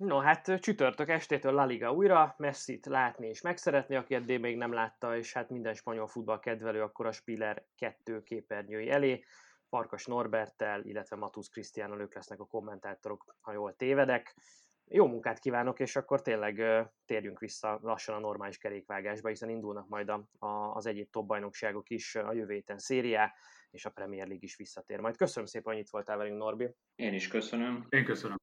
No, 0.00 0.18
hát 0.18 0.60
csütörtök 0.60 1.08
estétől 1.08 1.52
La 1.52 1.64
Liga 1.64 1.92
újra, 1.92 2.34
Messi-t 2.38 2.86
látni 2.86 3.28
és 3.28 3.40
megszeretni, 3.40 3.96
aki 3.96 4.14
eddig 4.14 4.40
még 4.40 4.56
nem 4.56 4.72
látta, 4.72 5.16
és 5.16 5.32
hát 5.32 5.50
minden 5.50 5.74
spanyol 5.74 6.06
futball 6.06 6.38
kedvelő 6.38 6.82
akkor 6.82 7.06
a 7.06 7.12
Spiller 7.12 7.64
2 7.76 8.22
képernyői 8.22 8.90
elé. 8.90 9.24
Farkas 9.68 10.06
Norbertel, 10.06 10.84
illetve 10.84 11.16
Matusz 11.16 11.48
Krisztiánnal 11.48 12.00
ők 12.00 12.14
lesznek 12.14 12.40
a 12.40 12.46
kommentátorok, 12.46 13.36
ha 13.40 13.52
jól 13.52 13.76
tévedek. 13.76 14.36
Jó 14.84 15.06
munkát 15.06 15.38
kívánok, 15.38 15.80
és 15.80 15.96
akkor 15.96 16.22
tényleg 16.22 16.86
térjünk 17.06 17.38
vissza 17.38 17.78
lassan 17.82 18.14
a 18.14 18.20
normális 18.20 18.58
kerékvágásba, 18.58 19.28
hiszen 19.28 19.48
indulnak 19.48 19.88
majd 19.88 20.08
a, 20.08 20.28
a, 20.38 20.46
az 20.46 20.86
egyéb 20.86 21.10
top 21.10 21.26
bajnokságok 21.26 21.90
is 21.90 22.14
a 22.14 22.32
jövő 22.32 22.54
héten 22.54 22.78
szériá, 22.78 23.32
és 23.70 23.84
a 23.84 23.90
Premier 23.90 24.26
League 24.26 24.44
is 24.44 24.56
visszatér. 24.56 25.00
Majd 25.00 25.16
köszönöm 25.16 25.48
szépen, 25.48 25.72
hogy 25.72 25.82
itt 25.82 25.90
voltál 25.90 26.16
velünk, 26.16 26.38
Norbi. 26.38 26.74
Én 26.94 27.14
is 27.14 27.28
köszönöm. 27.28 27.86
Én 27.88 28.04
köszönöm. 28.04 28.39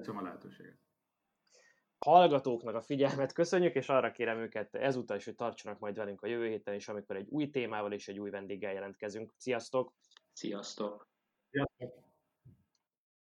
Köszönöm 0.00 0.20
a 0.20 0.24
lehetőséget. 0.24 0.78
Hallgatóknak 1.98 2.74
a 2.74 2.80
figyelmet 2.80 3.32
köszönjük, 3.32 3.74
és 3.74 3.88
arra 3.88 4.10
kérem 4.10 4.38
őket 4.38 4.74
ezúttal 4.74 5.16
is, 5.16 5.24
hogy 5.24 5.34
tartsanak 5.34 5.78
majd 5.78 5.96
velünk 5.96 6.22
a 6.22 6.26
jövő 6.26 6.48
héten 6.48 6.74
is, 6.74 6.88
amikor 6.88 7.16
egy 7.16 7.28
új 7.28 7.50
témával 7.50 7.92
és 7.92 8.08
egy 8.08 8.18
új 8.18 8.30
vendéggel 8.30 8.72
jelentkezünk. 8.72 9.34
Sziasztok! 9.36 9.94
Sziasztok! 10.32 11.08
Sziasztok! 11.50 12.09